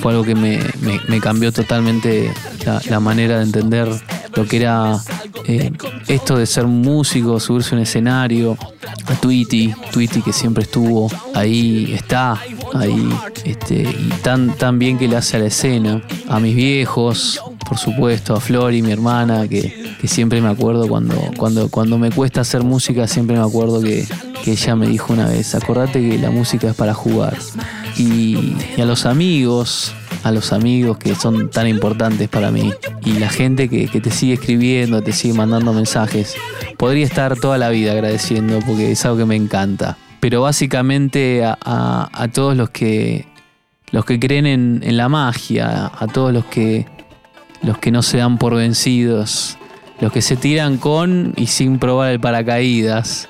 fue 0.00 0.12
algo 0.12 0.24
que 0.24 0.34
me, 0.34 1.20
cambió 1.20 1.52
totalmente 1.52 2.32
la, 2.66 2.82
la 2.88 3.00
manera 3.00 3.38
de 3.38 3.44
entender 3.44 3.88
lo 4.34 4.46
que 4.46 4.58
era 4.58 5.00
eh, 5.46 5.72
esto 6.06 6.36
de 6.36 6.46
ser 6.46 6.66
músico, 6.66 7.40
subirse 7.40 7.74
a 7.74 7.78
un 7.78 7.82
escenario, 7.82 8.56
a 9.06 9.14
Tweety, 9.14 9.74
Tweety 9.90 10.22
que 10.22 10.32
siempre 10.32 10.64
estuvo 10.64 11.10
ahí, 11.34 11.92
está 11.94 12.38
ahí, 12.74 13.08
este, 13.44 13.82
y 13.82 14.08
tan, 14.22 14.56
tan 14.56 14.78
bien 14.78 14.98
que 14.98 15.08
le 15.08 15.16
hace 15.16 15.38
a 15.38 15.40
la 15.40 15.46
escena. 15.46 16.02
A 16.28 16.40
mis 16.40 16.54
viejos, 16.54 17.42
por 17.70 17.78
supuesto, 17.78 18.34
a 18.34 18.40
Flori, 18.40 18.82
mi 18.82 18.90
hermana, 18.90 19.46
que, 19.46 19.94
que 20.00 20.08
siempre 20.08 20.40
me 20.42 20.48
acuerdo 20.48 20.88
cuando, 20.88 21.14
cuando, 21.36 21.68
cuando 21.70 21.98
me 21.98 22.10
cuesta 22.10 22.40
hacer 22.40 22.64
música, 22.64 23.06
siempre 23.06 23.36
me 23.36 23.42
acuerdo 23.44 23.80
que, 23.80 24.04
que 24.44 24.50
ella 24.52 24.74
me 24.74 24.88
dijo 24.88 25.12
una 25.12 25.28
vez, 25.28 25.54
acordate 25.54 26.00
que 26.06 26.18
la 26.18 26.30
música 26.32 26.68
es 26.70 26.74
para 26.74 26.94
jugar. 26.94 27.38
Y, 27.96 28.56
a 28.76 28.84
los 28.84 29.06
amigos, 29.06 29.92
a 30.24 30.32
los 30.32 30.52
amigos 30.52 30.98
que 30.98 31.14
son 31.14 31.48
tan 31.48 31.68
importantes 31.68 32.28
para 32.28 32.50
mí 32.50 32.72
y 33.04 33.12
la 33.20 33.28
gente 33.28 33.68
que, 33.68 33.86
que 33.86 34.00
te 34.00 34.10
sigue 34.10 34.32
escribiendo, 34.34 35.00
te 35.00 35.12
sigue 35.12 35.34
mandando 35.34 35.72
mensajes. 35.72 36.34
Podría 36.76 37.04
estar 37.04 37.36
toda 37.38 37.56
la 37.56 37.68
vida 37.68 37.92
agradeciendo 37.92 38.58
porque 38.66 38.90
es 38.92 39.04
algo 39.04 39.18
que 39.18 39.26
me 39.26 39.36
encanta. 39.36 39.96
Pero 40.18 40.42
básicamente 40.42 41.44
a, 41.44 41.56
a- 41.64 42.10
a 42.12 42.28
todos 42.28 42.56
los 42.56 42.70
que, 42.70 43.26
los 43.92 44.04
que 44.04 44.18
creen 44.18 44.46
en, 44.46 44.80
en 44.84 44.96
la 44.96 45.08
magia, 45.08 45.90
a 45.96 46.06
todos 46.08 46.32
los 46.32 46.44
que, 46.46 46.86
los 47.62 47.78
que 47.78 47.90
no 47.90 48.02
se 48.02 48.18
dan 48.18 48.38
por 48.38 48.54
vencidos, 48.54 49.58
los 50.00 50.12
que 50.12 50.22
se 50.22 50.36
tiran 50.36 50.78
con 50.78 51.34
y 51.36 51.46
sin 51.46 51.78
probar 51.78 52.12
el 52.12 52.20
paracaídas. 52.20 53.28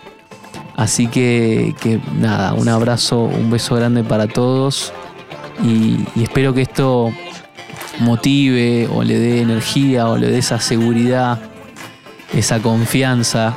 Así 0.76 1.08
que, 1.08 1.74
que 1.80 2.00
nada, 2.18 2.54
un 2.54 2.68
abrazo, 2.68 3.24
un 3.24 3.50
beso 3.50 3.74
grande 3.74 4.02
para 4.02 4.26
todos 4.26 4.92
y, 5.62 6.06
espero 6.22 6.54
que 6.54 6.62
esto 6.62 7.12
motive 7.98 8.88
o 8.90 9.02
le 9.02 9.18
dé 9.18 9.40
energía 9.42 10.08
o 10.08 10.16
le 10.16 10.30
dé 10.30 10.38
esa 10.38 10.58
seguridad, 10.58 11.38
esa 12.32 12.60
confianza 12.60 13.54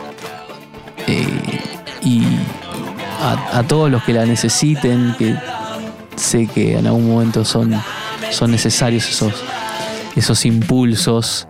eh, 1.08 1.26
y 2.04 2.24
a, 3.22 3.60
a 3.60 3.64
todos 3.64 3.90
los 3.90 4.04
que 4.04 4.12
la 4.14 4.26
necesiten, 4.26 5.16
que 5.18 5.36
sé 6.16 6.48
que 6.48 6.78
en 6.78 6.88
algún 6.88 7.08
momento 7.08 7.46
son, 7.46 7.74
son 8.32 8.52
necesarios 8.52 9.08
esos, 9.08 9.34
esos 10.16 10.46
impulsos 10.46 11.48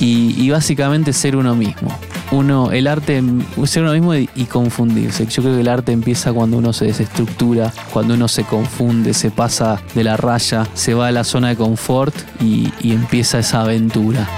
y, 0.00 0.50
básicamente 0.50 1.12
ser 1.12 1.36
uno 1.36 1.54
mismo. 1.54 1.96
Uno, 2.30 2.72
el 2.72 2.86
arte, 2.86 3.22
ser 3.64 3.82
uno 3.82 3.92
mismo 3.92 4.14
y, 4.14 4.28
y 4.34 4.44
confundirse. 4.44 5.26
Yo 5.26 5.42
creo 5.42 5.54
que 5.54 5.60
el 5.60 5.68
arte 5.68 5.92
empieza 5.92 6.32
cuando 6.32 6.58
uno 6.58 6.72
se 6.72 6.86
desestructura, 6.86 7.72
cuando 7.92 8.14
uno 8.14 8.28
se 8.28 8.44
confunde, 8.44 9.14
se 9.14 9.30
pasa 9.30 9.80
de 9.94 10.04
la 10.04 10.16
raya, 10.16 10.66
se 10.74 10.94
va 10.94 11.08
a 11.08 11.12
la 11.12 11.24
zona 11.24 11.48
de 11.48 11.56
confort 11.56 12.14
y, 12.40 12.72
y 12.80 12.92
empieza 12.92 13.38
esa 13.38 13.60
aventura. 13.60 14.28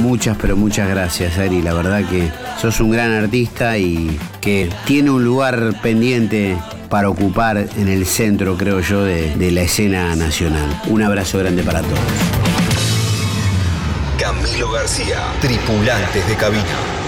Muchas, 0.00 0.36
pero 0.38 0.56
muchas 0.56 0.88
gracias, 0.88 1.38
Ari. 1.38 1.62
La 1.62 1.72
verdad 1.72 2.02
que 2.04 2.30
sos 2.60 2.80
un 2.80 2.90
gran 2.90 3.12
artista 3.12 3.78
y 3.78 4.18
que 4.40 4.68
tiene 4.84 5.10
un 5.10 5.24
lugar 5.24 5.74
pendiente 5.82 6.56
para 6.90 7.08
ocupar 7.08 7.56
en 7.76 7.88
el 7.88 8.04
centro, 8.04 8.56
creo 8.58 8.80
yo, 8.80 9.04
de, 9.04 9.34
de 9.36 9.50
la 9.52 9.62
escena 9.62 10.14
nacional. 10.16 10.68
Un 10.88 11.02
abrazo 11.02 11.38
grande 11.38 11.62
para 11.62 11.80
todos. 11.80 11.98
Camilo 14.18 14.70
García, 14.72 15.18
tripulantes 15.40 16.28
de 16.28 16.34
cabina. 16.34 16.99